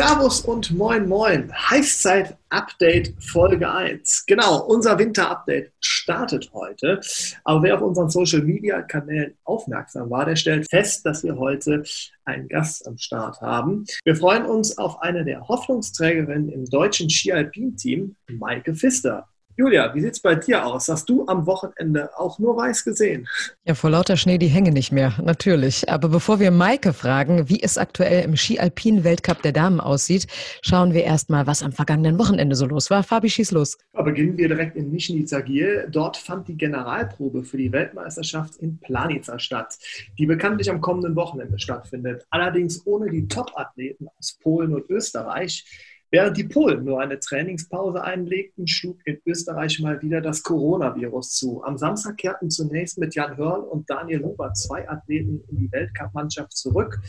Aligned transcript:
Servus 0.00 0.40
und 0.40 0.70
moin 0.70 1.06
moin. 1.06 1.52
Heißzeit 1.52 2.34
Update 2.48 3.12
Folge 3.22 3.70
1. 3.70 4.24
Genau, 4.26 4.64
unser 4.64 4.98
Winter 4.98 5.30
Update 5.30 5.74
startet 5.78 6.50
heute. 6.54 7.00
Aber 7.44 7.62
wer 7.62 7.74
auf 7.74 7.82
unseren 7.82 8.08
Social 8.08 8.40
Media 8.40 8.80
Kanälen 8.80 9.36
aufmerksam 9.44 10.08
war, 10.08 10.24
der 10.24 10.36
stellt 10.36 10.70
fest, 10.70 11.04
dass 11.04 11.22
wir 11.22 11.36
heute 11.36 11.84
einen 12.24 12.48
Gast 12.48 12.88
am 12.88 12.96
Start 12.96 13.42
haben. 13.42 13.84
Wir 14.02 14.16
freuen 14.16 14.46
uns 14.46 14.78
auf 14.78 15.02
eine 15.02 15.22
der 15.22 15.46
Hoffnungsträgerinnen 15.46 16.48
im 16.48 16.64
deutschen 16.64 17.10
Ski 17.10 17.34
Alpin 17.34 17.76
Team, 17.76 18.16
Maike 18.30 18.74
Pfister. 18.74 19.28
Julia, 19.60 19.94
wie 19.94 20.00
sieht 20.00 20.14
es 20.14 20.20
bei 20.20 20.36
dir 20.36 20.64
aus? 20.64 20.88
Hast 20.88 21.06
du 21.10 21.26
am 21.26 21.44
Wochenende 21.44 22.08
auch 22.16 22.38
nur 22.38 22.56
weiß 22.56 22.82
gesehen? 22.82 23.28
Ja, 23.66 23.74
vor 23.74 23.90
lauter 23.90 24.16
Schnee, 24.16 24.38
die 24.38 24.46
hängen 24.46 24.72
nicht 24.72 24.90
mehr, 24.90 25.12
natürlich. 25.22 25.86
Aber 25.86 26.08
bevor 26.08 26.40
wir 26.40 26.50
Maike 26.50 26.94
fragen, 26.94 27.50
wie 27.50 27.62
es 27.62 27.76
aktuell 27.76 28.24
im 28.24 28.36
Ski-Alpin-Weltcup 28.36 29.42
der 29.42 29.52
Damen 29.52 29.78
aussieht, 29.78 30.28
schauen 30.62 30.94
wir 30.94 31.04
erstmal, 31.04 31.46
was 31.46 31.62
am 31.62 31.72
vergangenen 31.72 32.18
Wochenende 32.18 32.56
so 32.56 32.64
los 32.64 32.88
war. 32.88 33.02
Fabi, 33.02 33.28
schieß 33.28 33.50
los. 33.50 33.76
Ja, 33.92 34.00
beginnen 34.00 34.38
wir 34.38 34.48
direkt 34.48 34.76
in 34.76 34.92
Nischni 34.92 35.26
Tagil. 35.26 35.86
Dort 35.90 36.16
fand 36.16 36.48
die 36.48 36.56
Generalprobe 36.56 37.44
für 37.44 37.58
die 37.58 37.70
Weltmeisterschaft 37.70 38.56
in 38.60 38.78
Planica 38.78 39.38
statt, 39.38 39.76
die 40.18 40.24
bekanntlich 40.24 40.70
am 40.70 40.80
kommenden 40.80 41.14
Wochenende 41.16 41.58
stattfindet. 41.58 42.24
Allerdings 42.30 42.86
ohne 42.86 43.10
die 43.10 43.28
Top-Athleten 43.28 44.08
aus 44.18 44.38
Polen 44.42 44.74
und 44.74 44.88
Österreich. 44.88 45.66
Während 46.12 46.36
die 46.36 46.44
Polen 46.44 46.84
nur 46.84 47.00
eine 47.00 47.20
Trainingspause 47.20 48.02
einlegten, 48.02 48.66
schlug 48.66 48.98
in 49.04 49.20
Österreich 49.24 49.78
mal 49.78 50.02
wieder 50.02 50.20
das 50.20 50.42
Coronavirus 50.42 51.34
zu. 51.34 51.62
Am 51.62 51.78
Samstag 51.78 52.16
kehrten 52.16 52.50
zunächst 52.50 52.98
mit 52.98 53.14
Jan 53.14 53.36
Hörl 53.36 53.60
und 53.60 53.88
Daniel 53.88 54.24
Huber 54.24 54.52
zwei 54.54 54.88
Athleten 54.88 55.44
in 55.46 55.56
die 55.56 55.70
Weltcup-Mannschaft 55.70 56.56
zurück, 56.56 57.00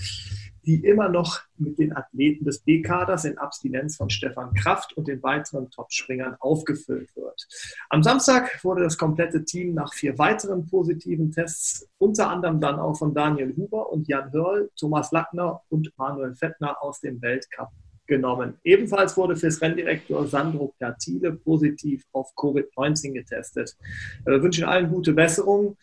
die 0.68 0.86
immer 0.86 1.10
noch 1.10 1.40
mit 1.58 1.80
den 1.80 1.96
Athleten 1.96 2.46
des 2.46 2.60
B-Kaders 2.60 3.26
in 3.26 3.40
Abstinenz 3.40 3.98
von 3.98 4.12
Stefan 4.12 4.54
Kraft 4.54 4.96
und 4.96 5.08
den 5.08 5.24
weiteren 5.24 5.72
Topspringern 5.72 6.36
aufgefüllt 6.40 7.10
wird. 7.16 7.48
Am 7.90 8.04
Samstag 8.04 8.64
wurde 8.64 8.84
das 8.84 9.00
komplette 9.00 9.44
Team 9.46 9.74
nach 9.74 9.96
vier 9.96 10.20
weiteren 10.20 10.68
positiven 10.68 11.32
Tests, 11.32 11.90
unter 11.98 12.30
anderem 12.30 12.62
dann 12.62 12.80
auch 12.80 12.94
von 12.96 13.16
Daniel 13.16 13.56
Huber 13.58 13.92
und 13.92 14.08
Jan 14.08 14.32
Hörl, 14.32 14.70
Thomas 14.76 15.12
Lackner 15.12 15.62
und 15.70 15.92
Manuel 15.98 16.36
Fettner 16.36 16.84
aus 16.84 17.00
dem 17.00 17.20
Weltcup 17.20 17.72
genommen. 18.12 18.58
Ebenfalls 18.66 19.16
wurde 19.16 19.38
fürs 19.38 19.62
Renndirektor 19.62 20.28
Sandro 20.28 20.74
Platile 20.78 21.32
positiv 21.32 22.04
auf 22.12 22.34
Covid-19 22.36 23.14
getestet. 23.14 23.78
Wir 24.26 24.44
wünschen 24.44 24.66
allen 24.66 24.90
gute 24.90 25.14
Besserung 25.14 25.78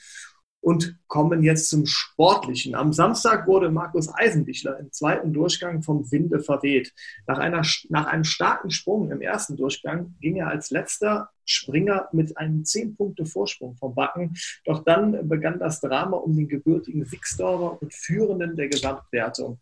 und 0.60 0.98
kommen 1.06 1.42
jetzt 1.42 1.70
zum 1.70 1.86
Sportlichen. 1.86 2.74
Am 2.74 2.92
Samstag 2.92 3.46
wurde 3.46 3.70
Markus 3.70 4.12
Eisenbichler 4.12 4.78
im 4.78 4.92
zweiten 4.92 5.32
Durchgang 5.32 5.82
vom 5.82 6.10
Winde 6.12 6.40
verweht. 6.40 6.92
Nach, 7.26 7.38
einer, 7.38 7.62
nach 7.88 8.06
einem 8.06 8.24
starken 8.24 8.70
Sprung 8.70 9.10
im 9.10 9.22
ersten 9.22 9.56
Durchgang 9.56 10.14
ging 10.20 10.36
er 10.36 10.48
als 10.48 10.70
letzter 10.70 11.30
Springer 11.46 12.08
mit 12.12 12.36
einem 12.36 12.62
10 12.62 12.94
Punkte 12.96 13.24
Vorsprung 13.24 13.74
vom 13.76 13.94
Backen. 13.94 14.34
Doch 14.66 14.84
dann 14.84 15.26
begann 15.26 15.58
das 15.58 15.80
Drama 15.80 16.18
um 16.18 16.36
den 16.36 16.48
gebürtigen 16.48 17.06
Sixdorfer 17.06 17.80
und 17.80 17.94
Führenden 17.94 18.54
der 18.54 18.68
Gesamtwertung. 18.68 19.58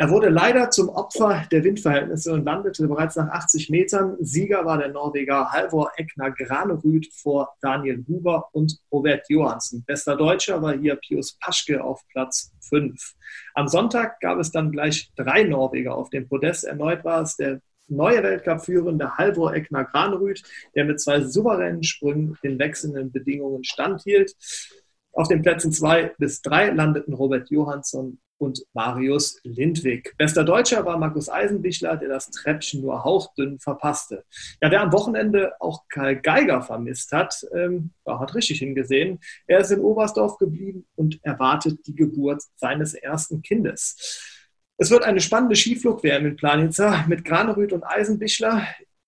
Er 0.00 0.08
wurde 0.08 0.30
leider 0.30 0.70
zum 0.70 0.88
Opfer 0.88 1.44
der 1.52 1.62
Windverhältnisse 1.62 2.32
und 2.32 2.46
landete 2.46 2.88
bereits 2.88 3.16
nach 3.16 3.28
80 3.28 3.68
Metern. 3.68 4.16
Sieger 4.18 4.64
war 4.64 4.78
der 4.78 4.88
Norweger 4.88 5.52
Halvor 5.52 5.92
Egner 5.98 6.30
Granerüd 6.30 7.06
vor 7.12 7.54
Daniel 7.60 8.02
Huber 8.08 8.48
und 8.52 8.78
Robert 8.90 9.28
Johansen. 9.28 9.84
Bester 9.84 10.16
Deutscher 10.16 10.62
war 10.62 10.72
hier 10.72 10.96
Pius 10.96 11.36
Paschke 11.38 11.84
auf 11.84 12.00
Platz 12.08 12.50
5. 12.70 12.98
Am 13.52 13.68
Sonntag 13.68 14.18
gab 14.20 14.38
es 14.38 14.50
dann 14.50 14.72
gleich 14.72 15.12
drei 15.16 15.42
Norweger 15.42 15.94
auf 15.94 16.08
dem 16.08 16.26
Podest. 16.26 16.64
Erneut 16.64 17.04
war 17.04 17.20
es 17.20 17.36
der 17.36 17.60
neue 17.90 18.22
Weltcup-führende 18.22 19.18
Halvor 19.18 19.52
Egner 19.52 19.84
Granerüd, 19.84 20.42
der 20.74 20.86
mit 20.86 20.98
zwei 20.98 21.20
souveränen 21.20 21.82
Sprüngen 21.82 22.38
den 22.42 22.58
wechselnden 22.58 23.12
Bedingungen 23.12 23.64
standhielt. 23.64 24.34
Auf 25.12 25.28
den 25.28 25.42
Plätzen 25.42 25.72
zwei 25.72 26.12
bis 26.18 26.42
drei 26.42 26.70
landeten 26.70 27.14
Robert 27.14 27.50
Johansson 27.50 28.18
und 28.40 28.64
Marius 28.72 29.38
Lindwig. 29.44 30.14
Bester 30.16 30.44
Deutscher 30.44 30.84
war 30.86 30.98
Markus 30.98 31.28
Eisenbichler, 31.28 31.96
der 31.96 32.08
das 32.08 32.30
Treppchen 32.30 32.80
nur 32.80 33.04
hauchdünn 33.04 33.58
verpasste. 33.58 34.24
Ja, 34.62 34.70
wer 34.70 34.80
am 34.80 34.92
Wochenende 34.92 35.52
auch 35.60 35.84
Karl 35.88 36.16
Geiger 36.16 36.62
vermisst 36.62 37.12
hat, 37.12 37.46
ähm, 37.54 37.90
hat 38.06 38.34
richtig 38.34 38.58
hingesehen. 38.58 39.20
Er 39.46 39.60
ist 39.60 39.70
in 39.70 39.80
Oberstdorf 39.80 40.38
geblieben 40.38 40.86
und 40.96 41.20
erwartet 41.22 41.86
die 41.86 41.94
Geburt 41.94 42.42
seines 42.56 42.94
ersten 42.94 43.42
Kindes. 43.42 44.38
Es 44.78 44.90
wird 44.90 45.04
eine 45.04 45.20
spannende 45.20 45.56
Skiflug-WM 45.56 46.24
in 46.24 46.36
Planitzer 46.36 47.04
mit 47.06 47.26
Granerüth 47.26 47.74
und 47.74 47.84
Eisenbichler 47.84 48.66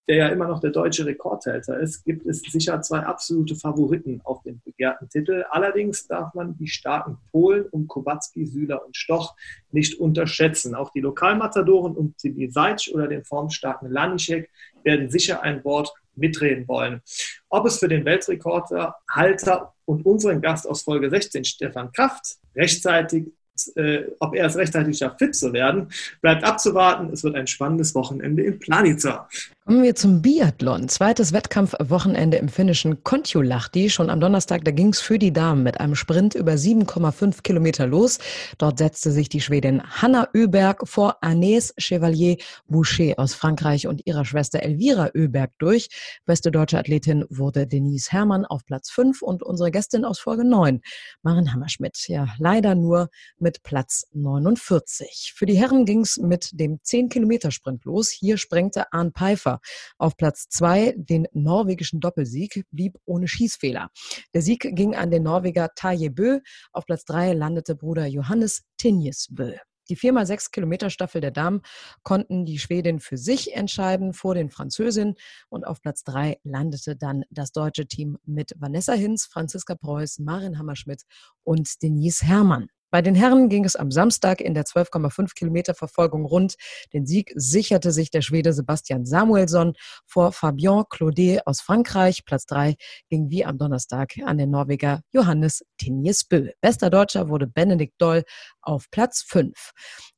der 0.09 0.17
ja 0.17 0.29
immer 0.29 0.49
noch 0.49 0.61
der 0.61 0.71
deutsche 0.71 1.07
Rekordhalter 1.07 1.79
ist, 1.79 2.05
gibt 2.05 2.27
es 2.27 2.41
sicher 2.41 2.81
zwei 2.83 3.01
absolute 3.01 3.55
Favoriten 3.55 4.21
auf 4.25 4.43
den 4.43 4.61
begehrten 4.65 5.09
Titel. 5.09 5.45
Allerdings 5.51 6.07
darf 6.09 6.35
man 6.35 6.57
die 6.57 6.67
starken 6.67 7.19
Polen 7.31 7.67
um 7.71 7.87
Kowalski, 7.87 8.47
Süler 8.47 8.85
und 8.85 8.97
Stoch 8.97 9.37
nicht 9.71 10.01
unterschätzen. 10.01 10.75
Auch 10.75 10.91
die 10.91 11.01
Lokalmatadoren 11.01 11.95
um 11.95 12.17
Tibi 12.17 12.51
Seitsch 12.51 12.91
oder 12.93 13.07
den 13.07 13.25
formstarken 13.25 13.91
Lanischek 13.91 14.51
werden 14.83 15.09
sicher 15.09 15.43
ein 15.43 15.65
Wort 15.65 15.93
mitreden 16.17 16.67
wollen. 16.67 17.01
Ob 17.49 17.67
es 17.67 17.79
für 17.79 17.89
den 17.89 18.05
Weltrekordhalter 18.05 19.73
und 19.85 20.05
unseren 20.05 20.41
Gast 20.41 20.69
aus 20.69 20.83
Folge 20.83 21.11
16, 21.11 21.45
Stefan 21.45 21.93
Kraft, 21.93 22.39
rechtzeitig 22.57 23.29
äh, 23.77 24.05
ob 24.19 24.35
er 24.35 24.47
es 24.47 24.57
rechtzeitig 24.57 24.99
schafft, 24.99 25.19
fit 25.19 25.35
zu 25.35 25.53
werden, 25.53 25.89
bleibt 26.21 26.45
abzuwarten. 26.45 27.11
Es 27.13 27.23
wird 27.23 27.37
ein 27.37 27.47
spannendes 27.47 27.95
Wochenende 27.95 28.43
in 28.43 28.59
Planica. 28.59 29.29
Kommen 29.65 29.85
wir 29.85 29.95
zum 29.95 30.23
Biathlon. 30.23 30.89
Zweites 30.89 31.33
Wettkampfwochenende 31.33 32.37
im 32.37 32.49
finnischen 32.49 33.05
Kontiolahti. 33.05 33.91
Schon 33.91 34.11
am 34.11 34.19
Donnerstag, 34.19 34.65
da 34.65 34.73
ging 34.73 34.89
es 34.89 35.01
für 35.01 35.21
die 35.21 35.33
Damen 35.33 35.63
mit 35.63 35.79
einem 35.79 35.95
Sprint 35.95 36.35
über 36.35 36.55
7,5 36.55 37.43
Kilometer 37.43 37.87
los. 37.87 38.19
Dort 38.59 38.79
setzte 38.79 39.13
sich 39.13 39.29
die 39.29 39.41
Schwedin 39.41 39.81
Hanna 39.85 40.29
Öberg 40.35 40.89
vor 40.89 41.23
Agnès 41.23 41.73
Chevalier 41.79 42.39
Boucher 42.67 43.15
aus 43.19 43.35
Frankreich 43.35 43.87
und 43.87 44.05
ihrer 44.05 44.25
Schwester 44.25 44.65
Elvira 44.65 45.11
Öberg 45.15 45.53
durch. 45.59 45.91
Beste 46.27 46.51
deutsche 46.51 46.81
Athletin 46.81 47.25
wurde 47.31 47.69
Denise 47.69 48.11
Herrmann 48.11 48.45
auf 48.45 48.67
Platz 48.67 48.91
5 48.91 49.23
und 49.23 49.45
unsere 49.45 49.71
Gästin 49.71 50.05
aus 50.05 50.19
Folge 50.19 50.45
9, 50.45 50.81
Maren 51.23 51.53
Hammerschmidt. 51.53 52.09
Ja, 52.09 52.27
leider 52.39 52.75
nur 52.75 53.11
mit 53.39 53.63
Platz 53.63 54.09
49. 54.13 55.35
Für 55.37 55.47
die 55.47 55.57
Herren 55.57 55.85
ging 55.85 56.01
es 56.01 56.17
mit 56.17 56.51
dem 56.53 56.81
10-Kilometer-Sprint 56.85 57.85
los. 57.85 58.11
Hier 58.11 58.39
sprengte 58.39 58.93
Arne 58.93 59.13
Pfeiffer 59.13 59.52
Schäfer. 59.53 59.61
Auf 59.99 60.17
Platz 60.17 60.49
zwei 60.49 60.95
den 60.97 61.27
norwegischen 61.33 62.01
Doppelsieg 62.01 62.65
blieb 62.71 62.99
ohne 63.05 63.29
Schießfehler. 63.29 63.91
Der 64.35 64.43
Sieg 64.43 64.69
ging 64.75 64.95
an 64.95 65.11
den 65.11 65.25
Norweger 65.25 65.71
Taje 65.75 66.11
Bö. 66.11 66.41
Auf 66.73 66.87
Platz 66.87 67.05
drei 67.05 67.33
landete 67.33 67.75
Bruder 67.75 68.07
Johannes 68.07 68.63
Tinjes 68.77 69.29
Bö. 69.31 69.55
Die 69.89 69.97
4x6 69.97 70.53
Kilometer 70.53 70.91
Staffel 70.91 71.21
der 71.21 71.33
Damen 71.33 71.61
konnten 72.05 72.45
die 72.47 72.61
Schwedin 72.61 73.01
für 73.01 73.19
sich 73.19 73.53
entscheiden 73.53 74.13
vor 74.13 74.35
den 74.35 74.49
Französinnen 74.49 75.17
und 75.49 75.67
auf 75.67 75.83
Platz 75.83 76.05
drei 76.05 76.39
landete 76.45 76.95
dann 76.97 77.25
das 77.31 77.51
deutsche 77.51 77.87
Team 77.87 78.17
mit 78.25 78.55
Vanessa 78.57 78.93
Hinz, 78.93 79.27
Franziska 79.27 79.75
Preuß, 79.75 80.21
Marin 80.21 80.59
Hammerschmidt 80.59 81.03
und 81.43 81.83
Denise 81.83 82.25
Herrmann. 82.25 82.69
Bei 82.93 83.01
den 83.01 83.15
Herren 83.15 83.49
ging 83.49 83.65
es 83.65 83.75
am 83.75 83.91
Samstag 83.91 84.43
in 84.43 84.53
der 84.53 84.65
12,5 84.65 85.35
Kilometer 85.35 85.73
Verfolgung 85.73 86.27
rund. 86.27 86.57
Den 86.93 87.07
Sieg 87.07 87.33
sicherte 87.35 87.91
sich 87.91 88.11
der 88.11 88.21
Schwede 88.21 88.53
Sebastian 88.53 89.07
Samuelsson 89.07 89.73
vor 90.05 90.31
Fabien 90.33 90.85
Claudet 90.91 91.47
aus 91.47 91.63
Frankreich. 91.63 92.27
Platz 92.27 92.45
drei 92.45 92.75
ging 93.09 93.31
wie 93.31 93.47
am 93.47 93.57
Donnerstag 93.57 94.13
an 94.27 94.37
den 94.37 94.51
Norweger 94.51 95.01
Johannes 95.11 95.65
Tinjesbö. 95.79 96.51
Bester 96.61 96.91
Deutscher 96.91 97.31
wurde 97.31 97.47
Benedikt 97.47 97.95
Doll 97.97 98.25
auf 98.61 98.91
Platz 98.91 99.25
fünf. 99.27 99.73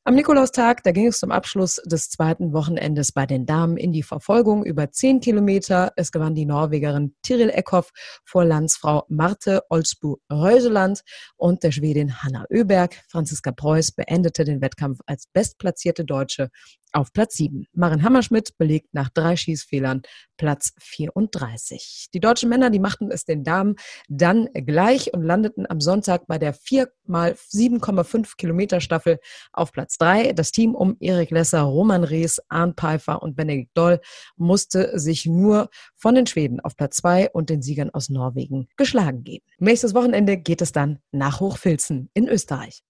Am 0.06 0.17
Nikolaustag, 0.17 0.83
da 0.83 0.93
ging 0.93 1.06
es 1.06 1.19
zum 1.19 1.31
Abschluss 1.31 1.81
des 1.87 2.11
zweiten 2.11 2.53
Wochenendes 2.53 3.12
bei 3.12 3.25
den 3.25 3.47
Damen 3.47 3.79
in 3.79 3.91
die 3.91 4.03
Verfolgung 4.03 4.62
über 4.62 4.91
zehn 4.91 5.21
Kilometer. 5.21 5.95
Es 5.97 6.12
gewann 6.12 6.35
die 6.35 6.45
Norwegerin 6.45 7.15
Tiril 7.23 7.49
Eckhoff 7.49 7.91
vor 8.23 8.45
Landsfrau 8.45 9.06
Marte 9.09 9.62
Olsbu 9.71 10.17
Reuseland 10.31 11.01
und 11.39 11.62
der 11.62 11.73
Schwedin 11.73 12.23
Hanna 12.23 12.45
Öberg. 12.51 13.01
Franziska 13.09 13.51
Preuß 13.51 13.93
beendete 13.93 14.45
den 14.45 14.61
Wettkampf 14.61 15.01
als 15.06 15.27
bestplatzierte 15.33 16.05
Deutsche 16.05 16.51
auf 16.94 17.12
Platz 17.12 17.37
7. 17.37 17.67
Maren 17.73 18.02
Hammerschmidt 18.02 18.56
belegt 18.58 18.94
nach 18.94 19.11
drei 19.11 19.37
Schießfehlern 19.37 20.02
Platz 20.37 20.73
34. 20.81 22.08
Die 22.14 22.20
deutschen 22.20 22.49
Männer, 22.49 22.70
die 22.70 22.79
machten 22.79 23.11
es 23.11 23.25
den 23.25 23.44
Damen 23.44 23.76
dann 24.08 24.49
gleich 24.52 25.12
und 25.12 25.23
landeten 25.23 25.67
am 25.69 25.81
Sonntag 25.81 26.26
bei 26.26 26.38
der 26.38 26.55
4 26.55 26.88
mal 27.06 27.32
7,5 27.32 28.37
Kilometer 28.37 28.81
Staffel 28.81 29.19
auf 29.52 29.73
Platz 29.73 29.99
3. 29.99 30.32
Das 30.32 30.52
Team 30.52 30.75
um 30.75 30.96
Erik 31.00 31.31
Lesser, 31.31 31.62
Roman 31.62 32.05
Rees, 32.05 32.41
Arndt 32.49 32.81
Pfeiffer 32.81 33.23
und 33.23 33.37
Benedikt 33.37 33.76
Doll 33.76 34.00
musste 34.37 34.99
sich 34.99 35.26
nur 35.26 35.69
von 35.96 36.14
den 36.14 36.26
Schweden 36.26 36.61
auf 36.61 36.76
Platz 36.76 36.96
2 36.96 37.31
und 37.31 37.50
den 37.50 37.62
Siegern 37.62 37.91
aus 37.91 38.08
Norwegen 38.08 38.69
geschlagen 38.76 39.25
geben. 39.25 39.44
Nächstes 39.58 39.94
Wochenende 39.94 40.37
geht 40.37 40.62
es 40.62 40.73
dann 40.73 41.00
nach 41.12 41.41
Hochfilzen 41.41 42.11
in 42.14 42.29
Österreich. 42.29 42.82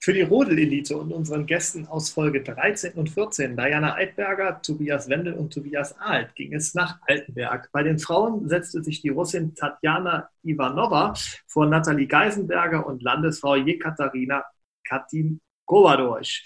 Für 0.00 0.12
die 0.12 0.22
Rodelelite 0.22 0.96
und 0.96 1.12
unseren 1.12 1.46
Gästen 1.46 1.88
aus 1.88 2.10
Folge 2.10 2.42
13 2.42 2.92
und 2.92 3.10
14, 3.10 3.56
Diana 3.56 3.94
Eidberger, 3.96 4.62
Tobias 4.62 5.08
Wendel 5.08 5.34
und 5.34 5.52
Tobias 5.52 5.98
Ahlt, 5.98 6.36
ging 6.36 6.54
es 6.54 6.72
nach 6.74 7.00
Altenberg. 7.06 7.68
Bei 7.72 7.82
den 7.82 7.98
Frauen 7.98 8.48
setzte 8.48 8.84
sich 8.84 9.00
die 9.00 9.08
Russin 9.08 9.56
Tatjana 9.56 10.30
Ivanova 10.44 11.14
vor 11.48 11.66
Nathalie 11.66 12.06
Geisenberger 12.06 12.86
und 12.86 13.02
Landesfrau 13.02 13.56
Jekaterina 13.56 14.44
Katinkova 14.84 15.96
durch. 15.96 16.44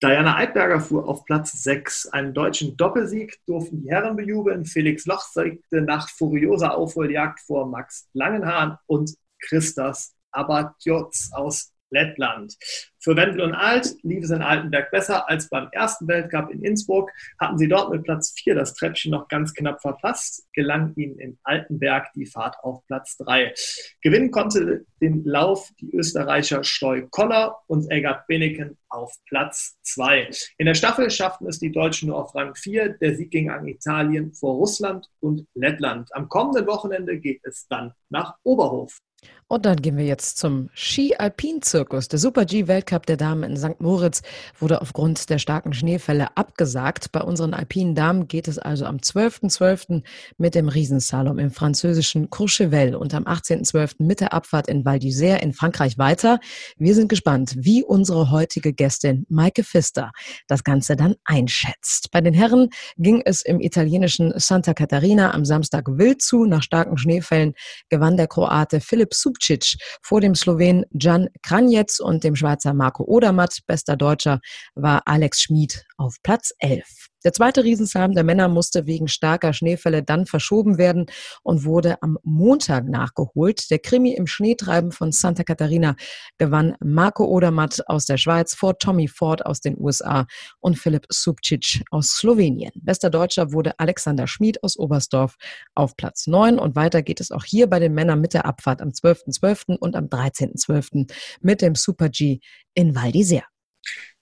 Diana 0.00 0.36
Eidberger 0.36 0.80
fuhr 0.80 1.08
auf 1.08 1.24
Platz 1.24 1.60
6. 1.64 2.06
Einen 2.12 2.32
deutschen 2.32 2.76
Doppelsieg 2.76 3.40
durften 3.46 3.82
die 3.82 3.90
Herren 3.90 4.14
bejubeln. 4.14 4.64
Felix 4.64 5.04
Loch 5.06 5.22
siegte 5.22 5.82
nach 5.82 6.08
furioser 6.08 6.76
Aufholjagd 6.76 7.40
vor 7.40 7.66
Max 7.66 8.08
Langenhahn 8.12 8.78
und 8.86 9.16
Christas 9.40 10.14
Abatjots 10.30 11.32
aus 11.32 11.72
Lettland. 11.90 12.56
Für 13.00 13.16
Wendel 13.16 13.42
und 13.42 13.54
Alt 13.54 13.94
lief 14.02 14.24
es 14.24 14.30
in 14.30 14.42
Altenberg 14.42 14.90
besser 14.90 15.28
als 15.28 15.48
beim 15.48 15.68
ersten 15.72 16.08
Weltcup 16.08 16.50
in 16.50 16.62
Innsbruck. 16.62 17.10
Hatten 17.38 17.56
sie 17.56 17.68
dort 17.68 17.90
mit 17.90 18.02
Platz 18.02 18.34
4 18.36 18.54
das 18.54 18.74
Treppchen 18.74 19.12
noch 19.12 19.28
ganz 19.28 19.54
knapp 19.54 19.80
verpasst, 19.80 20.46
gelang 20.52 20.94
ihnen 20.96 21.18
in 21.18 21.38
Altenberg 21.44 22.12
die 22.14 22.26
Fahrt 22.26 22.56
auf 22.62 22.84
Platz 22.86 23.16
3. 23.18 23.54
Gewinnen 24.02 24.30
konnte 24.30 24.84
den 25.00 25.24
Lauf 25.24 25.70
die 25.80 25.90
Österreicher 25.94 26.64
Steu 26.64 27.06
Koller 27.10 27.58
und 27.66 27.90
Egert 27.90 28.26
Beneken 28.26 28.76
auf 28.88 29.14
Platz 29.26 29.78
2. 29.82 30.30
In 30.58 30.66
der 30.66 30.74
Staffel 30.74 31.10
schafften 31.10 31.46
es 31.46 31.58
die 31.58 31.72
Deutschen 31.72 32.08
nur 32.08 32.18
auf 32.18 32.34
Rang 32.34 32.54
4. 32.54 32.98
Der 32.98 33.14
Sieg 33.14 33.30
ging 33.30 33.50
an 33.50 33.66
Italien 33.66 34.32
vor 34.32 34.54
Russland 34.54 35.08
und 35.20 35.46
Lettland. 35.54 36.14
Am 36.14 36.28
kommenden 36.28 36.66
Wochenende 36.66 37.18
geht 37.18 37.40
es 37.44 37.66
dann 37.68 37.92
nach 38.08 38.36
Oberhof. 38.42 38.98
Und 39.50 39.64
dann 39.64 39.80
gehen 39.80 39.96
wir 39.96 40.04
jetzt 40.04 40.36
zum 40.36 40.68
Ski-Alpin-Zirkus. 40.74 42.08
Der 42.08 42.18
Super-G-Weltcup 42.18 43.06
der 43.06 43.16
Damen 43.16 43.44
in 43.44 43.56
St. 43.56 43.80
Moritz 43.80 44.20
wurde 44.58 44.82
aufgrund 44.82 45.30
der 45.30 45.38
starken 45.38 45.72
Schneefälle 45.72 46.36
abgesagt. 46.36 47.12
Bei 47.12 47.22
unseren 47.22 47.54
alpinen 47.54 47.94
Damen 47.94 48.28
geht 48.28 48.46
es 48.46 48.58
also 48.58 48.84
am 48.84 48.98
12.12. 48.98 49.48
.12. 49.48 50.02
mit 50.36 50.54
dem 50.54 50.68
Riesensalom 50.68 51.38
im 51.38 51.50
französischen 51.50 52.28
Courchevel 52.28 52.94
und 52.94 53.14
am 53.14 53.24
18.12. 53.24 53.94
mit 54.00 54.20
der 54.20 54.34
Abfahrt 54.34 54.68
in 54.68 54.84
Val 54.84 54.98
d'Isère 54.98 55.38
in 55.38 55.54
Frankreich 55.54 55.96
weiter. 55.96 56.40
Wir 56.76 56.94
sind 56.94 57.08
gespannt, 57.08 57.54
wie 57.56 57.82
unsere 57.82 58.30
heutige 58.30 58.74
Gästin 58.74 59.24
Maike 59.30 59.64
Pfister 59.64 60.12
das 60.46 60.62
Ganze 60.62 60.94
dann 60.94 61.14
einschätzt. 61.24 62.10
Bei 62.10 62.20
den 62.20 62.34
Herren 62.34 62.68
ging 62.98 63.22
es 63.24 63.40
im 63.40 63.60
italienischen 63.62 64.30
Santa 64.36 64.74
Catarina 64.74 65.32
am 65.32 65.46
Samstag 65.46 65.86
wild 65.88 66.20
zu. 66.20 66.44
Nach 66.44 66.62
starken 66.62 66.98
Schneefällen 66.98 67.54
gewann 67.88 68.18
der 68.18 68.26
Kroate 68.26 68.80
Filip 68.80 69.14
Sub 69.14 69.37
Lubcic 69.38 69.76
vor 70.02 70.20
dem 70.20 70.34
Slowen 70.34 70.84
Jan 70.92 71.28
Kranjec 71.42 72.00
und 72.00 72.24
dem 72.24 72.36
Schweizer 72.36 72.74
Marco 72.74 73.04
Odermatt. 73.04 73.60
Bester 73.66 73.96
Deutscher 73.96 74.40
war 74.74 75.02
Alex 75.06 75.42
Schmid 75.42 75.84
auf 75.96 76.16
Platz 76.22 76.52
11. 76.58 77.07
Der 77.24 77.32
zweite 77.32 77.64
Riesenslalom 77.64 78.14
der 78.14 78.24
Männer 78.24 78.48
musste 78.48 78.86
wegen 78.86 79.08
starker 79.08 79.52
Schneefälle 79.52 80.02
dann 80.02 80.26
verschoben 80.26 80.78
werden 80.78 81.06
und 81.42 81.64
wurde 81.64 82.00
am 82.02 82.18
Montag 82.22 82.88
nachgeholt. 82.88 83.70
Der 83.70 83.80
Krimi 83.80 84.12
im 84.12 84.26
Schneetreiben 84.26 84.92
von 84.92 85.10
Santa 85.10 85.42
Catarina 85.42 85.96
gewann 86.38 86.76
Marco 86.80 87.24
Odermatt 87.24 87.82
aus 87.88 88.04
der 88.04 88.18
Schweiz 88.18 88.54
vor 88.54 88.78
Tommy 88.78 89.08
Ford 89.08 89.44
aus 89.44 89.60
den 89.60 89.76
USA 89.78 90.26
und 90.60 90.78
Philipp 90.78 91.06
Subcic 91.10 91.82
aus 91.90 92.08
Slowenien. 92.08 92.70
Bester 92.76 93.10
Deutscher 93.10 93.52
wurde 93.52 93.78
Alexander 93.78 94.26
Schmid 94.26 94.62
aus 94.62 94.78
Oberstdorf 94.78 95.36
auf 95.74 95.96
Platz 95.96 96.26
9 96.28 96.58
und 96.58 96.76
weiter 96.76 97.02
geht 97.02 97.20
es 97.20 97.32
auch 97.32 97.44
hier 97.44 97.66
bei 97.66 97.80
den 97.80 97.94
Männern 97.94 98.20
mit 98.20 98.34
der 98.34 98.46
Abfahrt 98.46 98.80
am 98.80 98.90
12.12. 98.90 99.48
.12. 99.48 99.76
und 99.78 99.96
am 99.96 100.06
13.12. 100.06 101.10
mit 101.40 101.62
dem 101.62 101.74
Super 101.74 102.08
G 102.08 102.40
in 102.74 102.94
Val 102.94 103.10
d'Isère. 103.10 103.44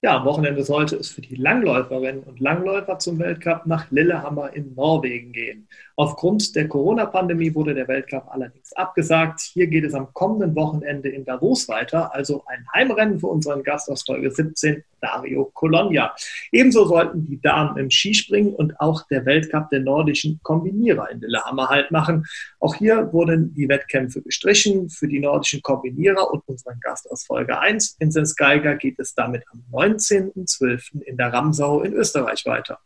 Ja, 0.02 0.18
am 0.18 0.26
Wochenende 0.26 0.62
sollte 0.62 0.96
es 0.96 1.08
für 1.08 1.22
die 1.22 1.36
Langläuferinnen 1.36 2.22
und 2.24 2.38
Langläufer 2.38 2.98
zum 2.98 3.18
Weltcup 3.18 3.64
nach 3.64 3.90
Lillehammer 3.90 4.52
in 4.54 4.74
Norwegen 4.74 5.32
gehen. 5.32 5.68
Aufgrund 5.96 6.54
der 6.54 6.68
Corona-Pandemie 6.68 7.54
wurde 7.54 7.74
der 7.74 7.88
Weltcup 7.88 8.28
allerdings 8.28 8.74
abgesagt. 8.74 9.40
Hier 9.40 9.66
geht 9.66 9.84
es 9.84 9.94
am 9.94 10.12
kommenden 10.12 10.54
Wochenende 10.54 11.08
in 11.08 11.24
Davos 11.24 11.66
weiter, 11.68 12.14
also 12.14 12.44
ein 12.46 12.66
Heimrennen 12.74 13.18
für 13.18 13.28
unseren 13.28 13.62
Gast 13.62 13.90
aus 13.90 14.02
Folge 14.02 14.30
17, 14.30 14.84
Dario 15.00 15.50
Colonia. 15.54 16.14
Ebenso 16.52 16.86
sollten 16.86 17.24
die 17.24 17.40
Damen 17.40 17.78
im 17.78 17.90
Skispringen 17.90 18.54
und 18.54 18.78
auch 18.80 19.06
der 19.08 19.24
Weltcup 19.24 19.70
der 19.70 19.80
nordischen 19.80 20.40
Kombinierer 20.42 21.10
in 21.10 21.20
Lillehammer 21.20 21.68
halt 21.68 21.90
machen. 21.90 22.26
Auch 22.60 22.74
hier 22.74 23.12
wurden 23.12 23.54
die 23.54 23.68
Wettkämpfe 23.68 24.20
gestrichen. 24.22 24.90
Für 24.90 25.08
die 25.08 25.20
nordischen 25.20 25.62
Kombinierer 25.62 26.30
und 26.30 26.42
unseren 26.46 26.80
Gast 26.80 27.10
aus 27.10 27.24
Folge 27.24 27.58
1, 27.58 27.96
Vinzenz 27.98 28.34
Geiger, 28.36 28.76
geht 28.76 28.98
es 28.98 29.14
damit 29.14 29.44
am 29.52 29.64
19.12. 29.96 31.02
in 31.02 31.16
der 31.16 31.32
Ramsau 31.32 31.82
in 31.82 31.92
Österreich 31.92 32.44
weiter. 32.46 32.78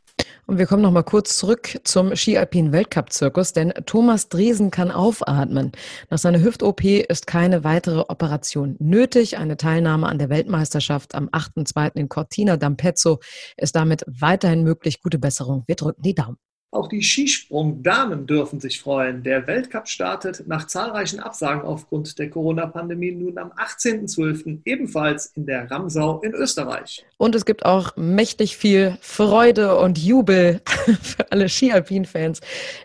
Und 0.47 0.59
wir 0.59 0.67
kommen 0.67 0.83
noch 0.83 0.91
mal 0.91 1.05
kurz 1.05 1.37
zurück 1.37 1.79
zum 1.85 2.17
Ski-Alpin 2.17 2.73
Weltcup-Zirkus, 2.73 3.53
denn 3.53 3.73
Thomas 3.87 4.29
Dresen 4.29 4.73
kann 4.73 4.91
aufatmen. 4.91 5.71
Nach 6.11 6.19
seiner 6.19 6.41
Hüft-OP 6.41 6.83
ist 6.83 7.29
keine 7.29 7.63
weitere 7.63 8.01
Operation 8.01 8.75
nötig. 8.81 9.39
Eine 9.39 9.57
Teilnahme 9.57 10.09
an 10.09 10.19
der 10.19 10.29
Weltmeisterschaft 10.29 11.15
am 11.15 11.29
8.2. 11.29 11.97
in 11.97 12.09
Cortina 12.09 12.55
d'Ampezzo 12.55 13.23
ist 13.57 13.77
damit 13.77 14.05
weiterhin 14.09 14.65
möglich. 14.65 15.03
Gute 15.03 15.21
Besserung. 15.21 15.63
Wir 15.69 15.77
drücken 15.77 16.03
die 16.03 16.17
Daumen. 16.17 16.37
Auch 16.73 16.87
die 16.87 17.03
Skisprung-Damen 17.03 18.29
dürfen 18.29 18.61
sich 18.61 18.81
freuen. 18.81 19.25
Der 19.25 19.49
Weltcup 19.49 19.89
startet 19.89 20.47
nach 20.47 20.69
zahlreichen 20.69 21.19
Absagen 21.19 21.63
aufgrund 21.63 22.17
der 22.21 22.31
Corona-Pandemie 22.31 23.11
nun 23.11 23.39
am 23.39 23.51
18.12. 23.51 24.61
ebenfalls 24.65 25.27
in 25.35 25.47
der 25.47 25.69
Ramsau 25.69 26.21
in 26.21 26.33
Österreich. 26.33 27.05
Und 27.17 27.35
es 27.35 27.45
gibt 27.45 27.65
auch 27.65 27.97
mächtig 27.97 28.57
viel 28.57 28.97
Freude 29.01 29.79
und 29.79 29.99
Jubel 29.99 30.61
für 31.03 31.33
alle 31.33 31.49
Skialpin-Fans. 31.49 32.41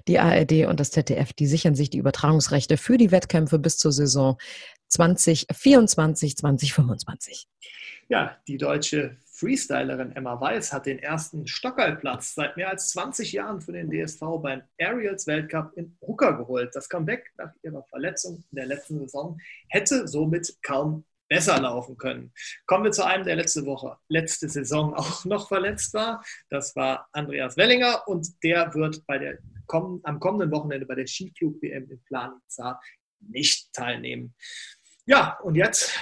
Die 0.08 0.18
ARD 0.18 0.66
und 0.66 0.80
das 0.80 0.90
ZDF, 0.90 1.34
die 1.34 1.46
sichern 1.46 1.76
sich 1.76 1.92
die 1.92 2.00
Übertragungsrechte 2.00 2.78
für 2.78 2.98
die 2.98 3.12
Wettkämpfe 3.12 3.60
bis 3.60 3.78
zur 3.78 3.92
Saison 3.92 4.40
2024, 4.88 6.38
2025. 6.38 7.48
Ja, 8.10 8.36
die 8.48 8.58
deutsche 8.58 9.18
Freestylerin 9.46 10.12
Emma 10.16 10.42
Weiß 10.42 10.74
hat 10.74 10.88
den 10.88 10.98
ersten 10.98 11.46
Stockerlplatz 11.46 12.34
seit 12.34 12.58
mehr 12.58 12.68
als 12.68 12.90
20 12.90 13.32
Jahren 13.32 13.62
für 13.62 13.74
den 13.74 13.92
DSV 13.92 14.42
beim 14.42 14.64
Aerials 14.80 15.28
Weltcup 15.28 15.72
in 15.76 15.96
Rucker 16.02 16.36
geholt. 16.36 16.72
Das 16.74 16.90
Comeback 16.90 17.32
nach 17.38 17.52
ihrer 17.62 17.84
Verletzung 17.84 18.44
in 18.50 18.56
der 18.56 18.66
letzten 18.66 18.98
Saison 18.98 19.40
hätte 19.70 20.08
somit 20.08 20.58
kaum 20.64 21.06
besser 21.30 21.62
laufen 21.62 21.96
können. 21.96 22.34
Kommen 22.66 22.86
wir 22.86 22.92
zu 22.92 23.06
einem, 23.06 23.24
der 23.24 23.36
letzte 23.36 23.68
Woche, 23.68 23.96
letzte 24.08 24.50
Saison 24.50 24.96
auch 24.96 25.26
noch 25.26 25.48
verletzt 25.48 25.94
war. 25.94 26.26
Das 26.50 26.76
war 26.76 27.08
Andreas 27.12 27.56
Wellinger 27.56 28.02
und 28.08 28.44
der 28.44 28.74
wird 28.74 29.06
bei 29.06 29.20
der, 29.20 29.38
am 29.68 30.20
kommenden 30.20 30.50
Wochenende 30.50 30.88
bei 30.88 30.96
der 30.96 31.06
Skiflug-WM 31.06 31.92
in 31.92 32.04
Planica 32.06 32.82
nicht 33.20 33.72
teilnehmen. 33.74 34.34
Ja, 35.06 35.38
und 35.44 35.54
jetzt 35.54 36.00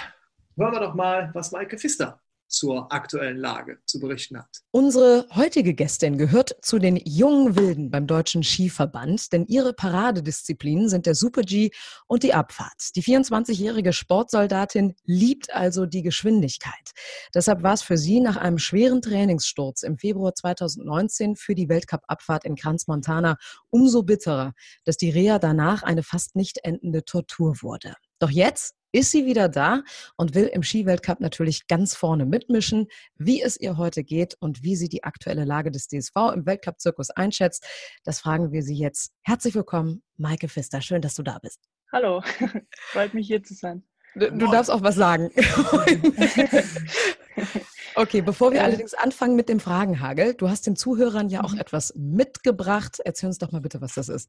hören 0.56 0.72
wir 0.72 0.80
doch 0.80 0.94
mal, 0.94 1.30
was 1.34 1.52
Maike 1.52 1.76
Pfister 1.76 2.23
zur 2.48 2.92
aktuellen 2.92 3.38
Lage 3.38 3.78
zu 3.86 3.98
berichten 3.98 4.38
hat. 4.38 4.48
Unsere 4.70 5.26
heutige 5.34 5.74
Gästin 5.74 6.18
gehört 6.18 6.56
zu 6.62 6.78
den 6.78 6.96
jungen 6.96 7.56
Wilden 7.56 7.90
beim 7.90 8.06
Deutschen 8.06 8.42
Skiverband, 8.42 9.32
denn 9.32 9.46
ihre 9.46 9.72
Paradedisziplinen 9.72 10.88
sind 10.88 11.06
der 11.06 11.14
Super-G 11.14 11.70
und 12.06 12.22
die 12.22 12.34
Abfahrt. 12.34 12.94
Die 12.96 13.02
24-jährige 13.02 13.92
Sportsoldatin 13.92 14.94
liebt 15.04 15.52
also 15.52 15.86
die 15.86 16.02
Geschwindigkeit. 16.02 16.92
Deshalb 17.34 17.62
war 17.62 17.74
es 17.74 17.82
für 17.82 17.96
sie 17.96 18.20
nach 18.20 18.36
einem 18.36 18.58
schweren 18.58 19.02
Trainingssturz 19.02 19.82
im 19.82 19.98
Februar 19.98 20.34
2019 20.34 21.36
für 21.36 21.54
die 21.54 21.68
Weltcup-Abfahrt 21.68 22.44
in 22.44 22.56
Kranz 22.56 22.86
Montana 22.86 23.36
umso 23.70 24.02
bitterer, 24.02 24.52
dass 24.84 24.96
die 24.96 25.10
Reha 25.10 25.38
danach 25.38 25.82
eine 25.82 26.02
fast 26.02 26.36
nicht 26.36 26.58
endende 26.62 27.04
Tortur 27.04 27.62
wurde. 27.62 27.94
Doch 28.18 28.30
jetzt 28.30 28.74
ist 28.94 29.10
sie 29.10 29.26
wieder 29.26 29.48
da 29.48 29.82
und 30.16 30.34
will 30.34 30.46
im 30.46 30.62
Skiweltcup 30.62 31.20
natürlich 31.20 31.66
ganz 31.66 31.96
vorne 31.96 32.24
mitmischen. 32.24 32.86
Wie 33.16 33.42
es 33.42 33.60
ihr 33.60 33.76
heute 33.76 34.04
geht 34.04 34.36
und 34.38 34.62
wie 34.62 34.76
sie 34.76 34.88
die 34.88 35.02
aktuelle 35.02 35.44
Lage 35.44 35.72
des 35.72 35.88
DSV 35.88 36.14
im 36.32 36.46
Weltcup-Zirkus 36.46 37.10
einschätzt, 37.10 37.66
das 38.04 38.20
fragen 38.20 38.52
wir 38.52 38.62
sie 38.62 38.76
jetzt. 38.76 39.12
Herzlich 39.22 39.56
willkommen, 39.56 40.04
Maike 40.16 40.48
Pfister. 40.48 40.80
Schön, 40.80 41.02
dass 41.02 41.14
du 41.14 41.24
da 41.24 41.40
bist. 41.40 41.60
Hallo, 41.92 42.22
freut 42.92 43.14
mich 43.14 43.26
hier 43.26 43.42
zu 43.42 43.54
sein. 43.54 43.82
Du, 44.14 44.30
du 44.30 44.48
darfst 44.50 44.70
auch 44.70 44.82
was 44.82 44.94
sagen. 44.94 45.30
Okay, 47.96 48.22
bevor 48.22 48.50
wir 48.50 48.58
ähm, 48.58 48.64
allerdings 48.66 48.92
anfangen 48.94 49.36
mit 49.36 49.48
dem 49.48 49.60
Fragenhagel, 49.60 50.34
du 50.34 50.48
hast 50.48 50.66
den 50.66 50.74
Zuhörern 50.74 51.28
ja 51.28 51.44
auch 51.44 51.52
mhm. 51.52 51.60
etwas 51.60 51.94
mitgebracht. 51.94 53.00
Erzähl 53.04 53.28
uns 53.28 53.38
doch 53.38 53.52
mal 53.52 53.60
bitte, 53.60 53.80
was 53.80 53.94
das 53.94 54.08
ist. 54.08 54.28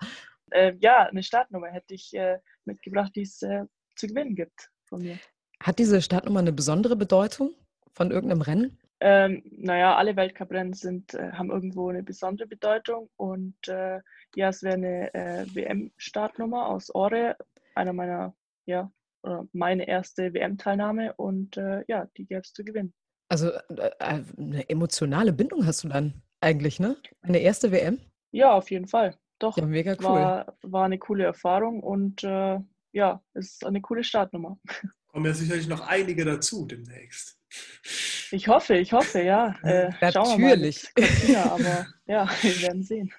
Äh, 0.51 0.73
ja, 0.81 1.07
eine 1.07 1.23
Startnummer 1.23 1.69
hätte 1.69 1.95
ich 1.95 2.13
äh, 2.13 2.37
mitgebracht, 2.65 3.13
die 3.15 3.23
es 3.23 3.41
äh, 3.41 3.63
zu 3.95 4.07
gewinnen 4.07 4.35
gibt 4.35 4.69
von 4.83 5.01
mir. 5.01 5.17
Hat 5.61 5.79
diese 5.79 6.01
Startnummer 6.01 6.39
eine 6.39 6.53
besondere 6.53 6.95
Bedeutung 6.95 7.53
von 7.91 8.11
irgendeinem 8.11 8.41
Rennen? 8.41 8.77
Ähm, 8.99 9.43
naja, 9.51 9.95
alle 9.95 10.15
Weltcuprennen 10.15 10.73
sind, 10.73 11.13
äh, 11.13 11.31
haben 11.31 11.51
irgendwo 11.51 11.89
eine 11.89 12.03
besondere 12.03 12.47
Bedeutung 12.47 13.09
und 13.17 13.55
äh, 13.67 13.99
ja, 14.35 14.49
es 14.49 14.63
wäre 14.63 14.75
eine 14.75 15.13
äh, 15.13 15.45
WM-Startnummer 15.53 16.67
aus 16.67 16.93
Ore, 16.93 17.35
einer 17.75 17.93
meiner, 17.93 18.35
ja, 18.65 18.91
meine 19.53 19.87
erste 19.87 20.33
WM-Teilnahme 20.33 21.13
und 21.15 21.57
äh, 21.57 21.83
ja, 21.87 22.07
die 22.17 22.25
gäbe 22.25 22.41
es 22.41 22.53
zu 22.53 22.63
gewinnen. 22.63 22.93
Also 23.27 23.49
äh, 23.49 23.91
äh, 23.99 24.23
eine 24.37 24.69
emotionale 24.69 25.33
Bindung 25.33 25.65
hast 25.65 25.83
du 25.83 25.87
dann 25.87 26.21
eigentlich, 26.41 26.79
ne? 26.79 26.95
Eine 27.21 27.39
erste 27.39 27.71
WM? 27.71 27.99
Ja, 28.31 28.53
auf 28.53 28.69
jeden 28.69 28.87
Fall. 28.87 29.17
Doch. 29.39 29.57
Ja, 29.57 29.65
mega 29.65 29.93
cool. 29.93 30.03
War, 30.03 30.57
war 30.61 30.85
eine 30.85 30.99
coole 30.99 31.23
Erfahrung 31.23 31.81
und 31.81 32.23
ja, 32.95 33.21
ist 33.33 33.65
eine 33.65 33.81
coole 33.81 34.03
Startnummer. 34.03 34.57
Kommen 35.07 35.25
ja 35.25 35.33
sicherlich 35.33 35.67
noch 35.67 35.81
einige 35.81 36.23
dazu 36.25 36.65
demnächst. 36.65 37.37
Ich 38.31 38.47
hoffe, 38.47 38.77
ich 38.77 38.93
hoffe, 38.93 39.21
ja. 39.21 39.55
Äh, 39.63 39.91
Natürlich. 40.01 40.93
Katina, 40.95 41.43
aber 41.51 41.87
ja, 42.05 42.29
wir 42.41 42.61
werden 42.61 42.83
sehen. 42.83 43.13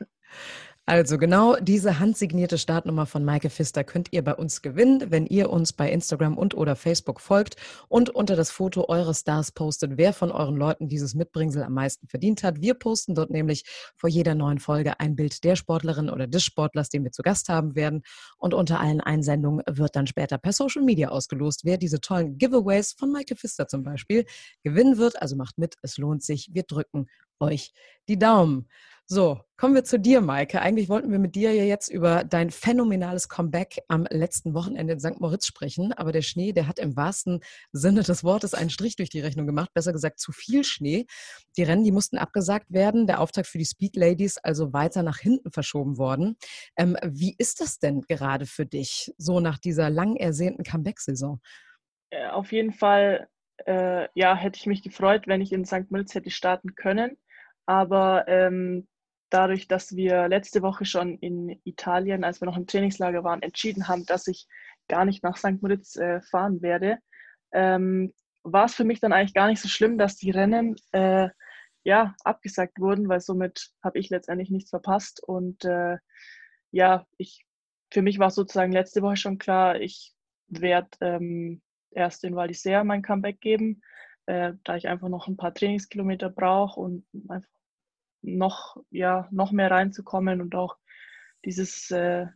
Also 0.88 1.19
genau 1.19 1.57
diese 1.57 1.99
handsignierte 1.99 2.59
Startnummer 2.59 3.07
von 3.07 3.25
Maike 3.25 3.50
Pfister 3.50 3.83
könnt 3.83 4.12
ihr 4.12 4.23
bei 4.23 4.37
uns 4.37 4.62
gewinnen, 4.62 5.11
wenn 5.11 5.26
ihr 5.26 5.50
uns 5.50 5.73
bei 5.73 5.90
Instagram 5.90 6.38
und 6.38 6.55
oder 6.55 6.76
Facebook 6.76 7.21
folgt 7.21 7.57
und 7.88 8.11
unter 8.11 8.37
das 8.37 8.52
Foto 8.52 8.88
eures 8.88 9.23
Stars 9.23 9.50
postet, 9.50 9.95
wer 9.97 10.12
von 10.12 10.31
euren 10.31 10.55
Leuten 10.55 10.87
dieses 10.87 11.16
Mitbringsel 11.16 11.64
am 11.64 11.73
meisten 11.73 12.07
verdient 12.07 12.45
hat. 12.45 12.61
Wir 12.61 12.75
posten 12.75 13.16
dort 13.16 13.31
nämlich 13.31 13.64
vor 13.97 14.09
jeder 14.09 14.37
neuen 14.37 14.61
Folge 14.61 15.00
ein 15.00 15.16
Bild 15.16 15.43
der 15.43 15.57
Sportlerin 15.57 16.09
oder 16.09 16.28
des 16.28 16.45
Sportlers, 16.45 16.88
den 16.88 17.02
wir 17.02 17.11
zu 17.11 17.23
Gast 17.23 17.49
haben 17.49 17.75
werden. 17.75 18.02
Und 18.38 18.55
unter 18.55 18.78
allen 18.78 19.00
Einsendungen 19.00 19.64
wird 19.69 19.97
dann 19.97 20.07
später 20.07 20.38
per 20.38 20.52
Social 20.52 20.83
Media 20.83 21.09
ausgelost, 21.09 21.64
wer 21.64 21.78
diese 21.78 22.00
tollen 22.00 22.38
Giveaways 22.38 22.93
von 22.97 23.11
Maike 23.11 23.35
Pfister 23.35 23.66
zum 23.66 23.83
Beispiel 23.83 24.25
gewinnen 24.62 24.99
wird. 24.99 25.21
Also 25.21 25.35
macht 25.35 25.59
mit, 25.59 25.75
es 25.83 25.99
lohnt 25.99 26.23
sich. 26.23 26.50
Wir 26.52 26.62
drücken 26.62 27.09
euch 27.40 27.73
die 28.09 28.21
Daumen. 28.21 28.69
So, 29.08 29.38
kommen 29.56 29.76
wir 29.76 29.84
zu 29.84 30.00
dir, 30.00 30.20
Maike. 30.20 30.60
Eigentlich 30.60 30.88
wollten 30.88 31.12
wir 31.12 31.20
mit 31.20 31.36
dir 31.36 31.54
ja 31.54 31.62
jetzt 31.62 31.86
über 31.88 32.25
dein 32.25 32.50
phänomenales 32.50 33.28
Comeback 33.28 33.78
am 33.86 34.04
letzten 34.10 34.52
Wochenende 34.52 34.94
in 34.94 34.98
St. 34.98 35.20
Moritz 35.20 35.46
sprechen, 35.46 35.92
aber 35.92 36.10
der 36.10 36.22
Schnee, 36.22 36.52
der 36.52 36.66
hat 36.66 36.80
im 36.80 36.96
wahrsten 36.96 37.38
Sinne 37.70 38.02
des 38.02 38.25
Wortes 38.25 38.52
einen 38.52 38.68
Strich 38.68 38.96
durch 38.96 39.08
die 39.08 39.20
Rechnung 39.20 39.46
gemacht, 39.46 39.70
besser 39.72 39.92
gesagt 39.92 40.18
zu 40.18 40.32
viel 40.32 40.64
Schnee. 40.64 41.06
Die 41.56 41.62
Rennen, 41.62 41.84
die 41.84 41.92
mussten 41.92 42.18
abgesagt 42.18 42.72
werden, 42.72 43.06
der 43.06 43.20
Auftakt 43.20 43.46
für 43.46 43.58
die 43.58 43.64
Speed 43.64 43.94
Ladies 43.94 44.38
also 44.38 44.72
weiter 44.72 45.04
nach 45.04 45.18
hinten 45.18 45.52
verschoben 45.52 45.98
worden. 45.98 46.36
Ähm, 46.76 46.96
wie 47.04 47.36
ist 47.38 47.60
das 47.60 47.78
denn 47.78 48.00
gerade 48.00 48.44
für 48.44 48.66
dich, 48.66 49.14
so 49.18 49.38
nach 49.38 49.58
dieser 49.58 49.88
lang 49.88 50.16
ersehnten 50.16 50.64
Comeback-Saison? 50.64 51.40
Äh, 52.10 52.26
auf 52.30 52.50
jeden 52.50 52.72
Fall, 52.72 53.28
äh, 53.66 54.08
ja, 54.14 54.34
hätte 54.34 54.58
ich 54.58 54.66
mich 54.66 54.82
gefreut, 54.82 55.28
wenn 55.28 55.40
ich 55.40 55.52
in 55.52 55.64
St. 55.64 55.90
Moritz 55.90 56.12
hätte 56.16 56.30
starten 56.30 56.75
können. 56.75 57.16
Aber 57.66 58.26
ähm, 58.26 58.88
dadurch, 59.30 59.68
dass 59.68 59.97
wir 59.97 60.28
letzte 60.28 60.62
Woche 60.62 60.85
schon 60.85 61.18
in 61.18 61.61
Italien, 61.64 62.25
als 62.25 62.40
wir 62.40 62.47
noch 62.47 62.56
im 62.56 62.66
Trainingslager 62.66 63.25
waren, 63.25 63.42
entschieden 63.42 63.88
haben, 63.88 64.04
dass 64.06 64.26
ich 64.26 64.47
gar 64.88 65.04
nicht 65.04 65.23
nach 65.23 65.37
St. 65.37 65.61
Moritz 65.62 65.97
äh, 65.97 66.21
fahren 66.23 66.62
werde, 66.62 66.99
ähm, 67.52 68.12
war 68.42 68.66
es 68.66 68.75
für 68.75 68.85
mich 68.85 69.00
dann 69.00 69.12
eigentlich 69.12 69.35
gar 69.35 69.49
nicht 69.49 69.61
so 69.61 69.68
schlimm, 69.68 69.99
dass 69.99 70.16
die 70.16 70.30
Rennen 70.30 70.76
äh, 70.92 71.28
ja 71.83 72.14
abgesagt 72.25 72.80
wurden, 72.80 73.09
weil 73.09 73.21
somit 73.21 73.71
habe 73.83 73.99
ich 73.99 74.11
letztendlich 74.11 74.50
nichts 74.50 74.71
verpasst. 74.71 75.23
Und 75.26 75.64
äh, 75.64 75.97
ja, 76.71 77.06
ich, 77.18 77.45
für 77.92 78.02
mich 78.02 78.18
war 78.18 78.30
sozusagen 78.30 78.73
letzte 78.73 79.02
Woche 79.02 79.16
schon 79.16 79.38
klar, 79.38 79.80
ich 79.80 80.14
werde 80.49 80.90
ähm, 81.00 81.62
erst 81.90 82.23
in 82.25 82.37
Val 82.37 82.49
d'Isère 82.49 82.85
mein 82.85 83.02
Comeback 83.02 83.40
geben, 83.40 83.83
äh, 84.26 84.52
da 84.62 84.76
ich 84.76 84.87
einfach 84.87 85.09
noch 85.09 85.26
ein 85.26 85.37
paar 85.37 85.54
Trainingskilometer 85.54 86.30
brauche 86.30 86.80
und 86.80 87.04
einfach 87.28 87.55
noch, 88.26 88.76
ja, 88.90 89.28
noch 89.30 89.52
mehr 89.52 89.71
reinzukommen 89.71 90.40
und 90.40 90.54
auch 90.54 90.76
dieses, 91.45 91.90
äh, 91.90 92.26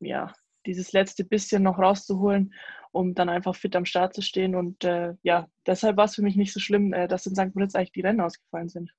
ja, 0.00 0.32
dieses 0.66 0.92
letzte 0.92 1.24
bisschen 1.24 1.62
noch 1.62 1.78
rauszuholen, 1.78 2.54
um 2.92 3.14
dann 3.14 3.28
einfach 3.28 3.56
fit 3.56 3.74
am 3.74 3.84
Start 3.84 4.14
zu 4.14 4.22
stehen. 4.22 4.54
Und 4.54 4.84
äh, 4.84 5.14
ja, 5.22 5.48
deshalb 5.66 5.96
war 5.96 6.04
es 6.04 6.14
für 6.14 6.22
mich 6.22 6.36
nicht 6.36 6.52
so 6.52 6.60
schlimm, 6.60 6.92
äh, 6.92 7.08
dass 7.08 7.26
in 7.26 7.34
St. 7.34 7.54
Moritz 7.54 7.74
eigentlich 7.74 7.92
die 7.92 8.02
Rennen 8.02 8.20
ausgefallen 8.20 8.68
sind. 8.68 8.92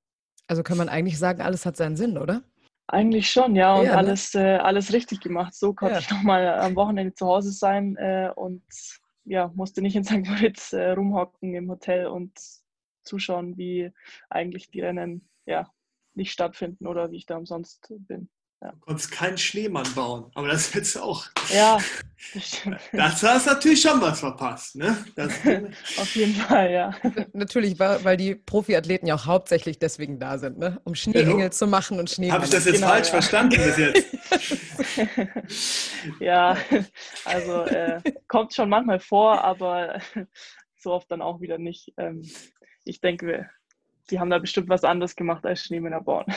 Also 0.46 0.62
kann 0.62 0.76
man 0.76 0.88
eigentlich 0.88 1.18
sagen, 1.18 1.40
alles 1.40 1.64
hat 1.64 1.76
seinen 1.76 1.96
Sinn, 1.96 2.18
oder? 2.18 2.42
Eigentlich 2.86 3.30
schon, 3.30 3.56
ja, 3.56 3.74
und 3.76 3.86
ja, 3.86 3.92
ne? 3.92 3.98
alles, 3.98 4.34
äh, 4.34 4.56
alles 4.56 4.92
richtig 4.92 5.20
gemacht. 5.20 5.54
So 5.54 5.72
konnte 5.72 5.94
ja. 5.94 6.00
ich 6.00 6.10
nochmal 6.10 6.46
am 6.60 6.76
Wochenende 6.76 7.14
zu 7.14 7.26
Hause 7.26 7.50
sein 7.50 7.96
äh, 7.96 8.30
und 8.34 8.62
ja, 9.24 9.50
musste 9.54 9.80
nicht 9.80 9.96
in 9.96 10.04
St. 10.04 10.26
Moritz 10.26 10.74
äh, 10.74 10.90
rumhocken 10.90 11.54
im 11.54 11.70
Hotel 11.70 12.08
und 12.08 12.38
zuschauen, 13.02 13.56
wie 13.56 13.90
eigentlich 14.28 14.70
die 14.70 14.80
Rennen 14.80 15.28
ja, 15.46 15.70
nicht 16.14 16.32
stattfinden 16.32 16.86
oder 16.86 17.10
wie 17.10 17.16
ich 17.16 17.26
da 17.26 17.36
umsonst 17.36 17.92
bin. 18.06 18.28
Ja. 18.64 18.70
Du 18.72 18.78
konntest 18.78 19.12
keinen 19.12 19.36
Schneemann 19.36 19.86
bauen, 19.94 20.30
aber 20.34 20.48
das 20.48 20.74
hättest 20.74 20.96
du 20.96 21.00
auch. 21.00 21.26
Ja, 21.52 21.78
das 22.34 22.48
stimmt. 22.48 22.80
Das 22.92 23.22
hast 23.22 23.46
natürlich 23.46 23.82
schon 23.82 24.00
was 24.00 24.20
verpasst, 24.20 24.76
ne? 24.76 24.96
Auf 25.98 26.16
jeden 26.16 26.32
Fall, 26.32 26.72
ja. 26.72 26.94
Natürlich, 27.34 27.78
weil 27.78 28.16
die 28.16 28.34
Profiathleten 28.34 29.06
ja 29.06 29.14
auch 29.14 29.26
hauptsächlich 29.26 29.78
deswegen 29.78 30.18
da 30.18 30.38
sind, 30.38 30.58
ne? 30.58 30.80
Um 30.84 30.94
Schneeengel 30.94 31.38
ja, 31.38 31.50
zu 31.50 31.66
machen 31.66 31.98
und 31.98 32.08
Schneemann. 32.08 32.36
Habe 32.36 32.46
ich 32.46 32.50
das 32.50 32.64
jetzt 32.64 32.76
genau, 32.76 32.88
falsch 32.88 33.08
ja. 33.08 33.12
verstanden 33.12 33.60
bis 33.62 33.76
jetzt? 33.76 34.06
ja, 36.20 36.56
also 37.26 37.64
äh, 37.64 38.00
kommt 38.26 38.54
schon 38.54 38.70
manchmal 38.70 39.00
vor, 39.00 39.44
aber 39.44 40.00
so 40.78 40.92
oft 40.92 41.10
dann 41.10 41.20
auch 41.20 41.42
wieder 41.42 41.58
nicht. 41.58 41.92
Ähm, 41.98 42.22
ich 42.84 43.02
denke, 43.02 43.50
die 44.10 44.20
haben 44.20 44.30
da 44.30 44.38
bestimmt 44.38 44.68
was 44.68 44.84
anderes 44.84 45.16
gemacht 45.16 45.44
als 45.46 45.64
Schneemänner 45.64 46.00
bauen. 46.00 46.26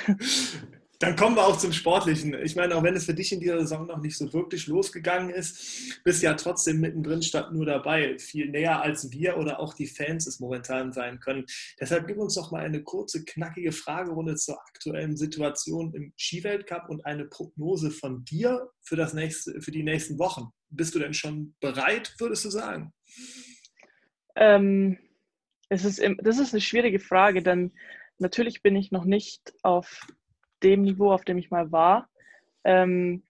Dann 0.99 1.15
kommen 1.15 1.35
wir 1.35 1.45
auch 1.45 1.57
zum 1.57 1.73
Sportlichen. 1.73 2.33
Ich 2.43 2.55
meine, 2.55 2.75
auch 2.75 2.81
wenn 2.81 2.95
es 2.95 3.05
für 3.05 3.13
dich 3.13 3.31
in 3.31 3.39
dieser 3.39 3.59
Saison 3.59 3.85
noch 3.85 4.01
nicht 4.01 4.17
so 4.17 4.33
wirklich 4.33 4.65
losgegangen 4.65 5.29
ist, 5.29 6.01
bist 6.03 6.23
ja 6.23 6.33
trotzdem 6.33 6.79
mittendrin 6.79 7.21
statt 7.21 7.53
nur 7.53 7.67
dabei. 7.67 8.17
Viel 8.17 8.49
näher 8.49 8.81
als 8.81 9.11
wir 9.11 9.37
oder 9.37 9.59
auch 9.59 9.75
die 9.75 9.85
Fans 9.85 10.25
es 10.25 10.39
momentan 10.39 10.93
sein 10.93 11.19
können. 11.19 11.45
Deshalb 11.79 12.07
gib 12.07 12.17
uns 12.17 12.33
doch 12.33 12.51
mal 12.51 12.65
eine 12.65 12.81
kurze, 12.81 13.23
knackige 13.23 13.71
Fragerunde 13.71 14.37
zur 14.37 14.59
aktuellen 14.59 15.15
Situation 15.15 15.93
im 15.93 16.13
Skiweltcup 16.17 16.89
und 16.89 17.05
eine 17.05 17.25
Prognose 17.25 17.91
von 17.91 18.25
dir 18.25 18.67
für, 18.81 18.95
das 18.95 19.13
nächste, 19.13 19.61
für 19.61 19.71
die 19.71 19.83
nächsten 19.83 20.17
Wochen. 20.17 20.47
Bist 20.69 20.95
du 20.95 20.99
denn 20.99 21.13
schon 21.13 21.53
bereit, 21.59 22.15
würdest 22.17 22.43
du 22.43 22.49
sagen? 22.49 22.91
Ähm, 24.35 24.97
es 25.69 25.85
ist, 25.85 26.01
das 26.19 26.39
ist 26.39 26.53
eine 26.53 26.61
schwierige 26.61 26.99
Frage, 26.99 27.41
denn 27.41 27.73
natürlich 28.17 28.61
bin 28.61 28.75
ich 28.75 28.91
noch 28.91 29.05
nicht 29.05 29.53
auf 29.63 30.07
dem 30.63 30.81
Niveau, 30.81 31.11
auf 31.11 31.23
dem 31.25 31.37
ich 31.37 31.51
mal 31.51 31.71
war. 31.71 32.09
Ähm, 32.63 33.23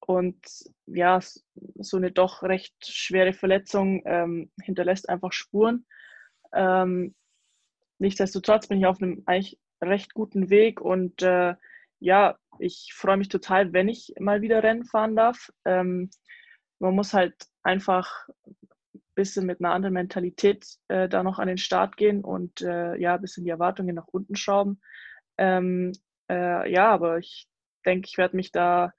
und 0.00 0.40
ja, 0.86 1.20
so 1.20 1.96
eine 1.96 2.10
doch 2.10 2.42
recht 2.42 2.74
schwere 2.86 3.32
Verletzung 3.32 4.02
ähm, 4.06 4.50
hinterlässt 4.62 5.08
einfach 5.08 5.32
Spuren. 5.32 5.84
Ähm, 6.52 7.14
nichtsdestotrotz 7.98 8.68
bin 8.68 8.78
ich 8.78 8.86
auf 8.86 9.02
einem 9.02 9.22
eigentlich 9.26 9.58
recht 9.82 10.14
guten 10.14 10.48
Weg 10.50 10.80
und 10.80 11.22
äh, 11.22 11.54
ja, 12.00 12.38
ich 12.58 12.92
freue 12.94 13.16
mich 13.16 13.28
total, 13.28 13.72
wenn 13.72 13.88
ich 13.88 14.14
mal 14.18 14.40
wieder 14.40 14.62
Rennen 14.62 14.84
fahren 14.84 15.14
darf. 15.14 15.50
Ähm, 15.64 16.10
man 16.78 16.94
muss 16.94 17.12
halt 17.12 17.34
einfach 17.62 18.28
bisschen 19.18 19.46
mit 19.46 19.60
einer 19.60 19.74
anderen 19.74 19.94
Mentalität 19.94 20.64
äh, 20.86 21.08
da 21.08 21.24
noch 21.24 21.40
an 21.40 21.48
den 21.48 21.58
Start 21.58 21.96
gehen 21.96 22.22
und 22.22 22.60
äh, 22.60 22.96
ja, 23.00 23.16
ein 23.16 23.20
bisschen 23.20 23.42
die 23.42 23.50
Erwartungen 23.50 23.96
nach 23.96 24.06
unten 24.06 24.36
schrauben. 24.36 24.80
Ähm, 25.36 25.90
äh, 26.30 26.70
ja, 26.72 26.88
aber 26.88 27.18
ich 27.18 27.48
denke, 27.84 28.06
ich 28.08 28.16
werde 28.16 28.36
mich 28.36 28.52
da 28.52 28.92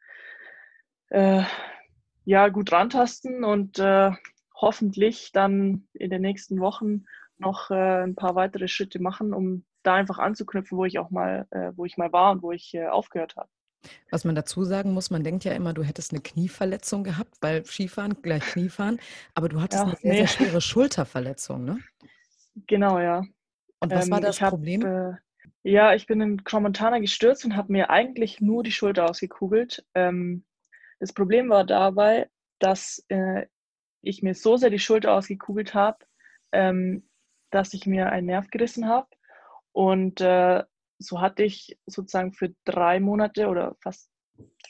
äh, 1.07 1.43
ja 2.25 2.49
gut 2.49 2.69
rantasten 2.73 3.45
und 3.45 3.79
äh, 3.79 4.11
hoffentlich 4.53 5.31
dann 5.31 5.88
in 5.93 6.09
den 6.09 6.21
nächsten 6.21 6.59
Wochen 6.59 7.05
noch 7.38 7.71
äh, 7.71 8.03
ein 8.03 8.15
paar 8.15 8.35
weitere 8.35 8.67
Schritte 8.67 9.01
machen, 9.01 9.33
um 9.33 9.63
da 9.83 9.93
einfach 9.93 10.19
anzuknüpfen, 10.19 10.77
wo 10.77 10.83
ich 10.83 10.99
auch 10.99 11.11
mal, 11.11 11.47
wo 11.77 11.85
ich 11.85 11.95
mal 11.95 12.11
war 12.11 12.33
und 12.33 12.41
wo 12.43 12.51
ich 12.51 12.77
aufgehört 12.77 13.38
habe. 13.38 13.47
Was 14.12 14.25
man 14.25 14.36
dazu 14.36 14.63
sagen 14.63 14.93
muss, 14.93 15.09
man 15.09 15.24
denkt 15.24 15.43
ja 15.45 15.53
immer, 15.53 15.74
du 15.74 15.83
hättest 15.83 16.12
eine 16.12 16.21
Knieverletzung 16.21 17.03
gehabt, 17.03 17.36
weil 17.41 17.65
Skifahren 17.65 18.21
gleich 18.21 18.43
Kniefahren, 18.43 19.00
aber 19.33 19.50
du 19.50 19.62
hattest 19.62 19.83
ja, 19.83 19.88
eine 19.88 19.95
sehr, 19.98 20.12
nee. 20.12 20.17
sehr 20.17 20.27
schwere 20.27 20.62
Schulterverletzung, 20.62 21.63
ne? 21.63 21.79
Genau, 22.67 23.00
ja. 23.00 23.24
Und 23.79 23.91
was 23.91 24.05
ähm, 24.05 24.12
war 24.12 24.21
das 24.21 24.39
Problem? 24.39 24.83
Hab, 24.83 25.13
äh, 25.13 25.17
ja, 25.63 25.93
ich 25.93 26.07
bin 26.07 26.21
in 26.21 26.43
Cromontana 26.43 27.00
gestürzt 27.00 27.45
und 27.45 27.55
habe 27.55 27.71
mir 27.71 27.89
eigentlich 27.89 28.41
nur 28.41 28.63
die 28.63 28.71
Schulter 28.71 29.09
ausgekugelt. 29.09 29.86
Ähm, 29.93 30.43
das 31.00 31.13
Problem 31.13 31.50
war 31.50 31.65
dabei, 31.65 32.29
dass 32.59 33.05
äh, 33.07 33.45
ich 34.01 34.21
mir 34.21 34.36
so 34.36 34.57
sehr 34.57 34.69
die 34.69 34.79
Schulter 34.79 35.13
ausgekugelt 35.13 35.74
habe, 35.74 35.98
ähm, 36.51 37.09
dass 37.51 37.74
ich 37.74 37.86
mir 37.86 38.12
einen 38.12 38.27
Nerv 38.27 38.50
gerissen 38.50 38.88
habe. 38.88 39.07
Und 39.71 40.21
äh, 40.21 40.63
so 41.00 41.22
hatte 41.22 41.44
ich 41.44 41.77
sozusagen 41.86 42.34
für 42.34 42.53
drei 42.65 43.00
Monate 43.00 43.48
oder 43.48 43.75
fast 43.82 44.12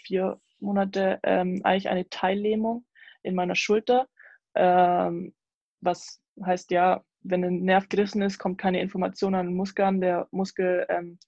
vier 0.03 0.39
Monate 0.59 1.19
ähm, 1.23 1.61
eigentlich 1.63 1.89
eine 1.89 2.07
Teillähmung 2.09 2.85
in 3.23 3.35
meiner 3.35 3.55
Schulter, 3.55 4.07
ähm, 4.55 5.33
was 5.81 6.21
heißt 6.43 6.71
ja, 6.71 7.03
wenn 7.21 7.43
ein 7.43 7.61
Nerv 7.63 7.89
gerissen 7.89 8.21
ist, 8.21 8.37
kommt 8.37 8.57
keine 8.57 8.81
Information 8.81 9.35
an 9.35 9.47
den 9.47 9.55
Muskel 9.55 9.85
an. 9.85 10.01
Der 10.01 10.27
Muskel 10.31 10.85
ähm, 10.89 11.19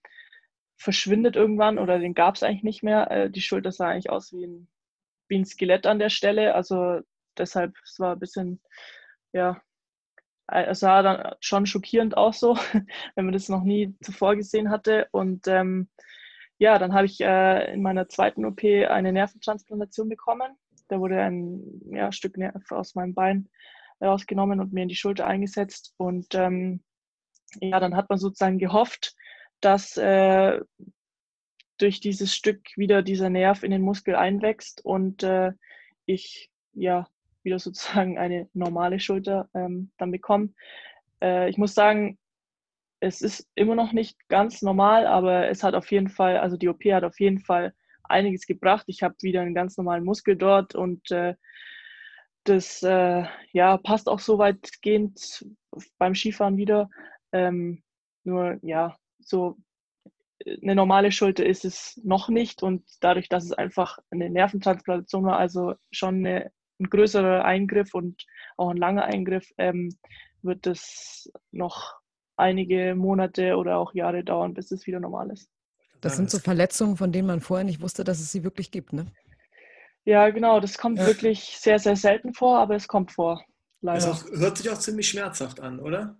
verschwindet 0.77 1.36
irgendwann 1.36 1.77
oder 1.77 2.00
den 2.00 2.13
gab 2.13 2.36
es 2.36 2.43
eigentlich 2.43 2.63
nicht 2.63 2.84
mehr. 2.84 3.12
Äh, 3.12 3.29
die 3.29 3.41
Schulter 3.41 3.72
sah 3.72 3.89
eigentlich 3.89 4.10
aus 4.10 4.31
wie 4.31 4.46
ein, 4.46 4.67
wie 5.27 5.39
ein 5.39 5.46
Skelett 5.46 5.86
an 5.86 6.00
der 6.00 6.10
Stelle. 6.10 6.55
Also 6.55 7.01
deshalb, 7.38 7.75
es 7.84 8.00
war 8.00 8.13
ein 8.13 8.20
bisschen, 8.20 8.62
ja, 9.34 9.62
es 10.51 10.79
sah 10.79 11.01
dann 11.01 11.36
schon 11.39 11.65
schockierend 11.65 12.17
aus 12.17 12.39
so, 12.39 12.55
wenn 13.15 13.25
man 13.25 13.34
das 13.34 13.50
noch 13.50 13.63
nie 13.63 13.96
zuvor 14.01 14.36
gesehen 14.36 14.70
hatte. 14.70 15.08
Und 15.12 15.48
ähm, 15.48 15.89
ja, 16.58 16.77
dann 16.77 16.93
habe 16.93 17.05
ich 17.05 17.22
äh, 17.22 17.74
in 17.74 17.81
meiner 17.81 18.08
zweiten 18.08 18.46
OP 18.46 18.63
eine 18.63 19.12
Nerventransplantation 19.12 20.10
bekommen. 20.10 20.55
Da 20.88 21.00
wurde 21.00 21.22
ein 21.22 21.81
ja, 21.91 22.12
Stück 22.12 22.38
Nerv 22.38 22.72
aus 22.72 22.96
meinem 22.96 23.13
Bein 23.13 23.50
rausgenommen 24.01 24.60
und 24.60 24.74
mir 24.74 24.84
in 24.84 24.89
die 24.89 24.96
Schulter 24.96 25.25
eingesetzt. 25.25 25.93
Und 25.98 26.36
ähm, 26.36 26.84
ja, 27.60 27.79
dann 27.79 27.96
hat 27.96 28.10
man 28.10 28.20
sozusagen 28.20 28.60
gehofft, 28.60 29.15
dass 29.62 29.98
äh, 29.98 30.60
durch 31.77 32.00
dieses 32.00 32.36
Stück 32.36 32.62
wieder 32.75 33.01
dieser 33.01 33.29
Nerv 33.29 33.63
in 33.63 33.72
den 33.72 33.81
Muskel 33.81 34.15
einwächst 34.15 34.86
und 34.86 35.24
äh, 35.24 35.51
ich 36.05 36.51
ja 36.74 37.08
wieder 37.43 37.60
sozusagen 37.60 38.17
eine 38.17 38.50
normale 38.53 39.00
Schulter 39.00 39.50
ähm, 39.53 39.91
dann 39.98 40.12
bekomme. 40.12 40.50
Äh, 41.21 41.50
ich 41.50 41.57
muss 41.57 41.74
sagen, 41.74 42.17
es 43.00 43.21
ist 43.21 43.48
immer 43.55 43.75
noch 43.75 43.93
nicht 43.93 44.17
ganz 44.29 44.62
normal, 44.62 45.07
aber 45.07 45.50
es 45.50 45.63
hat 45.63 45.74
auf 45.74 45.91
jeden 45.91 46.10
Fall, 46.10 46.38
also 46.38 46.55
die 46.55 46.69
OP 46.69 46.83
hat 46.86 47.03
auf 47.03 47.19
jeden 47.19 47.39
Fall 47.39 47.74
einiges 48.03 48.45
gebracht. 48.45 48.83
Ich 48.88 49.01
habe 49.01 49.15
wieder 49.21 49.41
einen 49.41 49.55
ganz 49.55 49.77
normalen 49.77 50.03
Muskel 50.03 50.36
dort 50.36 50.75
und 50.75 51.10
äh, 51.12 51.36
das 52.43 52.83
äh, 52.83 53.24
ja, 53.53 53.77
passt 53.77 54.07
auch 54.07 54.19
so 54.19 54.38
weitgehend 54.38 55.45
beim 55.98 56.15
Skifahren 56.15 56.57
wieder. 56.57 56.89
Ähm, 57.31 57.83
nur 58.24 58.60
ja, 58.62 58.98
so 59.19 59.57
äh, 60.45 60.57
eine 60.62 60.75
normale 60.75 61.12
Schulter 61.12 61.45
ist 61.45 61.65
es 61.65 62.00
noch 62.03 62.29
nicht 62.29 62.63
und 62.63 62.83
dadurch, 63.00 63.29
dass 63.29 63.45
es 63.45 63.53
einfach 63.53 64.00
eine 64.10 64.29
Nerventransplantation 64.29 65.25
war, 65.25 65.38
also 65.38 65.75
schon 65.91 66.25
eine, 66.25 66.51
ein 66.81 66.89
größerer 66.89 67.45
Eingriff 67.45 67.93
und 67.93 68.25
auch 68.57 68.69
ein 68.69 68.77
langer 68.77 69.05
Eingriff, 69.05 69.51
ähm, 69.57 69.95
wird 70.41 70.67
es 70.67 71.31
noch 71.51 71.95
einige 72.35 72.95
Monate 72.95 73.55
oder 73.55 73.77
auch 73.77 73.93
Jahre 73.93 74.23
dauern, 74.23 74.53
bis 74.53 74.71
es 74.71 74.88
wieder 74.88 75.00
normal 75.00 75.31
ist. 75.31 75.50
Das 76.01 76.15
sind 76.17 76.31
so 76.31 76.39
Verletzungen, 76.39 76.97
von 76.97 77.11
denen 77.11 77.27
man 77.27 77.41
vorher 77.41 77.63
nicht 77.63 77.81
wusste, 77.81 78.03
dass 78.03 78.19
es 78.19 78.31
sie 78.31 78.43
wirklich 78.43 78.71
gibt, 78.71 78.91
ne? 78.91 79.05
Ja, 80.03 80.29
genau, 80.31 80.59
das 80.59 80.79
kommt 80.79 80.97
ja. 80.97 81.05
wirklich 81.05 81.57
sehr, 81.59 81.77
sehr 81.77 81.95
selten 81.95 82.33
vor, 82.33 82.57
aber 82.57 82.75
es 82.75 82.88
kommt 82.88 83.11
vor. 83.11 83.45
Leider. 83.81 84.07
Das 84.07 84.25
auch, 84.25 84.31
hört 84.31 84.57
sich 84.57 84.69
auch 84.71 84.79
ziemlich 84.79 85.09
schmerzhaft 85.09 85.59
an, 85.59 85.79
oder? 85.79 86.17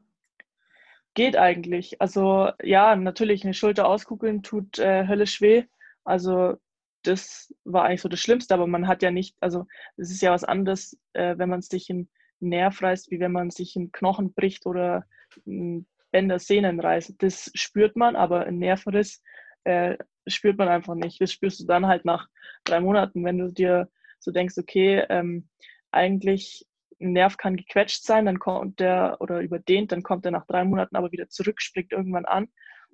Geht 1.15 1.36
eigentlich. 1.36 2.00
Also 2.00 2.51
ja, 2.62 2.96
natürlich, 2.96 3.44
eine 3.44 3.56
Schulter 3.56 3.88
auskugeln 3.88 4.44
tut 4.44 4.77
äh, 4.77 5.08
höllisch 5.08 5.41
weh. 5.41 5.63
Also 6.03 6.58
das 7.03 7.53
war 7.63 7.84
eigentlich 7.84 8.01
so 8.01 8.10
das 8.10 8.20
Schlimmste, 8.20 8.53
aber 8.53 8.67
man 8.67 8.88
hat 8.88 9.01
ja 9.01 9.12
nicht, 9.12 9.36
also 9.39 9.65
es 9.98 10.12
ist 10.12 10.22
ja 10.22 10.31
was 10.31 10.43
anderes, 10.43 10.98
äh, 11.13 11.38
wenn 11.38 11.50
man 11.50 11.62
sich 11.62 11.89
einen 11.89 12.10
Nerv 12.39 12.81
reißt, 12.81 13.12
wie 13.12 13.20
wenn 13.20 13.31
man 13.31 13.51
sich 13.51 13.75
einen 13.75 13.91
Knochen 13.91 14.34
bricht 14.34 14.65
oder 14.65 15.05
Bänder, 15.46 16.39
Sehnen 16.39 16.79
reißt. 16.79 17.15
Das 17.20 17.51
spürt 17.53 17.96
man, 17.96 18.15
aber 18.15 18.46
ein 18.46 18.58
Nervenriss 18.58 19.22
äh, 19.63 19.98
spürt 20.27 20.58
man 20.58 20.67
einfach 20.67 20.96
nicht. 20.96 21.22
Das 21.22 21.31
spürst 21.31 21.62
du 21.62 21.65
dann 21.65 21.88
halt 21.88 22.05
nach 22.05 22.27
drei 22.63 22.79
Monaten, 22.79 23.24
wenn 23.24 23.38
du 23.38 23.51
dir 23.51 23.89
so 24.20 24.31
denkst, 24.31 24.58
okay, 24.58 25.05
ähm, 25.10 25.48
eigentlich 25.91 26.67
ein 27.00 27.13
Nerv 27.13 27.38
kann 27.38 27.58
gequetscht 27.58 28.03
sein, 28.03 28.25
dann 28.25 28.39
kommt 28.39 28.79
der 28.79 29.17
oder 29.20 29.39
überdehnt, 29.39 29.91
dann 29.91 30.03
kommt 30.03 30.25
er 30.25 30.31
nach 30.31 30.46
drei 30.46 30.63
Monaten 30.63 30.96
aber 30.96 31.12
wieder 31.12 31.29
zurück, 31.29 31.62
springt 31.62 31.91
irgendwann 31.91 32.25
an. 32.25 32.48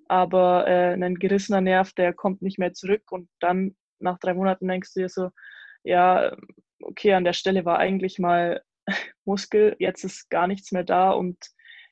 Aber 0.08 0.66
äh, 0.68 0.94
ein 0.94 1.16
gerissener 1.16 1.60
Nerv, 1.60 1.92
der 1.94 2.14
kommt 2.14 2.42
nicht 2.42 2.60
mehr 2.60 2.74
zurück 2.74 3.12
und 3.12 3.30
dann 3.40 3.76
nach 4.00 4.20
drei 4.20 4.34
Monaten 4.34 4.68
denkst 4.68 4.94
du 4.94 5.02
dir 5.02 5.10
so, 5.10 5.30
ja, 5.84 6.36
okay, 6.82 7.14
an 7.14 7.24
der 7.24 7.34
Stelle 7.34 7.66
war 7.66 7.80
eigentlich 7.80 8.20
mal 8.20 8.62
Muskel, 9.26 9.76
jetzt 9.80 10.04
ist 10.04 10.30
gar 10.30 10.48
nichts 10.48 10.72
mehr 10.72 10.84
da 10.84 11.12
und 11.12 11.38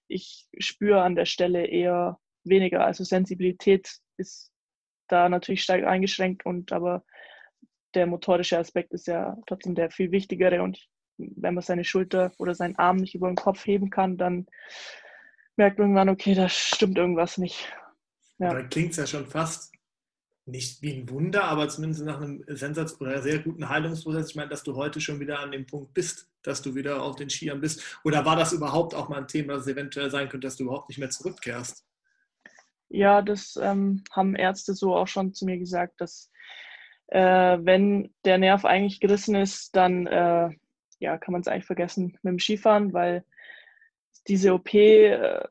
ich 0.08 0.48
spüre 0.60 1.02
an 1.02 1.16
der 1.16 1.26
Stelle 1.26 1.66
eher 1.66 2.20
weniger. 2.44 2.86
Also 2.86 3.04
Sensibilität 3.04 3.98
ist 4.18 4.52
da 5.08 5.30
natürlich 5.30 5.64
stark 5.64 5.84
eingeschränkt 5.84 6.46
und 6.46 6.72
aber 6.72 7.04
der 7.94 8.06
motorische 8.06 8.58
Aspekt 8.58 8.94
ist 8.94 9.08
ja 9.08 9.38
trotzdem 9.48 9.76
der 9.76 9.90
viel 9.90 10.12
wichtigere 10.12 10.62
und 10.62 10.88
wenn 11.18 11.54
man 11.54 11.64
seine 11.64 11.86
Schulter 11.86 12.34
oder 12.38 12.54
seinen 12.54 12.76
Arm 12.76 12.98
nicht 12.98 13.16
über 13.16 13.28
den 13.28 13.38
Kopf 13.38 13.66
heben 13.66 13.90
kann, 13.90 14.18
dann 14.18 14.48
merkt 15.56 15.78
man 15.78 15.88
irgendwann, 15.88 16.10
okay, 16.10 16.34
da 16.34 16.50
stimmt 16.50 16.98
irgendwas 16.98 17.38
nicht. 17.38 17.72
Ja. 18.38 18.54
Da 18.54 18.64
klingt 18.64 18.92
es 18.92 18.98
ja 18.98 19.08
schon 19.08 19.26
fast 19.26 19.75
nicht 20.46 20.82
wie 20.82 20.94
ein 20.94 21.10
Wunder, 21.10 21.46
aber 21.46 21.68
zumindest 21.70 22.04
nach 22.06 22.22
einem 22.22 22.44
Sensatz 22.48 23.00
oder 23.02 23.22
sehr 23.22 23.40
guten 23.40 23.68
Heilungsprozess. 23.68 24.30
Ich 24.30 24.36
meine, 24.36 24.50
dass 24.50 24.64
du 24.64 24.76
heute 24.76 25.02
schon 25.02 25.20
wieder 25.20 25.40
an 25.40 25.52
dem 25.52 25.66
Punkt 25.66 25.94
bist, 25.94 26.30
dass 26.44 26.62
du 26.62 26.76
wieder 26.76 27.02
auf 27.02 27.16
den 27.16 27.30
Skiern 27.30 27.62
bist. 27.62 28.00
Oder 28.04 28.26
war 28.26 28.36
das 28.36 28.54
überhaupt 28.54 28.94
auch 28.94 29.10
mal 29.10 29.18
ein 29.18 29.28
Thema, 29.28 29.54
dass 29.54 29.64
es 29.64 29.74
eventuell 29.74 30.12
sein 30.12 30.30
könnte, 30.30 30.46
dass 30.46 30.58
du 30.58 30.66
überhaupt 30.66 30.90
nicht 30.90 31.00
mehr 31.00 31.10
zurückkehrst? 31.10 31.84
Ja, 32.90 33.24
das 33.24 33.60
ähm, 33.62 34.04
haben 34.12 34.36
Ärzte 34.36 34.76
so 34.76 34.96
auch 34.96 35.08
schon 35.08 35.34
zu 35.34 35.46
mir 35.46 35.58
gesagt, 35.58 36.00
dass 36.00 36.32
äh, 37.08 37.58
wenn 37.62 38.14
der 38.24 38.38
Nerv 38.38 38.66
eigentlich 38.66 39.00
gerissen 39.00 39.36
ist, 39.36 39.76
dann 39.76 40.06
äh, 40.06 40.50
ja, 41.00 41.18
kann 41.18 41.32
man 41.32 41.42
es 41.42 41.48
eigentlich 41.48 41.66
vergessen 41.66 42.18
mit 42.22 42.32
dem 42.32 42.40
Skifahren, 42.40 42.94
weil 42.94 43.26
diese 44.28 44.54
OP, 44.54 44.74
äh, 44.74 45.44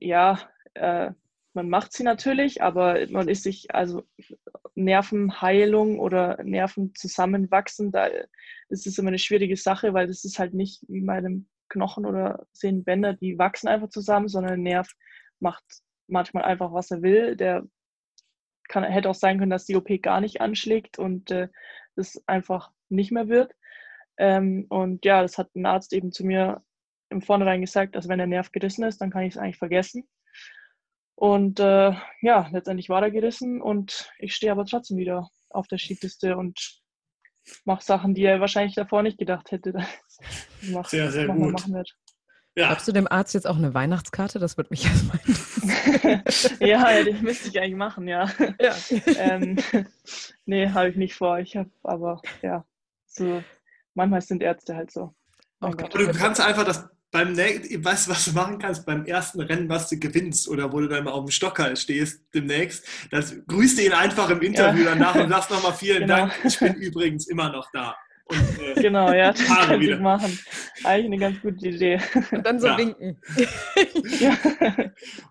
ja, 0.00 0.40
äh, 0.74 1.12
man 1.56 1.70
macht 1.70 1.92
sie 1.94 2.04
natürlich, 2.04 2.62
aber 2.62 2.98
man 3.10 3.28
ist 3.28 3.42
sich, 3.42 3.74
also 3.74 4.04
Nervenheilung 4.74 5.98
oder 5.98 6.42
Nerven 6.44 6.94
zusammenwachsen, 6.94 7.90
da 7.90 8.08
ist 8.68 8.86
es 8.86 8.98
immer 8.98 9.08
eine 9.08 9.18
schwierige 9.18 9.56
Sache, 9.56 9.94
weil 9.94 10.06
das 10.06 10.24
ist 10.24 10.38
halt 10.38 10.54
nicht 10.54 10.84
wie 10.86 11.00
bei 11.00 11.14
einem 11.14 11.48
Knochen 11.68 12.04
oder 12.04 12.46
Sehnenbänder, 12.52 13.14
die 13.14 13.38
wachsen 13.38 13.68
einfach 13.68 13.88
zusammen, 13.88 14.28
sondern 14.28 14.54
ein 14.54 14.62
Nerv 14.62 14.92
macht 15.40 15.64
manchmal 16.06 16.44
einfach, 16.44 16.72
was 16.72 16.90
er 16.90 17.02
will. 17.02 17.36
Der 17.36 17.64
kann, 18.68 18.84
hätte 18.84 19.08
auch 19.08 19.14
sein 19.14 19.38
können, 19.38 19.50
dass 19.50 19.64
die 19.64 19.76
OP 19.76 19.88
gar 20.02 20.20
nicht 20.20 20.40
anschlägt 20.42 20.98
und 20.98 21.30
äh, 21.30 21.48
das 21.96 22.22
einfach 22.26 22.70
nicht 22.90 23.12
mehr 23.12 23.28
wird. 23.28 23.52
Ähm, 24.18 24.66
und 24.68 25.04
ja, 25.06 25.22
das 25.22 25.38
hat 25.38 25.54
ein 25.56 25.66
Arzt 25.66 25.94
eben 25.94 26.12
zu 26.12 26.24
mir 26.24 26.62
im 27.08 27.22
Vornherein 27.22 27.62
gesagt, 27.62 27.96
dass 27.96 28.08
wenn 28.08 28.18
der 28.18 28.26
Nerv 28.26 28.52
gerissen 28.52 28.84
ist, 28.84 29.00
dann 29.00 29.10
kann 29.10 29.22
ich 29.22 29.34
es 29.34 29.38
eigentlich 29.38 29.58
vergessen. 29.58 30.06
Und 31.16 31.60
äh, 31.60 31.92
ja, 32.20 32.48
letztendlich 32.52 32.90
war 32.90 33.02
er 33.02 33.10
gerissen 33.10 33.62
und 33.62 34.10
ich 34.18 34.34
stehe 34.34 34.52
aber 34.52 34.66
trotzdem 34.66 34.98
wieder 34.98 35.28
auf 35.48 35.66
der 35.66 35.78
Skipiste 35.78 36.36
und 36.36 36.82
mache 37.64 37.82
Sachen, 37.82 38.14
die 38.14 38.24
er 38.24 38.40
wahrscheinlich 38.40 38.74
davor 38.74 39.02
nicht 39.02 39.18
gedacht 39.18 39.50
hätte. 39.50 39.72
Mach, 40.62 40.86
sehr, 40.86 41.10
sehr 41.10 41.26
gut. 41.28 41.64
Ja. 42.54 42.68
Schreibst 42.68 42.88
du 42.88 42.92
dem 42.92 43.10
Arzt 43.10 43.34
jetzt 43.34 43.46
auch 43.46 43.56
eine 43.56 43.74
Weihnachtskarte? 43.74 44.38
Das 44.38 44.56
würde 44.56 44.70
mich 44.70 44.86
erstmal 44.86 45.20
ja, 46.60 47.04
das 47.04 47.20
müsste 47.20 47.48
ich 47.48 47.60
eigentlich 47.60 47.76
machen, 47.76 48.08
ja. 48.08 48.30
ja. 48.60 48.74
ähm, 49.18 49.58
nee, 50.46 50.68
habe 50.68 50.88
ich 50.88 50.96
nicht 50.96 51.14
vor. 51.14 51.38
Ich 51.38 51.56
habe 51.56 51.70
aber, 51.82 52.20
ja, 52.42 52.64
so, 53.06 53.42
manchmal 53.94 54.22
sind 54.22 54.42
Ärzte 54.42 54.74
halt 54.74 54.90
so. 54.90 55.14
Oh 55.60 55.68
du 55.68 56.12
kannst 56.12 56.40
einfach 56.40 56.64
das 56.64 56.88
beim 57.16 57.34
weißt 57.34 58.06
du, 58.06 58.10
was 58.10 58.26
du 58.26 58.32
machen 58.32 58.58
kannst 58.58 58.84
beim 58.84 59.06
ersten 59.06 59.40
Rennen, 59.40 59.70
was 59.70 59.88
du 59.88 59.98
gewinnst 59.98 60.48
oder 60.50 60.70
wo 60.70 60.80
du 60.80 60.88
dann 60.88 61.04
mal 61.04 61.12
auf 61.12 61.24
dem 61.24 61.30
Stockerl 61.30 61.74
stehst 61.74 62.20
demnächst, 62.34 62.86
das 63.10 63.34
grüßt 63.46 63.80
ihn 63.80 63.92
einfach 63.92 64.28
im 64.28 64.42
Interview 64.42 64.84
ja. 64.84 64.90
danach 64.90 65.14
und 65.14 65.30
sagst 65.30 65.50
nochmal 65.50 65.72
vielen 65.72 66.00
genau. 66.00 66.16
Dank. 66.16 66.34
Ich 66.44 66.58
bin 66.58 66.74
übrigens 66.74 67.26
immer 67.28 67.50
noch 67.50 67.70
da. 67.72 67.96
Und, 68.26 68.60
äh, 68.60 68.74
genau, 68.82 69.12
ja, 69.14 69.32
das 69.32 69.46
kann 69.46 69.80
ich 69.80 69.98
machen. 69.98 70.38
Eigentlich 70.84 71.06
eine 71.06 71.18
ganz 71.18 71.40
gute 71.40 71.68
Idee. 71.68 72.00
Und 72.32 72.44
dann 72.44 72.60
so 72.60 72.66
ja. 72.66 72.76
winken. 72.76 73.18
ja. 74.20 74.36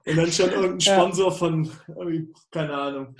Und 0.05 0.17
dann 0.17 0.31
schon 0.31 0.49
irgendein 0.49 0.81
Sponsor 0.81 1.31
von, 1.31 1.69
keine 2.51 2.73
Ahnung, 2.73 3.15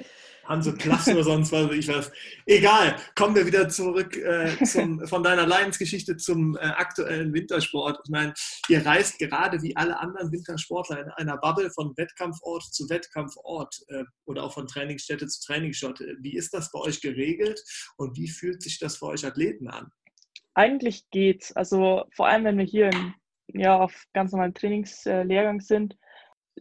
Hanse 0.45 0.73
Plus 0.73 1.07
oder 1.07 1.23
sonst 1.23 1.51
was, 1.51 1.71
ich 1.71 1.87
weiß. 1.87 2.11
Egal, 2.45 2.95
kommen 3.15 3.35
wir 3.35 3.45
wieder 3.45 3.69
zurück 3.69 4.15
äh, 4.17 4.63
zum, 4.63 5.05
von 5.07 5.23
deiner 5.23 5.45
Leidensgeschichte 5.45 6.17
zum 6.17 6.55
äh, 6.57 6.59
aktuellen 6.59 7.33
Wintersport. 7.33 7.99
Ich 8.03 8.11
meine, 8.11 8.33
ihr 8.69 8.85
reist 8.85 9.19
gerade 9.19 9.61
wie 9.61 9.75
alle 9.75 9.99
anderen 9.99 10.31
Wintersportler 10.31 11.01
in 11.01 11.09
einer 11.11 11.37
Bubble 11.37 11.69
von 11.71 11.95
Wettkampfort 11.97 12.63
zu 12.71 12.89
Wettkampfort 12.89 13.75
äh, 13.89 14.03
oder 14.25 14.43
auch 14.43 14.53
von 14.53 14.67
Trainingsstätte 14.67 15.27
zu 15.27 15.45
Trainingsstätte. 15.45 16.17
Wie 16.21 16.35
ist 16.35 16.53
das 16.53 16.71
bei 16.71 16.79
euch 16.79 17.01
geregelt 17.01 17.61
und 17.97 18.17
wie 18.17 18.29
fühlt 18.29 18.61
sich 18.61 18.79
das 18.79 18.97
für 18.97 19.07
euch 19.07 19.25
Athleten 19.25 19.67
an? 19.67 19.91
Eigentlich 20.53 21.09
geht's. 21.09 21.51
Also 21.51 22.05
vor 22.15 22.27
allem, 22.27 22.45
wenn 22.45 22.57
wir 22.57 22.65
hier 22.65 22.89
in 22.89 23.13
ja 23.53 23.77
auf 23.77 24.05
ganz 24.13 24.31
normalen 24.31 24.53
Trainingslehrgang 24.53 25.61
sind, 25.61 25.97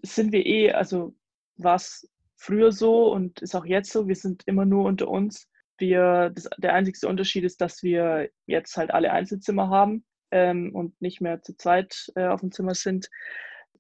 sind 0.02 0.32
wir 0.32 0.44
eh, 0.44 0.72
also 0.72 1.14
war 1.56 1.76
es 1.76 2.08
früher 2.44 2.72
so 2.72 3.10
und 3.12 3.40
ist 3.40 3.54
auch 3.54 3.64
jetzt 3.64 3.90
so, 3.90 4.06
wir 4.06 4.16
sind 4.16 4.42
immer 4.46 4.66
nur 4.66 4.84
unter 4.84 5.08
uns. 5.08 5.48
Wir, 5.78 6.30
das, 6.34 6.48
der 6.58 6.74
einzigste 6.74 7.08
Unterschied 7.08 7.44
ist, 7.44 7.60
dass 7.60 7.82
wir 7.82 8.28
jetzt 8.46 8.76
halt 8.76 8.92
alle 8.92 9.12
Einzelzimmer 9.12 9.70
haben 9.70 10.04
ähm, 10.30 10.74
und 10.74 11.00
nicht 11.00 11.20
mehr 11.20 11.42
zu 11.42 11.56
zweit 11.56 12.12
äh, 12.16 12.26
auf 12.26 12.40
dem 12.40 12.52
Zimmer 12.52 12.74
sind. 12.74 13.08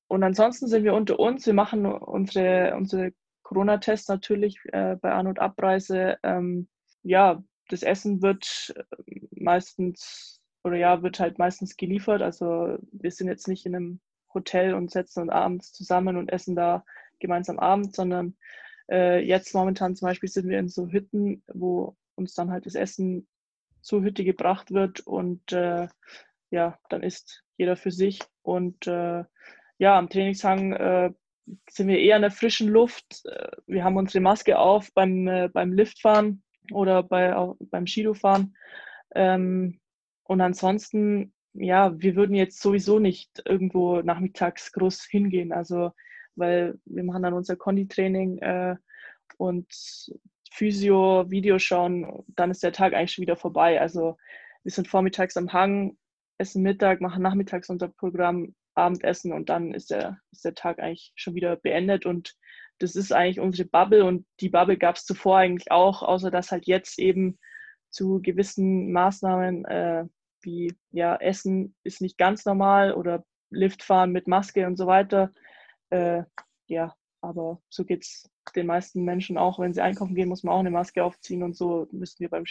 Und 0.08 0.22
ansonsten 0.22 0.66
sind 0.66 0.84
wir 0.84 0.94
unter 0.94 1.20
uns. 1.20 1.46
Wir 1.46 1.54
machen 1.54 1.86
unsere, 1.86 2.74
unsere 2.76 3.12
Corona-Tests 3.42 4.08
natürlich 4.08 4.58
äh, 4.72 4.96
bei 4.96 5.12
An- 5.12 5.26
und 5.26 5.40
Abreise. 5.40 6.16
Ähm, 6.22 6.68
ja, 7.02 7.44
das 7.68 7.82
Essen 7.82 8.22
wird 8.22 8.74
meistens 9.30 10.40
oder 10.64 10.76
ja, 10.76 11.02
wird 11.02 11.20
halt 11.20 11.38
meistens 11.38 11.76
geliefert. 11.76 12.22
Also 12.22 12.78
wir 12.92 13.10
sind 13.10 13.28
jetzt 13.28 13.46
nicht 13.46 13.66
in 13.66 13.76
einem 13.76 14.00
Hotel 14.32 14.74
und 14.74 14.90
setzen 14.90 15.24
uns 15.24 15.32
abends 15.32 15.72
zusammen 15.72 16.16
und 16.16 16.32
essen 16.32 16.56
da 16.56 16.84
gemeinsam 17.20 17.58
Abend, 17.58 17.94
sondern 17.94 18.36
äh, 18.90 19.20
jetzt 19.24 19.54
momentan 19.54 19.96
zum 19.96 20.08
Beispiel 20.08 20.28
sind 20.28 20.48
wir 20.48 20.58
in 20.58 20.68
so 20.68 20.88
Hütten, 20.88 21.42
wo 21.52 21.96
uns 22.14 22.34
dann 22.34 22.50
halt 22.50 22.66
das 22.66 22.74
Essen 22.74 23.26
zur 23.80 24.02
Hütte 24.02 24.24
gebracht 24.24 24.72
wird 24.72 25.00
und 25.00 25.52
äh, 25.52 25.88
ja, 26.50 26.78
dann 26.88 27.02
isst 27.02 27.42
jeder 27.56 27.76
für 27.76 27.90
sich. 27.90 28.20
Und 28.42 28.86
äh, 28.86 29.24
ja, 29.78 29.98
am 29.98 30.08
Trainingshang 30.08 30.72
äh, 30.72 31.12
sind 31.68 31.88
wir 31.88 31.98
eher 31.98 32.16
in 32.16 32.22
der 32.22 32.30
frischen 32.30 32.68
Luft. 32.68 33.22
Äh, 33.24 33.48
wir 33.66 33.84
haben 33.84 33.96
unsere 33.96 34.20
Maske 34.20 34.58
auf 34.58 34.92
beim, 34.94 35.28
äh, 35.28 35.48
beim 35.52 35.72
Liftfahren 35.72 36.42
oder 36.72 37.02
bei, 37.02 37.34
beim 37.70 37.86
Skidofahren. 37.86 38.56
Ähm, 39.14 39.80
und 40.24 40.40
ansonsten, 40.40 41.34
ja, 41.52 42.00
wir 42.00 42.16
würden 42.16 42.34
jetzt 42.34 42.60
sowieso 42.60 42.98
nicht 42.98 43.42
irgendwo 43.44 44.00
nachmittags 44.00 44.72
groß 44.72 45.04
hingehen. 45.04 45.52
Also, 45.52 45.92
weil 46.36 46.78
wir 46.84 47.04
machen 47.04 47.22
dann 47.22 47.34
unser 47.34 47.56
Konditraining 47.56 48.38
äh, 48.38 48.76
und 49.38 49.66
Physio, 50.52 51.30
Video 51.30 51.58
schauen, 51.58 52.24
dann 52.28 52.50
ist 52.50 52.62
der 52.62 52.72
Tag 52.72 52.94
eigentlich 52.94 53.12
schon 53.12 53.22
wieder 53.22 53.36
vorbei. 53.36 53.80
Also 53.80 54.16
wir 54.62 54.72
sind 54.72 54.88
vormittags 54.88 55.36
am 55.36 55.52
Hang, 55.52 55.96
essen 56.38 56.62
Mittag, 56.62 57.00
machen 57.00 57.22
nachmittags 57.22 57.68
unser 57.70 57.88
Programm, 57.88 58.54
Abendessen 58.74 59.32
und 59.32 59.48
dann 59.48 59.72
ist 59.72 59.90
der, 59.90 60.18
ist 60.32 60.44
der 60.44 60.54
Tag 60.54 60.78
eigentlich 60.80 61.12
schon 61.14 61.34
wieder 61.34 61.56
beendet 61.56 62.06
und 62.06 62.34
das 62.78 62.96
ist 62.96 63.12
eigentlich 63.12 63.40
unsere 63.40 63.68
Bubble 63.68 64.04
und 64.04 64.26
die 64.40 64.48
Bubble 64.48 64.76
gab 64.76 64.96
es 64.96 65.04
zuvor 65.04 65.38
eigentlich 65.38 65.70
auch, 65.70 66.02
außer 66.02 66.30
dass 66.30 66.50
halt 66.50 66.66
jetzt 66.66 66.98
eben 66.98 67.38
zu 67.90 68.20
gewissen 68.20 68.90
Maßnahmen 68.90 69.64
äh, 69.66 70.04
wie 70.42 70.74
ja, 70.90 71.16
Essen 71.16 71.74
ist 71.84 72.00
nicht 72.00 72.18
ganz 72.18 72.44
normal 72.44 72.92
oder 72.92 73.24
Liftfahren 73.50 74.10
mit 74.10 74.26
Maske 74.26 74.66
und 74.66 74.76
so 74.76 74.86
weiter. 74.86 75.32
Äh, 75.94 76.24
ja, 76.66 76.92
aber 77.20 77.62
so 77.68 77.84
geht 77.84 78.02
es 78.02 78.28
den 78.56 78.66
meisten 78.66 79.04
Menschen 79.04 79.38
auch. 79.38 79.60
Wenn 79.60 79.72
sie 79.72 79.80
einkaufen 79.80 80.16
gehen, 80.16 80.28
muss 80.28 80.42
man 80.42 80.54
auch 80.54 80.60
eine 80.60 80.70
Maske 80.70 81.04
aufziehen 81.04 81.42
und 81.44 81.56
so 81.56 81.86
müssen 81.92 82.18
wir 82.18 82.30
beim, 82.30 82.44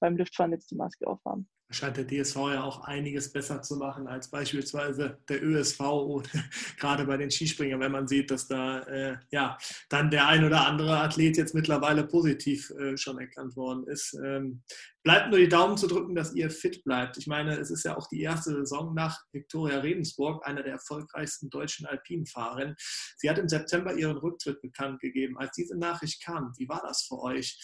beim 0.00 0.16
Liftfahren 0.16 0.50
jetzt 0.50 0.70
die 0.70 0.76
Maske 0.76 1.06
aufhaben 1.06 1.48
scheint 1.70 1.96
der 1.96 2.06
DSV 2.06 2.36
ja 2.36 2.62
auch 2.62 2.80
einiges 2.84 3.30
besser 3.32 3.60
zu 3.60 3.76
machen 3.76 4.06
als 4.06 4.30
beispielsweise 4.30 5.18
der 5.28 5.42
ÖSV 5.42 5.80
oder 5.80 6.28
gerade 6.78 7.04
bei 7.04 7.16
den 7.16 7.30
Skispringern, 7.30 7.80
wenn 7.80 7.92
man 7.92 8.08
sieht, 8.08 8.30
dass 8.30 8.48
da 8.48 8.80
äh, 8.80 9.16
ja 9.30 9.58
dann 9.88 10.10
der 10.10 10.28
ein 10.28 10.44
oder 10.44 10.66
andere 10.66 10.98
Athlet 10.98 11.36
jetzt 11.36 11.54
mittlerweile 11.54 12.04
positiv 12.04 12.70
äh, 12.70 12.96
schon 12.96 13.18
erkannt 13.18 13.56
worden 13.56 13.86
ist. 13.86 14.14
Ähm, 14.24 14.62
bleibt 15.02 15.30
nur 15.30 15.38
die 15.38 15.48
Daumen 15.48 15.76
zu 15.76 15.86
drücken, 15.86 16.14
dass 16.14 16.34
ihr 16.34 16.50
fit 16.50 16.84
bleibt. 16.84 17.16
Ich 17.18 17.26
meine, 17.26 17.58
es 17.58 17.70
ist 17.70 17.84
ja 17.84 17.96
auch 17.96 18.08
die 18.08 18.20
erste 18.20 18.50
Saison 18.50 18.94
nach 18.94 19.22
Viktoria 19.32 19.78
Redensburg, 19.80 20.46
einer 20.46 20.62
der 20.62 20.72
erfolgreichsten 20.72 21.50
deutschen 21.50 21.86
Alpinfahrerinnen. 21.86 22.76
Sie 23.16 23.28
hat 23.28 23.38
im 23.38 23.48
September 23.48 23.94
ihren 23.94 24.16
Rücktritt 24.16 24.60
bekannt 24.60 25.00
gegeben. 25.00 25.38
Als 25.38 25.52
diese 25.52 25.78
Nachricht 25.78 26.22
kam, 26.22 26.52
wie 26.58 26.68
war 26.68 26.82
das 26.82 27.02
für 27.02 27.18
euch? 27.20 27.58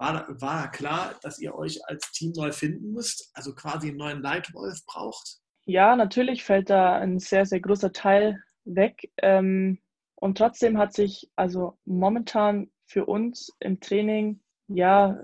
War, 0.00 0.26
war 0.40 0.70
klar, 0.70 1.14
dass 1.22 1.38
ihr 1.38 1.54
euch 1.54 1.78
als 1.86 2.10
Team 2.12 2.32
neu 2.34 2.52
finden 2.52 2.92
müsst, 2.92 3.30
also 3.34 3.54
quasi 3.54 3.88
einen 3.88 3.98
neuen 3.98 4.22
Leitwolf 4.22 4.78
braucht? 4.86 5.40
Ja, 5.66 5.94
natürlich 5.94 6.42
fällt 6.42 6.70
da 6.70 6.96
ein 6.96 7.18
sehr, 7.18 7.44
sehr 7.44 7.60
großer 7.60 7.92
Teil 7.92 8.42
weg. 8.64 9.10
Ähm, 9.18 9.78
und 10.14 10.38
trotzdem 10.38 10.78
hat 10.78 10.94
sich 10.94 11.30
also 11.36 11.78
momentan 11.84 12.70
für 12.86 13.04
uns 13.04 13.54
im 13.60 13.80
Training 13.80 14.40
ja 14.68 15.18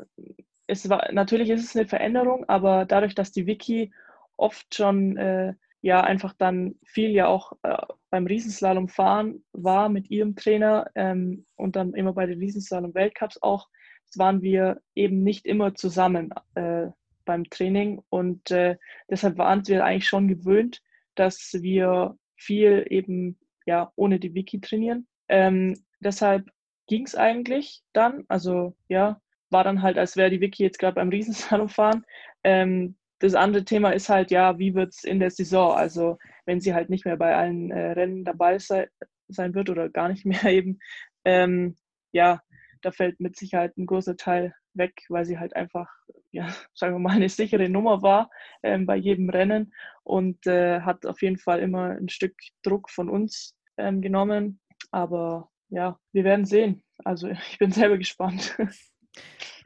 es 0.66 0.88
war 0.88 1.10
natürlich 1.12 1.50
ist 1.50 1.64
es 1.64 1.76
eine 1.76 1.86
Veränderung, 1.86 2.48
aber 2.48 2.84
dadurch, 2.84 3.14
dass 3.14 3.32
die 3.32 3.46
Wiki 3.46 3.92
oft 4.36 4.74
schon 4.74 5.16
äh, 5.16 5.54
ja 5.80 6.00
einfach 6.02 6.34
dann 6.36 6.74
viel 6.84 7.10
ja 7.10 7.28
auch 7.28 7.52
äh, 7.62 7.76
beim 8.10 8.26
Riesenslalom 8.26 8.88
fahren 8.88 9.44
war 9.52 9.88
mit 9.88 10.10
ihrem 10.10 10.36
Trainer 10.36 10.90
ähm, 10.94 11.46
und 11.56 11.76
dann 11.76 11.94
immer 11.94 12.12
bei 12.12 12.26
den 12.26 12.38
Riesenslalom 12.38 12.94
Weltcups 12.94 13.40
auch, 13.42 13.68
waren 14.18 14.42
wir 14.42 14.80
eben 14.94 15.22
nicht 15.22 15.46
immer 15.46 15.74
zusammen 15.74 16.32
äh, 16.54 16.88
beim 17.24 17.48
Training 17.50 18.02
und 18.08 18.50
äh, 18.50 18.76
deshalb 19.10 19.38
waren 19.38 19.66
wir 19.66 19.84
eigentlich 19.84 20.08
schon 20.08 20.28
gewöhnt, 20.28 20.82
dass 21.14 21.52
wir 21.54 22.16
viel 22.36 22.86
eben 22.88 23.38
ja 23.66 23.92
ohne 23.96 24.20
die 24.20 24.34
Wiki 24.34 24.60
trainieren. 24.60 25.06
Ähm, 25.28 25.74
deshalb 26.00 26.48
ging 26.86 27.04
es 27.04 27.16
eigentlich 27.16 27.82
dann, 27.92 28.24
also 28.28 28.76
ja, 28.88 29.20
war 29.50 29.64
dann 29.64 29.82
halt, 29.82 29.98
als 29.98 30.16
wäre 30.16 30.30
die 30.30 30.40
Vicky 30.40 30.62
jetzt 30.62 30.78
gerade 30.78 30.94
beim 30.94 31.08
Riesensalon 31.08 31.68
fahren. 31.68 32.04
Ähm, 32.44 32.96
das 33.18 33.34
andere 33.34 33.64
Thema 33.64 33.90
ist 33.92 34.08
halt, 34.08 34.30
ja, 34.30 34.58
wie 34.58 34.74
wird 34.74 34.94
es 34.94 35.04
in 35.04 35.20
der 35.20 35.30
Saison? 35.30 35.72
Also, 35.72 36.18
wenn 36.44 36.60
sie 36.60 36.74
halt 36.74 36.90
nicht 36.90 37.04
mehr 37.04 37.16
bei 37.16 37.34
allen 37.34 37.70
äh, 37.70 37.92
Rennen 37.92 38.24
dabei 38.24 38.58
sei, 38.58 38.88
sein 39.28 39.54
wird 39.54 39.70
oder 39.70 39.88
gar 39.88 40.08
nicht 40.08 40.24
mehr 40.26 40.44
eben, 40.52 40.78
ähm, 41.24 41.76
ja, 42.12 42.42
da 42.82 42.92
fällt 42.92 43.20
mit 43.20 43.36
Sicherheit 43.36 43.76
ein 43.76 43.86
großer 43.86 44.16
Teil 44.16 44.54
weg, 44.74 45.04
weil 45.08 45.24
sie 45.24 45.38
halt 45.38 45.56
einfach, 45.56 45.88
ja, 46.32 46.48
sagen 46.74 46.94
wir 46.94 46.98
mal, 46.98 47.16
eine 47.16 47.28
sichere 47.28 47.68
Nummer 47.68 48.02
war 48.02 48.30
ähm, 48.62 48.86
bei 48.86 48.96
jedem 48.96 49.30
Rennen 49.30 49.72
und 50.04 50.46
äh, 50.46 50.80
hat 50.80 51.06
auf 51.06 51.22
jeden 51.22 51.38
Fall 51.38 51.60
immer 51.60 51.90
ein 51.90 52.08
Stück 52.08 52.34
Druck 52.62 52.90
von 52.90 53.08
uns 53.08 53.56
ähm, 53.76 54.00
genommen. 54.00 54.60
Aber 54.90 55.50
ja, 55.68 55.98
wir 56.12 56.24
werden 56.24 56.44
sehen. 56.44 56.82
Also 57.04 57.28
ich 57.50 57.58
bin 57.58 57.72
selber 57.72 57.98
gespannt. 57.98 58.56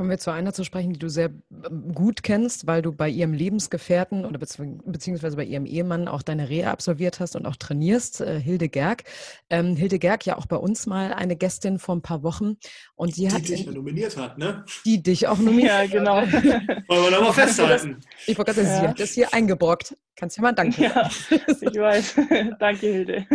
Kommen 0.01 0.09
wir 0.09 0.17
zu 0.17 0.31
einer 0.31 0.55
zu 0.55 0.65
sprechen, 0.65 0.95
die 0.95 0.99
du 0.99 1.11
sehr 1.11 1.27
ähm, 1.27 1.93
gut 1.93 2.23
kennst, 2.23 2.67
weil 2.67 2.81
du 2.81 2.91
bei 2.91 3.07
ihrem 3.07 3.35
Lebensgefährten 3.35 4.25
oder 4.25 4.39
beziehungsweise 4.39 5.37
bei 5.37 5.45
ihrem 5.45 5.67
Ehemann 5.67 6.09
auch 6.09 6.23
deine 6.23 6.49
Rehe 6.49 6.71
absolviert 6.71 7.21
hast 7.21 7.37
und 7.37 7.45
auch 7.45 7.57
trainierst, 7.57 8.23
äh, 8.23 8.41
Hilde 8.41 8.71
Gerg. 8.71 9.05
Ähm, 9.51 9.77
Hilde 9.77 9.99
Gerg 9.99 10.25
ja 10.25 10.39
auch 10.39 10.47
bei 10.47 10.57
uns 10.57 10.87
mal 10.87 11.13
eine 11.13 11.37
Gästin 11.37 11.79
vor 11.79 11.97
ein 11.97 12.01
paar 12.01 12.23
Wochen 12.23 12.57
und 12.95 13.15
sie 13.15 13.27
die 13.27 13.31
hat 13.31 13.47
dich 13.47 13.67
ja 13.67 13.73
nominiert 13.73 14.17
hat, 14.17 14.39
ne? 14.39 14.65
Die 14.87 15.03
dich 15.03 15.29
auch 15.29 15.37
nominiert. 15.37 15.69
ja, 15.69 15.87
genau. 15.87 16.17
Wollen 16.17 17.05
wir 17.05 17.11
nochmal 17.11 17.35
festhalten. 17.35 18.01
Ich 18.27 18.39
wollte 18.39 18.55
gerade 18.55 18.67
sagen, 18.67 18.81
sie 18.81 18.89
hat 18.89 19.01
das 19.01 19.11
hier 19.11 19.35
eingebrockt. 19.35 19.99
Kannst 20.17 20.39
du 20.39 20.41
ja 20.41 20.49
mal 20.49 20.53
danken. 20.55 20.83
Ja, 20.83 21.11
ich 21.31 21.79
weiß. 21.79 22.15
Danke, 22.59 22.87
Hilde. 22.87 23.27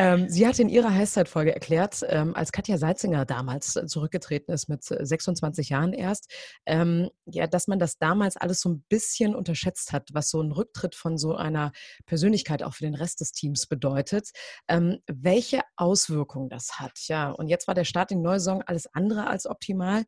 Ähm, 0.00 0.30
sie 0.30 0.46
hat 0.46 0.58
in 0.58 0.70
ihrer 0.70 0.94
Heißzeitfolge 0.94 1.52
erklärt, 1.52 2.06
ähm, 2.08 2.34
als 2.34 2.52
Katja 2.52 2.78
Seitzinger 2.78 3.26
damals 3.26 3.78
zurückgetreten 3.86 4.50
ist 4.50 4.66
mit 4.68 4.82
26 4.82 5.68
Jahren 5.68 5.92
erst, 6.00 6.32
ähm, 6.66 7.10
ja, 7.26 7.46
dass 7.46 7.68
man 7.68 7.78
das 7.78 7.98
damals 7.98 8.36
alles 8.36 8.60
so 8.60 8.70
ein 8.70 8.84
bisschen 8.88 9.34
unterschätzt 9.34 9.92
hat, 9.92 10.08
was 10.12 10.30
so 10.30 10.40
ein 10.42 10.52
Rücktritt 10.52 10.94
von 10.94 11.18
so 11.18 11.36
einer 11.36 11.72
Persönlichkeit 12.06 12.62
auch 12.62 12.74
für 12.74 12.84
den 12.84 12.94
Rest 12.94 13.20
des 13.20 13.32
Teams 13.32 13.66
bedeutet. 13.66 14.30
Ähm, 14.68 14.98
welche 15.06 15.60
Auswirkungen 15.76 16.48
das 16.48 16.80
hat, 16.80 16.98
ja. 17.06 17.30
Und 17.30 17.48
jetzt 17.48 17.68
war 17.68 17.74
der 17.74 17.84
Start 17.84 18.10
in 18.10 18.18
die 18.18 18.24
neue 18.24 18.40
alles 18.66 18.86
andere 18.94 19.26
als 19.26 19.46
optimal. 19.46 20.04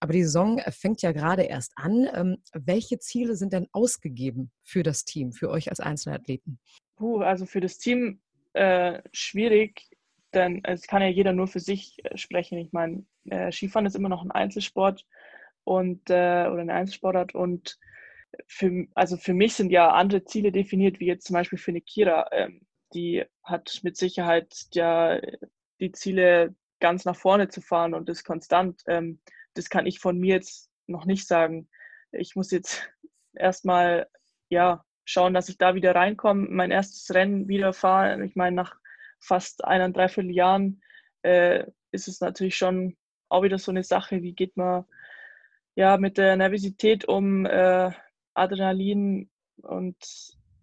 Aber 0.00 0.12
die 0.12 0.22
Saison 0.22 0.60
fängt 0.70 1.02
ja 1.02 1.12
gerade 1.12 1.42
erst 1.42 1.72
an. 1.76 2.08
Ähm, 2.14 2.36
welche 2.52 2.98
Ziele 2.98 3.36
sind 3.36 3.52
denn 3.52 3.66
ausgegeben 3.72 4.50
für 4.62 4.82
das 4.82 5.04
Team, 5.04 5.32
für 5.32 5.50
euch 5.50 5.70
als 5.70 5.80
Einzelathleten? 5.80 6.58
Uh, 6.98 7.20
also 7.20 7.46
für 7.46 7.60
das 7.60 7.78
Team 7.78 8.20
äh, 8.52 9.02
schwierig, 9.12 9.88
denn 10.34 10.62
es 10.64 10.86
kann 10.86 11.02
ja 11.02 11.08
jeder 11.08 11.32
nur 11.32 11.48
für 11.48 11.60
sich 11.60 11.96
äh, 12.04 12.16
sprechen. 12.16 12.58
Ich 12.58 12.72
meine, 12.72 13.04
äh, 13.26 13.50
Skifahren 13.52 13.86
ist 13.86 13.96
immer 13.96 14.08
noch 14.08 14.22
ein 14.22 14.30
Einzelsport 14.30 15.04
und 15.70 16.10
äh, 16.10 16.48
oder 16.50 16.62
eine 16.62 16.74
Einzelsportart 16.74 17.32
und 17.32 17.78
für, 18.48 18.88
also 18.96 19.16
für 19.16 19.34
mich 19.34 19.54
sind 19.54 19.70
ja 19.70 19.92
andere 19.92 20.24
Ziele 20.24 20.50
definiert, 20.50 20.98
wie 20.98 21.06
jetzt 21.06 21.28
zum 21.28 21.34
Beispiel 21.34 21.60
für 21.60 21.70
eine 21.70 21.80
Kira. 21.80 22.28
Ähm, 22.32 22.66
die 22.92 23.24
hat 23.44 23.78
mit 23.84 23.96
Sicherheit 23.96 24.52
ja 24.72 25.20
die 25.78 25.92
Ziele, 25.92 26.56
ganz 26.80 27.04
nach 27.04 27.14
vorne 27.14 27.48
zu 27.50 27.60
fahren 27.60 27.94
und 27.94 28.08
ist 28.08 28.24
konstant. 28.24 28.82
Ähm, 28.88 29.20
das 29.54 29.70
kann 29.70 29.86
ich 29.86 30.00
von 30.00 30.18
mir 30.18 30.34
jetzt 30.34 30.72
noch 30.88 31.04
nicht 31.04 31.28
sagen. 31.28 31.68
Ich 32.10 32.34
muss 32.34 32.50
jetzt 32.50 32.90
erstmal 33.34 34.08
ja, 34.48 34.84
schauen, 35.04 35.34
dass 35.34 35.48
ich 35.48 35.56
da 35.56 35.76
wieder 35.76 35.94
reinkomme, 35.94 36.48
mein 36.50 36.72
erstes 36.72 37.14
Rennen 37.14 37.46
wieder 37.46 37.72
fahre. 37.72 38.24
Ich 38.24 38.34
meine, 38.34 38.56
nach 38.56 38.74
fast 39.20 39.64
eineinhalb, 39.64 40.16
Jahren 40.32 40.82
äh, 41.22 41.64
ist 41.92 42.08
es 42.08 42.20
natürlich 42.20 42.56
schon 42.56 42.96
auch 43.28 43.44
wieder 43.44 43.58
so 43.58 43.70
eine 43.70 43.84
Sache, 43.84 44.22
wie 44.22 44.34
geht 44.34 44.56
man 44.56 44.84
ja 45.74 45.96
mit 45.96 46.18
der 46.18 46.36
Nervosität 46.36 47.06
um, 47.06 47.46
äh, 47.46 47.90
Adrenalin 48.34 49.30
und 49.62 49.96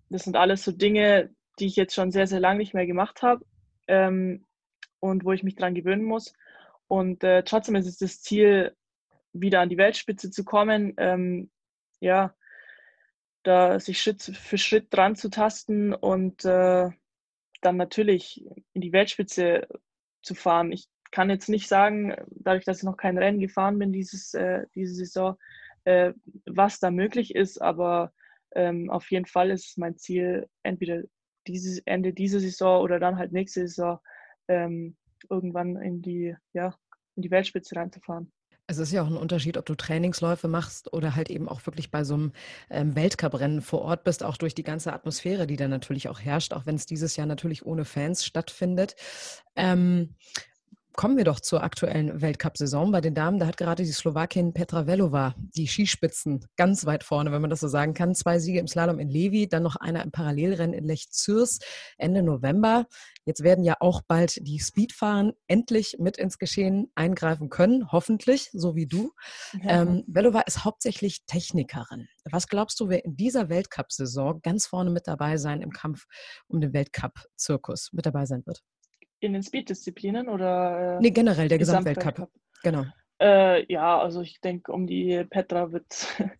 das 0.10 0.24
sind 0.24 0.36
alles 0.36 0.64
so 0.64 0.72
Dinge, 0.72 1.30
die 1.60 1.66
ich 1.66 1.76
jetzt 1.76 1.94
schon 1.94 2.12
sehr, 2.12 2.28
sehr 2.28 2.40
lange 2.40 2.60
nicht 2.60 2.74
mehr 2.74 2.86
gemacht 2.86 3.22
habe 3.22 3.46
ähm, 3.88 4.46
und 5.00 5.26
wo 5.26 5.32
ich 5.32 5.44
mich 5.44 5.56
dran 5.56 5.76
gewöhnen 5.76 6.04
muss. 6.04 6.34
Und 6.88 7.24
äh, 7.24 7.44
trotzdem 7.44 7.76
ist 7.76 7.88
es 7.88 7.98
das 7.98 8.22
Ziel, 8.22 8.76
wieder 9.34 9.62
an 9.62 9.70
die 9.70 9.78
Weltspitze 9.78 10.32
zu 10.32 10.44
kommen. 10.44 10.94
Ähm, 10.98 11.52
ja, 12.00 12.34
da 13.44 13.80
sich 13.80 14.02
Schritt 14.02 14.24
für 14.24 14.58
Schritt 14.58 14.88
dran 14.94 15.16
zu 15.16 15.30
tasten 15.30 15.94
und 15.94 16.46
äh, 16.46 16.90
dann 17.62 17.78
natürlich 17.78 18.46
in 18.74 18.82
die 18.82 18.92
Weltspitze 18.92 19.68
zu 20.22 20.36
fahren. 20.36 20.72
Ich 20.72 20.88
kann 21.12 21.30
jetzt 21.30 21.50
nicht 21.50 21.68
sagen, 21.68 22.16
dadurch, 22.30 22.66
dass 22.66 22.80
ich 22.80 22.84
noch 22.84 22.98
kein 22.98 23.18
Rennen 23.18 23.40
gefahren 23.40 23.80
bin 23.80 23.94
dieses, 23.94 24.34
äh, 24.34 24.66
diese 24.76 24.96
Saison, 24.96 25.38
äh, 25.86 26.14
was 26.46 26.80
da 26.80 26.92
möglich 26.92 27.36
ist, 27.36 27.62
aber 27.62 28.12
ähm, 28.56 28.90
auf 28.90 29.10
jeden 29.12 29.26
Fall 29.26 29.52
ist 29.52 29.78
mein 29.78 29.98
Ziel, 29.98 30.48
entweder 30.64 31.04
dieses 31.48 31.80
Ende 31.80 32.14
dieser 32.14 32.40
Saison 32.40 32.82
oder 32.82 33.00
dann 33.00 33.18
halt 33.18 33.32
nächste 33.32 33.62
Saison 33.62 34.00
ähm, 34.48 34.96
irgendwann 35.30 35.78
in 35.78 36.02
die, 36.02 36.36
ja, 36.54 36.76
in 37.16 37.22
die 37.24 37.32
Weltspitze 37.32 37.76
reinzufahren. 37.76 38.32
Es 38.70 38.80
ist 38.80 38.92
ja 38.92 39.02
auch 39.02 39.08
ein 39.08 39.16
Unterschied, 39.16 39.58
ob 39.58 39.66
du 39.66 39.76
Trainingsläufe 39.76 40.50
machst 40.50 40.92
oder 40.92 41.16
halt 41.16 41.30
eben 41.30 41.48
auch 41.48 41.66
wirklich 41.66 41.90
bei 41.90 42.04
so 42.04 42.16
einem 42.16 42.34
ähm, 42.70 42.96
Weltcuprennen 42.98 43.62
vor 43.62 43.82
Ort 43.82 44.04
bist, 44.04 44.24
auch 44.24 44.36
durch 44.36 44.56
die 44.56 44.64
ganze 44.64 44.92
Atmosphäre, 44.92 45.48
die 45.48 45.56
da 45.56 45.70
natürlich 45.70 46.10
auch 46.10 46.20
herrscht, 46.20 46.52
auch 46.52 46.66
wenn 46.66 46.76
es 46.76 46.86
dieses 46.86 47.16
Jahr 47.16 47.28
natürlich 47.28 47.66
ohne 47.66 47.86
Fans 47.86 48.26
stattfindet. 48.26 48.98
Ähm, 49.56 50.16
Kommen 50.98 51.16
wir 51.16 51.26
doch 51.26 51.40
zur 51.40 51.62
aktuellen 51.62 52.24
Weltcup-Saison 52.24 52.92
bei 52.92 53.02
den 53.02 53.14
Damen. 53.14 53.38
Da 53.38 53.46
hat 53.46 53.58
gerade 53.58 53.84
die 53.84 53.92
Slowakin 53.92 54.54
Petra 54.54 54.88
Velova 54.88 55.36
die 55.38 55.68
Skispitzen 55.68 56.44
ganz 56.56 56.88
weit 56.88 57.04
vorne, 57.04 57.32
wenn 57.32 57.40
man 57.40 57.52
das 57.52 57.60
so 57.60 57.68
sagen 57.68 57.94
kann. 57.94 58.16
Zwei 58.16 58.40
Siege 58.40 58.58
im 58.58 58.66
Slalom 58.66 58.98
in 58.98 59.08
Levi, 59.08 59.48
dann 59.48 59.62
noch 59.62 59.76
einer 59.76 60.04
im 60.04 60.12
Parallelrennen 60.12 60.74
in 60.74 60.86
Lech 60.86 61.12
Zürs 61.12 61.60
Ende 62.00 62.24
November. 62.24 62.88
Jetzt 63.26 63.44
werden 63.44 63.64
ja 63.64 63.76
auch 63.80 64.02
bald 64.08 64.40
die 64.42 64.58
Speedfahren 64.58 65.34
endlich 65.46 65.98
mit 66.00 66.18
ins 66.18 66.40
Geschehen 66.40 66.92
eingreifen 66.96 67.50
können, 67.52 67.92
hoffentlich, 67.92 68.50
so 68.52 68.76
wie 68.76 68.88
du. 68.88 69.12
Ja. 69.62 69.84
Ähm, 69.84 70.04
Velova 70.08 70.42
ist 70.48 70.66
hauptsächlich 70.66 71.26
Technikerin. 71.28 72.08
Was 72.32 72.48
glaubst 72.48 72.80
du, 72.80 72.90
wer 72.90 73.06
in 73.06 73.16
dieser 73.16 73.50
Weltcup-Saison 73.50 74.42
ganz 74.42 74.66
vorne 74.66 74.90
mit 74.90 75.06
dabei 75.06 75.38
sein 75.38 75.62
im 75.62 75.70
Kampf 75.70 76.08
um 76.48 76.60
den 76.60 76.74
Weltcup-Zirkus 76.74 77.94
mit 77.94 78.08
dabei 78.08 78.26
sein 78.26 78.42
wird? 78.48 78.64
In 79.20 79.34
den 79.34 79.44
Speed-Disziplinen 79.44 80.30
oder? 80.30 80.98
Äh, 80.98 81.02
nee, 81.02 81.12
generell 81.12 81.48
der 81.48 81.58
Gesamtweltcup. 81.58 82.30
Genau. 82.64 82.86
Äh, 83.20 83.72
ja, 83.72 84.00
also 84.00 84.22
ich 84.22 84.40
denke, 84.42 84.72
um 84.72 84.86
die 84.86 85.26
Petra 85.30 85.72
wird, 85.72 85.88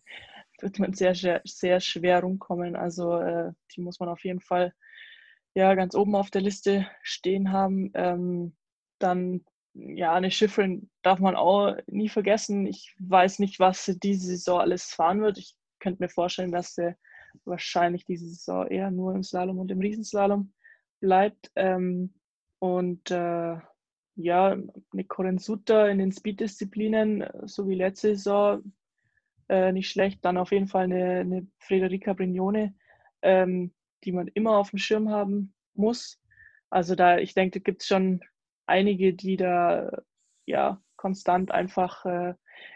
wird 0.60 0.78
man 0.78 0.94
sehr, 0.94 1.14
sehr, 1.14 1.40
sehr 1.44 1.80
schwer 1.80 2.20
rumkommen. 2.20 2.76
Also 2.76 3.18
äh, 3.18 3.52
die 3.74 3.80
muss 3.80 3.98
man 3.98 4.08
auf 4.08 4.24
jeden 4.24 4.40
Fall 4.40 4.72
ja, 5.54 5.74
ganz 5.74 5.94
oben 5.94 6.14
auf 6.14 6.30
der 6.30 6.42
Liste 6.42 6.86
stehen 7.02 7.50
haben. 7.50 7.90
Ähm, 7.94 8.56
dann, 9.00 9.44
ja, 9.74 10.12
eine 10.14 10.30
Schifferin 10.30 10.88
darf 11.02 11.18
man 11.18 11.34
auch 11.34 11.76
nie 11.86 12.08
vergessen. 12.08 12.66
Ich 12.66 12.94
weiß 13.00 13.40
nicht, 13.40 13.58
was 13.58 13.84
sie 13.84 13.98
diese 13.98 14.26
Saison 14.28 14.60
alles 14.60 14.84
fahren 14.84 15.20
wird. 15.20 15.38
Ich 15.38 15.56
könnte 15.80 16.02
mir 16.02 16.08
vorstellen, 16.08 16.52
dass 16.52 16.74
sie 16.74 16.94
wahrscheinlich 17.44 18.04
diese 18.04 18.28
Saison 18.28 18.68
eher 18.68 18.90
nur 18.90 19.14
im 19.14 19.22
Slalom 19.22 19.58
und 19.58 19.70
im 19.70 19.80
Riesenslalom 19.80 20.52
bleibt. 21.00 21.50
Ähm, 21.56 22.14
und 22.58 23.10
äh, 23.10 23.56
ja, 24.16 24.56
eine 24.92 25.38
Sutter 25.38 25.88
in 25.88 25.98
den 25.98 26.12
Speed-Disziplinen, 26.12 27.22
äh, 27.22 27.46
so 27.46 27.68
wie 27.68 27.76
letzte 27.76 28.16
Saison, 28.16 28.72
äh, 29.48 29.72
nicht 29.72 29.90
schlecht. 29.90 30.24
Dann 30.24 30.36
auf 30.36 30.50
jeden 30.50 30.66
Fall 30.66 30.84
eine, 30.84 31.20
eine 31.20 31.46
Frederica 31.58 32.12
Brignone, 32.12 32.74
ähm, 33.22 33.72
die 34.04 34.12
man 34.12 34.28
immer 34.28 34.56
auf 34.56 34.70
dem 34.70 34.78
Schirm 34.78 35.08
haben 35.10 35.54
muss. 35.74 36.20
Also 36.70 36.94
da, 36.94 37.18
ich 37.18 37.34
denke, 37.34 37.60
da 37.60 37.62
gibt 37.62 37.82
es 37.82 37.88
schon 37.88 38.20
einige, 38.66 39.14
die 39.14 39.36
da 39.36 39.90
ja 40.46 40.82
konstant 40.96 41.50
einfach 41.50 42.04
äh, 42.04 42.34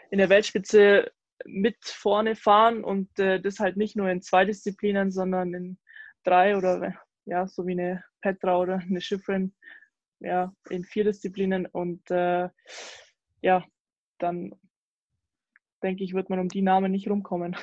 in 0.09 0.17
der 0.17 0.29
Weltspitze 0.29 1.11
mit 1.45 1.77
vorne 1.83 2.35
fahren 2.35 2.83
und 2.83 3.19
äh, 3.19 3.41
das 3.41 3.59
halt 3.59 3.75
nicht 3.77 3.95
nur 3.95 4.09
in 4.09 4.21
zwei 4.21 4.45
Disziplinen, 4.45 5.11
sondern 5.11 5.53
in 5.53 5.77
drei 6.23 6.57
oder 6.57 6.95
ja, 7.25 7.47
so 7.47 7.65
wie 7.65 7.73
eine 7.73 8.03
Petra 8.21 8.57
oder 8.57 8.75
eine 8.79 9.01
Schifferin, 9.01 9.53
ja, 10.19 10.53
in 10.69 10.83
vier 10.83 11.03
Disziplinen 11.03 11.65
und 11.65 12.09
äh, 12.11 12.49
ja, 13.41 13.65
dann 14.19 14.53
denke 15.83 16.03
ich, 16.03 16.13
wird 16.13 16.29
man 16.29 16.39
um 16.39 16.47
die 16.47 16.61
Namen 16.61 16.91
nicht 16.91 17.09
rumkommen. 17.09 17.55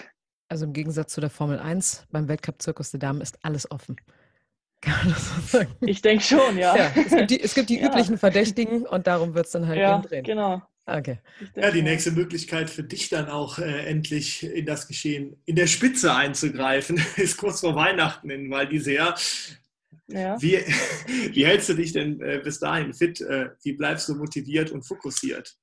Also 0.48 0.66
im 0.66 0.72
Gegensatz 0.72 1.12
zu 1.12 1.20
der 1.20 1.30
Formel 1.30 1.58
1, 1.58 2.06
beim 2.10 2.28
Weltcup-Zirkus 2.28 2.90
der 2.90 3.00
Damen 3.00 3.20
ist 3.20 3.38
alles 3.44 3.70
offen. 3.70 3.96
Kann 4.82 4.94
man 5.04 5.08
das 5.12 5.28
so 5.28 5.58
sagen? 5.58 5.76
Ich 5.82 6.00
denke 6.00 6.24
schon, 6.24 6.56
ja. 6.56 6.76
ja. 6.76 6.90
es 6.96 7.10
gibt 7.10 7.30
die, 7.30 7.40
es 7.40 7.54
gibt 7.54 7.68
die 7.70 7.78
ja. 7.80 7.86
üblichen 7.86 8.18
Verdächtigen 8.18 8.86
und 8.86 9.06
darum 9.06 9.34
wird 9.34 9.46
es 9.46 9.52
dann 9.52 9.66
halt 9.66 9.78
ja, 9.78 9.98
drehen. 9.98 10.24
Genau. 10.24 10.62
Okay. 10.98 11.18
Ja, 11.54 11.70
die 11.70 11.82
nächste 11.82 12.10
Möglichkeit 12.10 12.68
für 12.68 12.82
dich 12.82 13.08
dann 13.08 13.28
auch 13.28 13.58
äh, 13.58 13.86
endlich 13.86 14.42
in 14.42 14.66
das 14.66 14.88
Geschehen 14.88 15.40
in 15.46 15.56
der 15.56 15.66
Spitze 15.66 16.14
einzugreifen, 16.14 17.00
ist 17.16 17.36
kurz 17.36 17.60
vor 17.60 17.76
Weihnachten 17.76 18.30
in 18.30 18.50
Val 18.50 18.66
d'Isère. 18.66 19.14
Ja. 20.08 20.40
Wie, 20.42 20.56
wie 21.32 21.46
hältst 21.46 21.68
du 21.68 21.74
dich 21.74 21.92
denn 21.92 22.20
äh, 22.20 22.40
bis 22.42 22.58
dahin 22.58 22.92
fit? 22.92 23.20
Äh, 23.20 23.50
wie 23.62 23.72
bleibst 23.74 24.08
du 24.08 24.16
motiviert 24.16 24.70
und 24.70 24.82
fokussiert? 24.82 25.56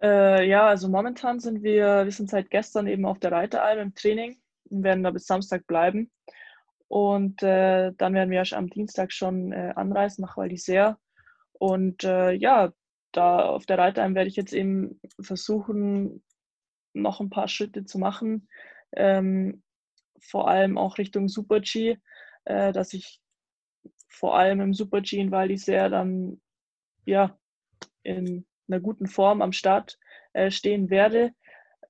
Äh, 0.00 0.48
ja, 0.48 0.68
also 0.68 0.88
momentan 0.88 1.40
sind 1.40 1.62
wir, 1.62 2.04
wir 2.04 2.12
sind 2.12 2.30
seit 2.30 2.50
gestern 2.50 2.86
eben 2.86 3.04
auf 3.04 3.18
der 3.18 3.32
Reiteralm 3.32 3.80
im 3.80 3.94
Training 3.94 4.38
und 4.70 4.84
werden 4.84 5.02
da 5.02 5.10
bis 5.10 5.26
Samstag 5.26 5.66
bleiben. 5.66 6.10
Und 6.86 7.42
äh, 7.42 7.92
dann 7.98 8.14
werden 8.14 8.30
wir 8.30 8.44
am 8.52 8.70
Dienstag 8.70 9.12
schon 9.12 9.52
äh, 9.52 9.72
anreisen 9.74 10.22
nach 10.22 10.36
Val 10.36 10.48
d'Isère. 10.48 10.96
Und 11.52 12.04
äh, 12.04 12.32
ja, 12.32 12.72
da 13.18 13.40
auf 13.48 13.66
der 13.66 13.78
Reiteralm 13.78 14.14
werde 14.14 14.28
ich 14.28 14.36
jetzt 14.36 14.52
eben 14.52 15.00
versuchen, 15.20 16.22
noch 16.92 17.20
ein 17.20 17.30
paar 17.30 17.48
Schritte 17.48 17.84
zu 17.84 17.98
machen. 17.98 18.48
Ähm, 18.92 19.62
vor 20.20 20.48
allem 20.48 20.78
auch 20.78 20.98
Richtung 20.98 21.28
Super-G 21.28 21.98
äh, 22.48 22.72
dass 22.72 22.92
ich 22.94 23.20
vor 24.08 24.36
allem 24.36 24.60
im 24.60 24.74
Super-G 24.74 25.18
in 25.18 25.30
Val 25.30 25.48
d'Isère 25.48 25.90
dann 25.90 26.40
ja, 27.04 27.38
in 28.02 28.46
einer 28.68 28.80
guten 28.80 29.06
Form 29.06 29.42
am 29.42 29.52
Start 29.52 29.98
äh, 30.32 30.50
stehen 30.50 30.90
werde. 30.90 31.32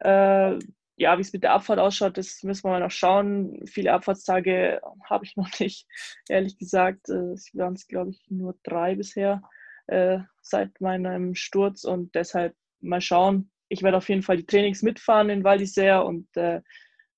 Äh, 0.01 0.59
ja, 0.97 1.17
wie 1.17 1.23
es 1.23 1.33
mit 1.33 1.45
der 1.45 1.53
Abfahrt 1.53 1.79
ausschaut, 1.79 2.19
das 2.19 2.43
müssen 2.43 2.65
wir 2.65 2.71
mal 2.71 2.81
noch 2.81 2.91
schauen. 2.91 3.65
Viele 3.67 3.93
Abfahrtstage 3.93 4.81
habe 5.09 5.25
ich 5.25 5.37
noch 5.37 5.49
nicht, 5.61 5.87
ehrlich 6.29 6.59
gesagt. 6.59 7.09
Äh, 7.09 7.33
es 7.33 7.51
waren 7.55 7.75
es, 7.75 7.87
glaube 7.87 8.11
ich, 8.11 8.21
nur 8.29 8.57
drei 8.65 8.97
bisher 8.97 9.43
äh, 9.89 10.21
seit 10.41 10.81
meinem 10.81 11.35
Sturz 11.35 11.85
und 11.85 12.15
deshalb 12.15 12.55
mal 12.81 13.01
schauen. 13.01 13.51
Ich 13.69 13.83
werde 13.83 13.99
auf 13.99 14.09
jeden 14.09 14.23
Fall 14.23 14.39
die 14.39 14.47
Trainings 14.47 14.83
mitfahren 14.83 15.31
in 15.31 15.45
Val 15.45 15.59
d'Isère 15.59 16.01
und 16.01 16.29
äh, 16.37 16.63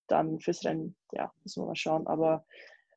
dann 0.09 0.41
fürs 0.41 0.65
Rennen, 0.65 0.97
ja, 1.13 1.33
müssen 1.43 1.63
wir 1.63 1.69
mal 1.69 1.77
schauen. 1.77 2.07
Aber 2.07 2.45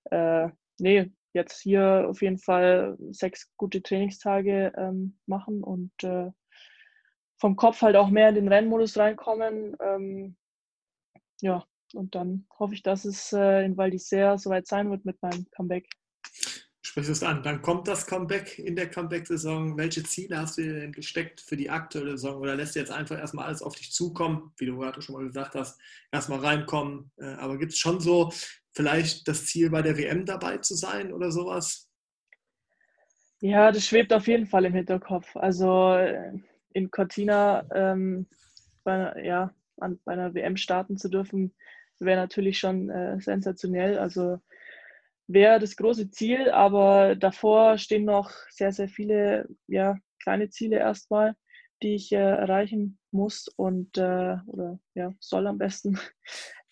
äh, 0.05 0.47
nee, 0.79 1.11
jetzt 1.33 1.61
hier 1.61 2.07
auf 2.09 2.21
jeden 2.21 2.39
Fall 2.39 2.97
sechs 3.11 3.51
gute 3.57 3.81
Trainingstage 3.81 4.73
ähm, 4.77 5.17
machen 5.25 5.63
und 5.63 5.91
äh, 6.03 6.31
vom 7.37 7.55
Kopf 7.55 7.81
halt 7.81 7.95
auch 7.95 8.09
mehr 8.09 8.29
in 8.29 8.35
den 8.35 8.47
Rennmodus 8.47 8.97
reinkommen. 8.97 9.75
Ähm, 9.81 10.35
ja, 11.41 11.65
und 11.93 12.15
dann 12.15 12.47
hoffe 12.57 12.73
ich, 12.73 12.83
dass 12.83 13.05
es 13.05 13.33
äh, 13.33 13.65
in 13.65 13.77
Val 13.77 13.89
d'Isère 13.89 14.37
soweit 14.37 14.67
sein 14.67 14.89
wird 14.89 15.05
mit 15.05 15.21
meinem 15.21 15.45
Comeback. 15.55 15.87
Sprichst 16.93 17.09
es 17.09 17.23
an. 17.23 17.41
Dann 17.41 17.63
kommt 17.63 17.87
das 17.87 18.05
Comeback 18.05 18.59
in 18.59 18.75
der 18.75 18.87
Comeback-Saison. 18.87 19.75
Welche 19.77 20.03
Ziele 20.03 20.37
hast 20.37 20.59
du 20.59 20.61
dir 20.61 20.73
denn 20.75 20.91
gesteckt 20.91 21.41
für 21.41 21.57
die 21.57 21.71
aktuelle 21.71 22.11
Saison? 22.11 22.39
Oder 22.39 22.55
lässt 22.55 22.75
du 22.75 22.79
jetzt 22.79 22.91
einfach 22.91 23.17
erstmal 23.17 23.47
alles 23.47 23.63
auf 23.63 23.73
dich 23.73 23.91
zukommen, 23.91 24.51
wie 24.57 24.67
du 24.67 24.77
gerade 24.77 25.01
schon 25.01 25.15
mal 25.15 25.25
gesagt 25.25 25.55
hast, 25.55 25.81
erstmal 26.11 26.41
reinkommen? 26.41 27.11
Äh, 27.17 27.33
aber 27.39 27.57
gibt 27.57 27.71
es 27.71 27.79
schon 27.79 27.99
so 27.99 28.31
vielleicht 28.73 29.27
das 29.27 29.47
Ziel 29.47 29.71
bei 29.71 29.81
der 29.81 29.97
WM 29.97 30.27
dabei 30.27 30.59
zu 30.59 30.75
sein 30.75 31.11
oder 31.11 31.31
sowas? 31.31 31.89
Ja, 33.41 33.71
das 33.71 33.87
schwebt 33.87 34.13
auf 34.13 34.27
jeden 34.27 34.45
Fall 34.45 34.65
im 34.65 34.75
Hinterkopf. 34.75 35.35
Also 35.35 35.95
äh, 35.95 36.33
in 36.73 36.91
Cortina 36.91 37.65
ähm, 37.73 38.27
bei, 38.83 39.19
ja, 39.23 39.51
an, 39.77 39.99
bei 40.05 40.13
einer 40.13 40.35
WM 40.35 40.57
starten 40.57 40.97
zu 40.97 41.09
dürfen, 41.09 41.55
wäre 41.97 42.21
natürlich 42.21 42.59
schon 42.59 42.91
äh, 42.91 43.19
sensationell. 43.19 43.97
Also 43.97 44.37
wäre 45.27 45.59
das 45.59 45.75
große 45.75 46.09
Ziel, 46.11 46.49
aber 46.49 47.15
davor 47.15 47.77
stehen 47.77 48.05
noch 48.05 48.31
sehr, 48.49 48.71
sehr 48.71 48.87
viele 48.87 49.47
ja, 49.67 49.97
kleine 50.21 50.49
Ziele 50.49 50.77
erstmal, 50.77 51.35
die 51.81 51.95
ich 51.95 52.11
äh, 52.11 52.17
erreichen 52.17 52.97
muss 53.11 53.47
und 53.47 53.97
äh, 53.97 54.37
oder 54.47 54.79
ja, 54.95 55.13
soll 55.19 55.47
am 55.47 55.57
besten. 55.57 55.99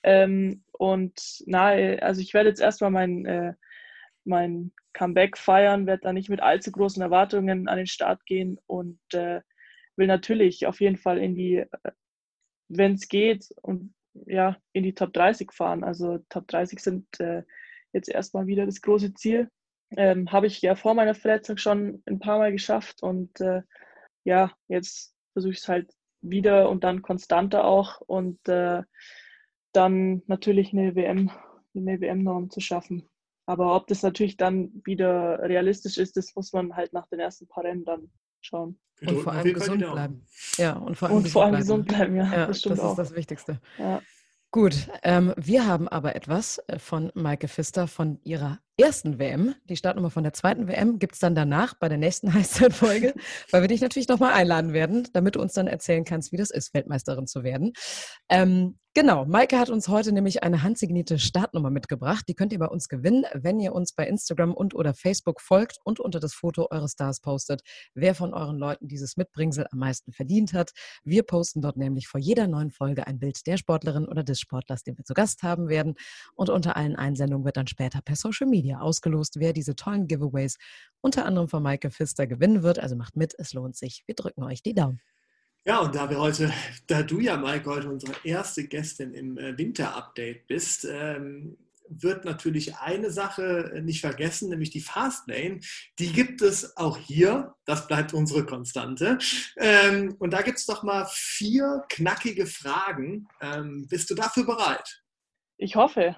Ähm, 0.04 0.64
und 0.72 1.14
na, 1.46 1.68
also 2.00 2.22
ich 2.22 2.34
werde 2.34 2.50
jetzt 2.50 2.60
erstmal 2.60 2.90
mein, 2.90 3.24
äh, 3.28 3.54
mein 4.24 4.72
Comeback 4.94 5.38
feiern, 5.38 5.86
werde 5.86 6.02
da 6.02 6.12
nicht 6.12 6.28
mit 6.28 6.42
allzu 6.42 6.72
großen 6.72 7.04
Erwartungen 7.04 7.68
an 7.68 7.78
den 7.78 7.86
Start 7.86 8.26
gehen 8.26 8.60
und 8.66 9.00
äh, 9.14 9.42
will 9.98 10.08
natürlich 10.08 10.66
auf 10.66 10.82
jeden 10.82 10.98
Fall 10.98 11.20
in 11.20 11.36
die, 11.36 11.58
äh, 11.58 11.92
wenn 12.68 12.94
es 12.96 13.08
geht, 13.10 13.54
und 13.62 13.94
ja, 14.26 14.58
in 14.74 14.84
die 14.84 14.96
Top 14.96 15.14
30 15.14 15.52
fahren. 15.52 15.84
Also 15.84 16.20
Top 16.30 16.48
30 16.48 16.80
sind 16.80 17.20
äh, 17.20 17.44
jetzt 17.94 18.10
erstmal 18.10 18.48
wieder 18.48 18.66
das 18.66 18.82
große 18.82 19.14
Ziel. 19.14 19.50
Ähm, 19.98 20.32
Habe 20.32 20.48
ich 20.48 20.62
ja 20.62 20.76
vor 20.76 20.94
meiner 20.94 21.16
Verletzung 21.16 21.58
schon 21.58 22.02
ein 22.06 22.20
paar 22.20 22.38
Mal 22.38 22.52
geschafft 22.52 23.04
und 23.04 23.42
äh, 23.42 23.62
ja, 24.24 24.52
jetzt 24.68 25.14
versuche 25.34 25.52
ich 25.52 25.60
es 25.60 25.68
halt 25.68 25.92
wieder 26.22 26.70
und 26.70 26.84
dann 26.84 27.02
konstanter 27.02 27.66
auch 27.66 28.00
und 28.02 28.48
äh, 28.48 28.84
dann 29.74 30.22
natürlich 30.28 30.74
eine 30.74 30.96
WM, 30.96 31.32
eine 31.76 32.00
WM-Norm 32.00 32.50
zu 32.50 32.60
schaffen. 32.60 33.08
Aber 33.46 33.76
ob 33.76 33.88
das 33.88 34.04
natürlich 34.04 34.38
dann 34.38 34.82
wieder 34.86 35.40
realistisch 35.42 35.98
ist, 35.98 36.16
das 36.16 36.36
muss 36.36 36.54
man 36.54 36.76
halt 36.76 36.94
nach 36.94 37.08
den 37.08 37.20
ersten 37.20 37.48
paar 37.48 37.64
Rennen 37.64 37.84
dann 37.84 38.12
schauen. 38.40 38.80
Und 39.02 39.22
vor 39.22 39.34
allem 39.34 39.54
gesund 39.54 39.80
bleiben. 39.80 40.26
Ja, 40.58 40.78
und 40.78 40.96
vor 40.96 41.08
allem, 41.08 41.18
und 41.18 41.24
gesund, 41.24 41.34
vor 41.34 41.44
allem 41.44 41.52
bleiben. 41.52 41.62
gesund 41.62 41.88
bleiben, 41.88 42.16
ja. 42.16 42.32
ja 42.32 42.48
das 42.48 42.60
stimmt 42.60 42.78
das 42.78 42.86
auch. 42.86 42.96
Das 42.96 43.08
ist 43.08 43.12
das 43.12 43.18
Wichtigste. 43.18 43.62
Ja. 43.78 44.02
Gut, 44.54 44.90
ähm, 45.04 45.34
wir 45.38 45.66
haben 45.66 45.88
aber 45.88 46.14
etwas 46.14 46.58
äh, 46.68 46.78
von 46.78 47.10
Maike 47.14 47.48
Pfister 47.48 47.88
von 47.88 48.20
ihrer 48.26 48.60
ersten 48.82 49.20
WM. 49.20 49.56
Die 49.70 49.76
Startnummer 49.76 50.10
von 50.10 50.24
der 50.24 50.34
zweiten 50.34 50.68
WM 50.68 51.00
gibt 51.00 51.14
es 51.14 51.20
dann 51.20 51.36
danach 51.36 51.76
bei 51.76 51.90
der 51.90 51.98
nächsten 51.98 52.34
Heißzeitfolge, 52.34 53.14
weil 53.52 53.62
wir 53.62 53.68
dich 53.68 53.82
natürlich 53.82 54.08
nochmal 54.08 54.34
einladen 54.34 54.74
werden, 54.74 55.08
damit 55.14 55.36
du 55.36 55.42
uns 55.42 55.54
dann 55.54 55.68
erzählen 55.68 56.04
kannst, 56.04 56.32
wie 56.32 56.38
das 56.38 56.52
ist, 56.52 56.74
Weltmeisterin 56.74 57.28
zu 57.28 57.44
werden. 57.44 57.74
Ähm, 58.30 58.78
genau, 58.94 59.26
Maike 59.26 59.60
hat 59.60 59.70
uns 59.70 59.88
heute 59.88 60.12
nämlich 60.12 60.44
eine 60.44 60.64
handsignierte 60.64 61.20
Startnummer 61.20 61.70
mitgebracht. 61.70 62.26
Die 62.28 62.34
könnt 62.34 62.54
ihr 62.54 62.60
bei 62.60 62.68
uns 62.68 62.88
gewinnen, 62.88 63.26
wenn 63.34 63.60
ihr 63.60 63.74
uns 63.74 63.94
bei 63.94 64.08
Instagram 64.08 64.54
und 64.54 64.74
oder 64.74 64.94
Facebook 64.94 65.42
folgt 65.42 65.78
und 65.84 66.00
unter 66.00 66.20
das 66.20 66.34
Foto 66.34 66.68
eures 66.72 66.94
Stars 66.94 67.20
postet, 67.20 67.62
wer 67.94 68.16
von 68.16 68.34
euren 68.34 68.58
Leuten 68.58 68.88
dieses 68.88 69.18
Mitbringsel 69.18 69.68
am 69.72 69.80
meisten 69.80 70.12
verdient 70.12 70.54
hat. 70.54 70.72
Wir 71.04 71.24
posten 71.24 71.62
dort 71.62 71.78
nämlich 71.78 72.08
vor 72.08 72.20
jeder 72.20 72.48
neuen 72.48 72.72
Folge 72.72 73.08
ein 73.08 73.20
Bild 73.20 73.46
der 73.48 73.58
Sportlerin 73.58 74.08
oder 74.08 74.24
des 74.24 74.40
Sportlers, 74.40 74.84
den 74.84 74.98
wir 74.98 75.06
zu 75.06 75.14
Gast 75.14 75.44
haben 75.44 75.70
werden. 75.70 75.96
Und 76.36 76.50
unter 76.50 76.76
allen 76.76 76.96
Einsendungen 76.96 77.46
wird 77.46 77.58
dann 77.58 77.68
später 77.68 78.02
per 78.02 78.16
Social 78.16 78.48
Media 78.48 78.71
Media 78.72 78.80
ausgelost, 78.80 79.40
wer 79.40 79.54
diese 79.54 79.76
tollen 79.76 80.08
Giveaways 80.08 80.58
unter 81.02 81.26
anderem 81.26 81.48
von 81.48 81.64
Maike 81.64 81.92
Pfister 81.92 82.28
gewinnen 82.28 82.64
wird. 82.64 82.80
Also 82.80 82.96
macht 82.96 83.16
mit, 83.16 83.34
es 83.38 83.54
lohnt 83.54 83.76
sich. 83.76 84.04
Wir 84.06 84.16
drücken 84.16 84.44
euch 84.44 84.64
die 84.64 84.74
Daumen. 84.74 85.02
Ja, 85.66 85.80
und 85.80 85.94
da 85.94 86.10
wir 86.10 86.20
heute, 86.20 86.52
da 86.88 87.04
du 87.04 87.20
ja, 87.20 87.38
Maike, 87.38 87.70
heute 87.70 87.90
unsere 87.90 88.14
erste 88.24 88.68
Gästin 88.68 89.14
im 89.14 89.38
äh, 89.38 89.58
Winter-Update 89.58 90.48
bist, 90.48 90.88
ähm, 90.90 91.58
wird 91.88 92.24
natürlich 92.24 92.78
eine 92.78 93.12
Sache 93.12 93.82
nicht 93.84 94.00
vergessen, 94.00 94.50
nämlich 94.50 94.70
die 94.70 94.80
Fastlane. 94.80 95.60
Die 96.00 96.14
gibt 96.14 96.42
es 96.42 96.78
auch 96.78 96.98
hier. 96.98 97.54
Das 97.66 97.86
bleibt 97.86 98.14
unsere 98.14 98.46
Konstante. 98.46 99.18
Ähm, 99.58 100.16
und 100.18 100.32
da 100.32 100.42
gibt 100.42 100.58
es 100.58 100.66
doch 100.66 100.84
mal 100.84 101.06
vier 101.12 101.84
knackige 101.90 102.46
Fragen. 102.46 103.28
Ähm, 103.42 103.88
bist 103.90 104.10
du 104.10 104.16
dafür 104.16 104.46
bereit? 104.46 105.04
Ich 105.62 105.76
hoffe. 105.76 106.16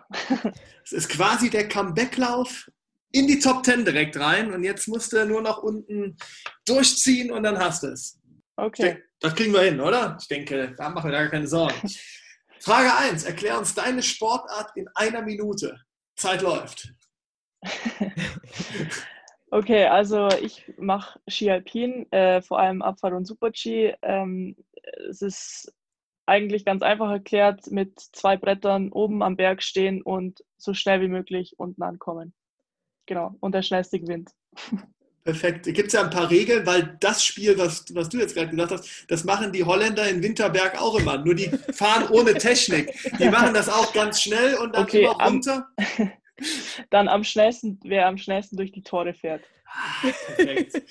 Es 0.86 0.94
ist 0.94 1.10
quasi 1.10 1.50
der 1.50 1.68
Comebacklauf 1.68 2.72
in 3.12 3.28
die 3.28 3.40
Top 3.40 3.66
10 3.66 3.84
direkt 3.84 4.18
rein 4.18 4.54
und 4.54 4.64
jetzt 4.64 4.88
musst 4.88 5.12
du 5.12 5.26
nur 5.26 5.42
noch 5.42 5.62
unten 5.62 6.16
durchziehen 6.66 7.30
und 7.30 7.44
dann 7.44 7.60
hast 7.60 7.84
du 7.84 7.88
es. 7.88 8.22
Okay. 8.56 9.04
Das 9.20 9.36
kriegen 9.36 9.52
wir 9.52 9.62
hin, 9.64 9.82
oder? 9.82 10.18
Ich 10.20 10.30
denke, 10.30 10.74
da 10.78 10.90
machen 10.90 11.12
wir 11.12 11.20
gar 11.20 11.28
keine 11.28 11.48
Sorgen. 11.48 11.76
Frage 12.62 12.96
1. 12.96 13.26
Erklär 13.26 13.60
uns 13.60 13.76
deine 13.76 14.02
Sportart 14.02 14.72
in 14.76 14.88
einer 14.96 15.22
Minute. 15.22 15.78
Zeit 16.16 16.42
läuft. 16.42 16.94
okay, 19.52 19.88
also 19.88 20.30
ich 20.42 20.72
mache 20.78 21.20
Ski 21.28 21.52
Alpin, 21.52 22.10
äh, 22.14 22.42
vor 22.42 22.60
allem 22.60 22.82
Abfahrt 22.82 23.14
und 23.14 23.26
Super-G. 23.26 23.94
Ähm, 24.04 24.56
es 25.10 25.22
ist 25.22 25.74
eigentlich 26.26 26.66
ganz 26.66 26.82
einfach 26.82 27.10
erklärt, 27.10 27.68
mit 27.72 28.00
zwei 28.00 28.38
Brettern 28.38 28.92
oben 28.92 29.22
am 29.24 29.36
Berg 29.36 29.62
stehen 29.62 30.02
und 30.02 30.44
so 30.58 30.74
schnell 30.74 31.02
wie 31.02 31.08
möglich 31.08 31.56
unten 31.58 31.84
ankommen. 31.84 32.34
Genau, 33.06 33.36
und 33.42 33.54
der 33.54 33.62
schnellste 33.62 34.00
gewinnt. 34.00 34.32
Perfekt. 35.24 35.66
Gibt 35.66 35.88
es 35.88 35.94
ja 35.94 36.04
ein 36.04 36.10
paar 36.10 36.30
Regeln, 36.30 36.66
weil 36.66 36.98
das 37.00 37.24
Spiel, 37.24 37.58
was, 37.58 37.86
was 37.94 38.10
du 38.10 38.18
jetzt 38.18 38.36
gerade 38.36 38.50
gesagt 38.50 38.72
hast, 38.72 39.06
das 39.10 39.24
machen 39.24 39.54
die 39.54 39.64
Holländer 39.64 40.08
in 40.10 40.22
Winterberg 40.22 40.82
auch 40.82 41.00
immer. 41.00 41.18
Nur 41.18 41.36
die 41.36 41.50
fahren 41.72 42.10
ohne 42.10 42.34
Technik. 42.34 42.94
Die 43.20 43.30
machen 43.30 43.54
das 43.54 43.70
auch 43.70 43.94
ganz 43.94 44.22
schnell 44.22 44.56
und 44.56 44.76
dann 44.76 44.84
okay, 44.84 45.04
immer 45.04 45.24
runter. 45.24 45.68
Am, 45.78 46.12
dann 46.90 47.08
am 47.08 47.24
schnellsten, 47.24 47.80
wer 47.84 48.08
am 48.08 48.18
schnellsten 48.18 48.58
durch 48.58 48.74
die 48.74 48.84
Tore 48.84 49.14
fährt. 49.14 49.44
Ah, 49.66 50.12
perfekt. 50.36 50.84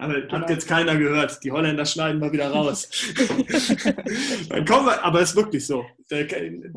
Aber 0.00 0.14
hat 0.30 0.48
jetzt 0.48 0.68
keiner 0.68 0.96
gehört. 0.96 1.42
Die 1.42 1.50
Holländer 1.50 1.84
schneiden 1.84 2.20
mal 2.20 2.32
wieder 2.32 2.52
raus. 2.52 2.88
Dann 4.48 4.64
kommen 4.64 4.86
wir, 4.86 5.02
aber 5.02 5.20
es 5.20 5.30
ist 5.30 5.36
wirklich 5.36 5.66
so. 5.66 5.84
Da, 6.08 6.18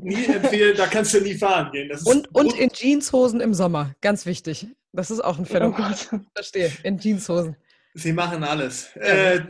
nie 0.01 0.25
empfehlen, 0.25 0.75
da 0.75 0.87
kannst 0.87 1.13
du 1.13 1.21
nie 1.21 1.35
fahren 1.35 1.71
gehen. 1.71 1.91
und, 2.05 2.33
und 2.33 2.57
in 2.57 2.69
Jeanshosen 2.73 3.39
im 3.39 3.53
Sommer, 3.53 3.93
ganz 4.01 4.25
wichtig. 4.25 4.67
Das 4.91 5.11
ist 5.11 5.23
auch 5.23 5.37
ein 5.37 5.45
Phänomen. 5.45 5.93
Oh 6.11 6.19
Verstehe, 6.33 6.71
in 6.83 6.97
Jeanshosen. 6.97 7.55
Sie 7.93 8.11
machen 8.11 8.43
alles. 8.43 8.95
Äh, 8.95 9.41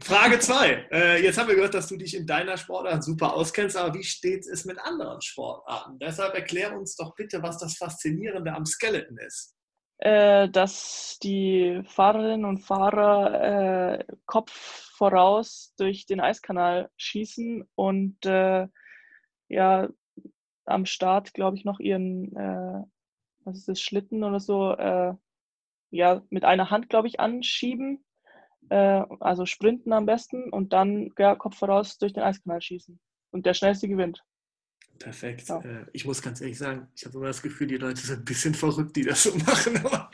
Frage 0.00 0.38
2. 0.38 0.86
Äh, 0.92 1.22
jetzt 1.22 1.36
haben 1.36 1.48
wir 1.48 1.56
gehört, 1.56 1.74
dass 1.74 1.88
du 1.88 1.96
dich 1.96 2.14
in 2.14 2.26
deiner 2.28 2.56
Sportart 2.56 3.02
super 3.02 3.34
auskennst, 3.34 3.76
aber 3.76 3.92
wie 3.98 4.04
steht 4.04 4.46
es 4.46 4.64
mit 4.66 4.78
anderen 4.78 5.20
Sportarten? 5.20 5.98
Deshalb 5.98 6.34
erklär 6.34 6.76
uns 6.76 6.94
doch 6.94 7.16
bitte, 7.16 7.42
was 7.42 7.58
das 7.58 7.76
Faszinierende 7.76 8.52
am 8.52 8.64
Skeleton 8.64 9.18
ist 9.18 9.54
äh, 9.98 10.48
dass 10.48 11.18
die 11.22 11.82
Fahrerinnen 11.86 12.44
und 12.44 12.58
Fahrer 12.58 13.98
äh, 14.00 14.04
Kopf 14.26 14.52
voraus 14.96 15.72
durch 15.76 16.06
den 16.06 16.20
Eiskanal 16.20 16.90
schießen 16.96 17.68
und 17.74 18.24
äh, 18.26 18.68
ja 19.48 19.88
am 20.66 20.86
Start, 20.86 21.34
glaube 21.34 21.56
ich, 21.56 21.64
noch 21.64 21.78
ihren, 21.78 22.34
äh, 22.36 22.82
was 23.44 23.58
ist 23.58 23.68
das, 23.68 23.80
Schlitten 23.80 24.24
oder 24.24 24.40
so, 24.40 24.74
ja, 25.90 26.22
mit 26.30 26.44
einer 26.44 26.70
Hand, 26.70 26.88
glaube 26.88 27.06
ich, 27.06 27.20
anschieben. 27.20 28.02
Also 28.70 29.44
sprinten 29.44 29.92
am 29.92 30.06
besten 30.06 30.50
und 30.50 30.72
dann 30.72 31.10
ja, 31.18 31.36
Kopf 31.36 31.58
voraus 31.58 31.98
durch 31.98 32.14
den 32.14 32.22
Eiskanal 32.22 32.62
schießen. 32.62 32.98
Und 33.30 33.44
der 33.44 33.52
schnellste 33.52 33.88
gewinnt. 33.88 34.24
Perfekt. 34.98 35.48
Ja. 35.48 35.58
Äh, 35.60 35.86
ich 35.92 36.04
muss 36.04 36.22
ganz 36.22 36.40
ehrlich 36.40 36.58
sagen, 36.58 36.88
ich 36.94 37.04
habe 37.04 37.16
immer 37.16 37.26
das 37.26 37.42
Gefühl, 37.42 37.66
die 37.66 37.76
Leute 37.76 38.00
sind 38.00 38.20
ein 38.20 38.24
bisschen 38.24 38.54
verrückt, 38.54 38.94
die 38.96 39.04
das 39.04 39.22
so 39.24 39.34
machen. 39.46 39.76
Aber 39.84 40.10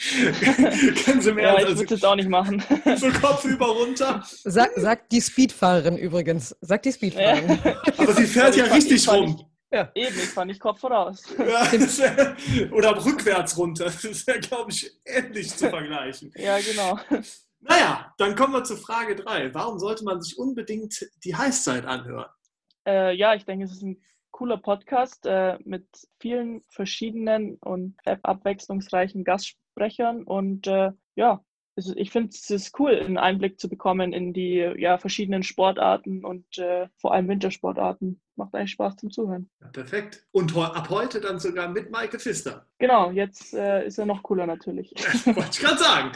können 1.05 1.21
Sie 1.21 1.33
mehr 1.33 1.45
ja, 1.45 1.59
ich 1.59 1.67
also, 1.67 1.79
würde 1.79 1.95
das 1.95 2.05
auch 2.05 2.17
nicht 2.17 2.29
machen. 2.29 2.63
so 2.97 3.11
Kopf 3.11 3.45
über 3.45 3.67
runter. 3.67 4.25
Sag, 4.45 4.71
sagt 4.77 5.13
die 5.13 5.21
Speedfahrerin 5.21 5.97
übrigens. 5.97 6.57
Sagt 6.61 6.87
die 6.87 6.93
Speedfahrerin. 6.93 7.59
Ja. 7.65 7.83
Aber 7.99 8.15
sie 8.15 8.27
fährt 8.27 8.57
ja 8.57 8.65
richtig 8.65 9.09
rum. 9.09 9.47
Ja. 9.73 9.91
Eben, 9.95 10.17
ich 10.17 10.31
fahre 10.31 10.47
nicht 10.47 10.61
Kopf 10.61 10.81
voraus. 10.81 11.23
Ja, 11.39 11.71
oder 12.73 13.05
rückwärts 13.05 13.57
runter. 13.57 13.85
Das 13.85 14.05
ist 14.05 14.27
ja, 14.27 14.39
glaube 14.39 14.73
ich, 14.73 14.91
ähnlich 15.05 15.57
zu 15.57 15.69
vergleichen. 15.69 16.33
Ja, 16.35 16.59
genau. 16.59 16.99
Naja, 17.61 18.13
dann 18.19 18.35
kommen 18.35 18.55
wir 18.55 18.65
zu 18.65 18.77
Frage 18.77 19.15
3. 19.15 19.55
Warum 19.55 19.79
sollte 19.79 20.03
man 20.03 20.21
sich 20.21 20.39
unbedingt 20.39 21.07
die 21.23 21.37
Heißzeit 21.37 21.85
anhören? 21.85 22.31
Äh, 22.87 23.15
ja, 23.15 23.35
ich 23.35 23.45
denke, 23.45 23.67
es 23.67 23.73
ist 23.73 23.83
ein 23.83 24.03
cooler 24.41 24.57
Podcast 24.57 25.27
äh, 25.27 25.59
mit 25.67 25.87
vielen 26.19 26.63
verschiedenen 26.71 27.57
und 27.57 27.97
abwechslungsreichen 28.23 29.23
Gastsprechern. 29.23 30.23
Und 30.23 30.67
äh, 30.67 30.93
ja, 31.15 31.45
ich 31.77 32.11
finde 32.11 32.31
es 32.31 32.49
ist 32.49 32.81
cool, 32.81 32.97
einen 32.97 33.19
Einblick 33.19 33.61
zu 33.61 33.69
bekommen 33.69 34.15
in 34.15 34.33
die 34.33 34.67
ja, 34.79 34.97
verschiedenen 34.97 35.43
Sportarten 35.43 36.25
und 36.25 36.57
äh, 36.57 36.89
vor 36.97 37.13
allem 37.13 37.29
Wintersportarten 37.29 38.23
macht 38.41 38.55
eigentlich 38.55 38.73
Spaß 38.73 38.97
zum 38.97 39.11
Zuhören. 39.11 39.49
Ja, 39.61 39.69
perfekt. 39.69 40.27
Und 40.33 40.57
ab 40.57 40.89
heute 40.89 41.21
dann 41.21 41.39
sogar 41.39 41.69
mit 41.69 41.91
Maike 41.91 42.19
Pfister. 42.19 42.67
Genau, 42.79 43.11
jetzt 43.11 43.53
äh, 43.53 43.87
ist 43.87 43.99
er 43.99 44.07
noch 44.07 44.23
cooler 44.23 44.47
natürlich. 44.47 44.91
Wollte 45.27 45.51
ich 45.53 45.61
gerade 45.61 45.79
sagen. 45.79 46.13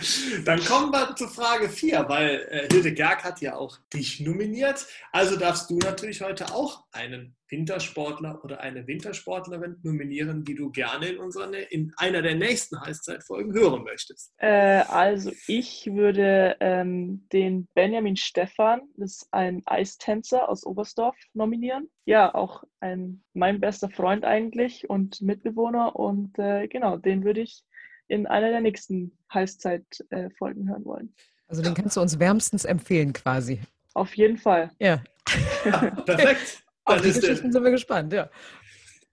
Dann 0.47 0.65
kommen 0.65 0.91
wir 0.91 1.15
zu 1.15 1.29
Frage 1.29 1.69
4, 1.69 2.09
weil 2.09 2.47
äh, 2.49 2.69
Hilde 2.73 2.95
Gerg 2.95 3.23
hat 3.23 3.43
ja 3.43 3.57
auch 3.57 3.79
dich 3.93 4.21
nominiert. 4.21 4.87
Also 5.13 5.37
darfst 5.37 5.69
du 5.69 5.79
natürlich 5.79 6.23
heute 6.23 6.55
auch 6.55 6.85
einen 6.93 7.37
Wintersportler 7.51 8.43
oder 8.43 8.61
eine 8.61 8.87
Wintersportlerin 8.87 9.77
nominieren, 9.83 10.45
die 10.45 10.55
du 10.55 10.71
gerne 10.71 11.09
in, 11.09 11.19
unserer, 11.19 11.71
in 11.71 11.93
einer 11.99 12.23
der 12.23 12.35
nächsten 12.35 12.81
Heißzeitfolgen 12.81 13.53
hören 13.53 13.85
möchtest? 13.85 14.33
Äh, 14.39 14.85
also 14.89 15.33
ich 15.47 15.87
würde 15.93 16.57
ähm, 16.61 17.29
den 17.31 17.69
Benjamin 17.75 18.17
Stephan, 18.17 18.81
das 18.97 19.17
ist 19.17 19.29
ein 19.33 19.63
Eistänzer 19.67 20.49
aus 20.49 20.65
Oberstdorf, 20.65 21.17
nominieren 21.35 21.91
ja 22.05 22.35
auch 22.35 22.65
ein, 22.81 23.23
mein 23.33 23.61
bester 23.61 23.91
Freund 23.91 24.25
eigentlich 24.25 24.89
und 24.89 25.21
Mitbewohner. 25.21 25.97
Und 25.97 26.39
äh, 26.39 26.69
genau, 26.69 26.97
den 26.97 27.25
würde 27.25 27.41
ich 27.41 27.65
in 28.09 28.27
einer 28.27 28.51
der 28.51 28.61
nächsten 28.61 29.17
Heißzeit-Folgen 29.33 30.69
hören 30.69 30.85
wollen. 30.85 31.15
Also 31.49 31.63
den 31.63 31.75
kannst 31.75 31.97
du 31.97 32.01
uns 32.01 32.19
wärmstens 32.19 32.65
empfehlen 32.65 33.13
quasi. 33.13 33.61
Auf 33.95 34.15
jeden 34.15 34.39
Fall. 34.39 34.71
Ja. 34.79 35.03
Perfekt. 35.25 36.63
Auf 36.87 37.01
die 37.01 37.13
Geschichten 37.13 37.51
sind 37.51 37.65
wir 37.65 37.71
gespannt, 37.71 38.13
ja. 38.13 38.29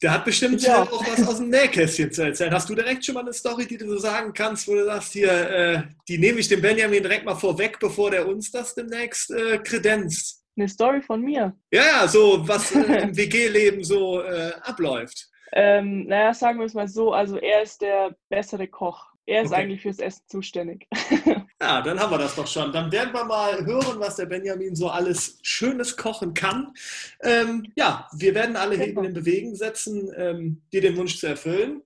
Der 0.01 0.11
hat 0.11 0.25
bestimmt 0.25 0.61
ja. 0.63 0.81
auch 0.81 1.07
was 1.07 1.27
aus 1.27 1.37
dem 1.37 1.49
Nähkästchen 1.49 2.11
zu 2.11 2.23
erzählen. 2.23 2.51
Hast 2.51 2.67
du 2.67 2.75
direkt 2.75 3.05
schon 3.05 3.13
mal 3.13 3.21
eine 3.21 3.33
Story, 3.33 3.67
die 3.67 3.77
du 3.77 3.87
so 3.87 3.97
sagen 3.99 4.33
kannst, 4.33 4.67
wo 4.67 4.73
du 4.73 4.83
sagst, 4.83 5.13
hier, 5.13 5.31
äh, 5.31 5.83
die 6.07 6.17
nehme 6.17 6.39
ich 6.39 6.47
dem 6.47 6.61
Benjamin 6.61 7.03
direkt 7.03 7.23
mal 7.23 7.35
vorweg, 7.35 7.79
bevor 7.79 8.09
der 8.09 8.27
uns 8.27 8.51
das 8.51 8.73
demnächst 8.73 9.29
äh, 9.31 9.59
kredenzt? 9.59 10.40
Eine 10.61 10.69
Story 10.69 11.01
von 11.01 11.23
mir. 11.23 11.57
Ja, 11.71 12.07
so 12.07 12.47
was 12.47 12.69
im 12.71 13.17
WG-Leben 13.17 13.83
so 13.83 14.21
äh, 14.21 14.51
abläuft. 14.61 15.27
Ähm, 15.53 16.05
naja, 16.05 16.35
sagen 16.35 16.59
wir 16.59 16.67
es 16.67 16.75
mal 16.75 16.87
so, 16.87 17.13
also 17.13 17.37
er 17.37 17.63
ist 17.63 17.81
der 17.81 18.15
bessere 18.29 18.67
Koch. 18.67 19.07
Er 19.25 19.41
ist 19.41 19.51
okay. 19.51 19.61
eigentlich 19.61 19.81
fürs 19.81 19.97
Essen 19.99 20.23
zuständig. 20.27 20.87
Ja, 21.63 21.79
dann 21.83 21.99
haben 21.99 22.09
wir 22.09 22.17
das 22.17 22.35
doch 22.35 22.47
schon. 22.47 22.73
Dann 22.73 22.91
werden 22.91 23.13
wir 23.13 23.23
mal 23.23 23.63
hören, 23.63 23.99
was 23.99 24.15
der 24.15 24.25
Benjamin 24.25 24.75
so 24.75 24.89
alles 24.89 25.37
Schönes 25.43 25.95
kochen 25.95 26.33
kann. 26.33 26.73
Ähm, 27.21 27.71
ja, 27.75 28.09
wir 28.17 28.33
werden 28.33 28.55
alle 28.55 28.75
Hebel 28.75 29.05
in 29.05 29.13
Bewegung 29.13 29.53
setzen, 29.53 30.11
ähm, 30.17 30.63
dir 30.73 30.81
den 30.81 30.97
Wunsch 30.97 31.19
zu 31.19 31.27
erfüllen. 31.27 31.83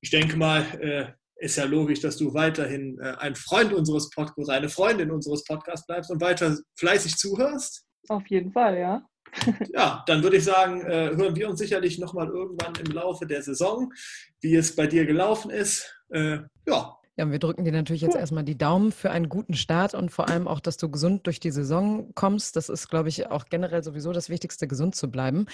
Ich 0.00 0.10
denke 0.10 0.36
mal, 0.36 0.62
äh, 0.80 1.12
ist 1.36 1.56
ja 1.56 1.66
logisch, 1.66 2.00
dass 2.00 2.16
du 2.16 2.34
weiterhin 2.34 2.98
äh, 2.98 3.14
ein 3.20 3.36
Freund 3.36 3.72
unseres 3.72 4.10
Podcasts, 4.10 4.50
eine 4.50 4.68
Freundin 4.68 5.12
unseres 5.12 5.44
Podcasts 5.44 5.86
bleibst 5.86 6.10
und 6.10 6.20
weiter 6.20 6.58
fleißig 6.74 7.16
zuhörst. 7.16 7.84
Auf 8.08 8.26
jeden 8.26 8.52
Fall, 8.52 8.78
ja. 8.78 9.06
ja, 9.72 10.04
dann 10.06 10.22
würde 10.22 10.36
ich 10.36 10.44
sagen, 10.44 10.82
äh, 10.82 11.10
hören 11.16 11.34
wir 11.34 11.48
uns 11.48 11.58
sicherlich 11.58 11.98
nochmal 11.98 12.28
irgendwann 12.28 12.74
im 12.74 12.92
Laufe 12.92 13.26
der 13.26 13.42
Saison, 13.42 13.92
wie 14.40 14.56
es 14.56 14.76
bei 14.76 14.86
dir 14.86 15.06
gelaufen 15.06 15.50
ist. 15.50 15.94
Äh, 16.10 16.40
ja, 16.66 16.96
ja, 17.18 17.30
wir 17.30 17.38
drücken 17.38 17.64
dir 17.64 17.72
natürlich 17.72 18.00
jetzt 18.00 18.16
erstmal 18.16 18.42
die 18.42 18.56
Daumen 18.56 18.90
für 18.90 19.10
einen 19.10 19.28
guten 19.28 19.52
Start 19.52 19.92
und 19.92 20.10
vor 20.10 20.30
allem 20.30 20.48
auch, 20.48 20.60
dass 20.60 20.78
du 20.78 20.90
gesund 20.90 21.26
durch 21.26 21.40
die 21.40 21.50
Saison 21.50 22.10
kommst. 22.14 22.56
Das 22.56 22.70
ist, 22.70 22.88
glaube 22.88 23.10
ich, 23.10 23.30
auch 23.30 23.44
generell 23.50 23.84
sowieso 23.84 24.12
das 24.12 24.30
Wichtigste, 24.30 24.66
gesund 24.66 24.94
zu 24.94 25.10
bleiben. 25.10 25.44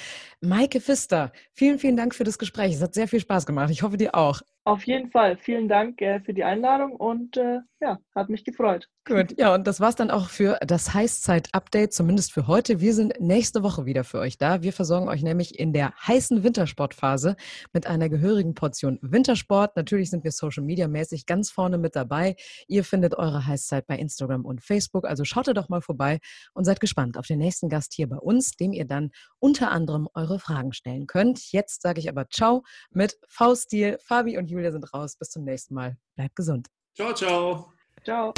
Maike 0.40 0.80
Pfister, 0.80 1.32
vielen, 1.52 1.80
vielen 1.80 1.96
Dank 1.96 2.14
für 2.14 2.22
das 2.22 2.38
Gespräch. 2.38 2.74
Es 2.74 2.80
hat 2.80 2.94
sehr 2.94 3.08
viel 3.08 3.18
Spaß 3.18 3.44
gemacht. 3.44 3.70
Ich 3.70 3.82
hoffe, 3.82 3.96
dir 3.96 4.14
auch. 4.14 4.40
Auf 4.68 4.86
jeden 4.86 5.10
Fall. 5.10 5.38
Vielen 5.38 5.66
Dank 5.66 6.02
äh, 6.02 6.20
für 6.20 6.34
die 6.34 6.44
Einladung 6.44 6.94
und 6.94 7.38
äh, 7.38 7.60
ja, 7.80 7.98
hat 8.14 8.28
mich 8.28 8.44
gefreut. 8.44 8.86
Gut, 9.06 9.38
ja, 9.38 9.54
und 9.54 9.66
das 9.66 9.80
war's 9.80 9.94
dann 9.94 10.10
auch 10.10 10.28
für 10.28 10.58
das 10.60 10.92
Heißzeit-Update, 10.92 11.94
zumindest 11.94 12.32
für 12.32 12.46
heute. 12.46 12.78
Wir 12.78 12.92
sind 12.92 13.14
nächste 13.18 13.62
Woche 13.62 13.86
wieder 13.86 14.04
für 14.04 14.18
euch 14.18 14.36
da. 14.36 14.60
Wir 14.62 14.74
versorgen 14.74 15.08
euch 15.08 15.22
nämlich 15.22 15.58
in 15.58 15.72
der 15.72 15.94
heißen 16.06 16.42
Wintersportphase 16.42 17.36
mit 17.72 17.86
einer 17.86 18.10
gehörigen 18.10 18.52
Portion 18.54 18.98
Wintersport. 19.00 19.76
Natürlich 19.76 20.10
sind 20.10 20.24
wir 20.24 20.32
Social 20.32 20.62
Media 20.62 20.88
mäßig 20.88 21.24
ganz 21.24 21.50
vorne 21.50 21.78
mit 21.78 21.96
dabei. 21.96 22.36
Ihr 22.66 22.84
findet 22.84 23.14
eure 23.14 23.46
Heißzeit 23.46 23.86
bei 23.86 23.96
Instagram 23.96 24.44
und 24.44 24.62
Facebook, 24.62 25.06
also 25.06 25.24
schaut 25.24 25.48
doch 25.56 25.70
mal 25.70 25.80
vorbei 25.80 26.18
und 26.52 26.64
seid 26.64 26.80
gespannt 26.80 27.16
auf 27.16 27.26
den 27.26 27.38
nächsten 27.38 27.70
Gast 27.70 27.94
hier 27.94 28.08
bei 28.08 28.18
uns, 28.18 28.56
dem 28.56 28.74
ihr 28.74 28.84
dann 28.84 29.12
unter 29.38 29.70
anderem 29.70 30.08
eure 30.12 30.38
Fragen 30.38 30.74
stellen 30.74 31.06
könnt. 31.06 31.52
Jetzt 31.52 31.80
sage 31.80 32.00
ich 32.00 32.10
aber 32.10 32.28
Ciao 32.28 32.64
mit 32.90 33.16
V-Stil. 33.28 33.96
Fabi 34.04 34.36
und 34.36 34.50
Julia 34.58 34.72
sind 34.72 34.92
raus. 34.92 35.16
Bis 35.16 35.30
zum 35.30 35.44
nächsten 35.44 35.74
Mal. 35.74 35.96
Bleibt 36.16 36.36
gesund. 36.36 36.68
Ciao, 36.94 37.14
ciao. 37.14 37.72
Ciao. 38.04 38.34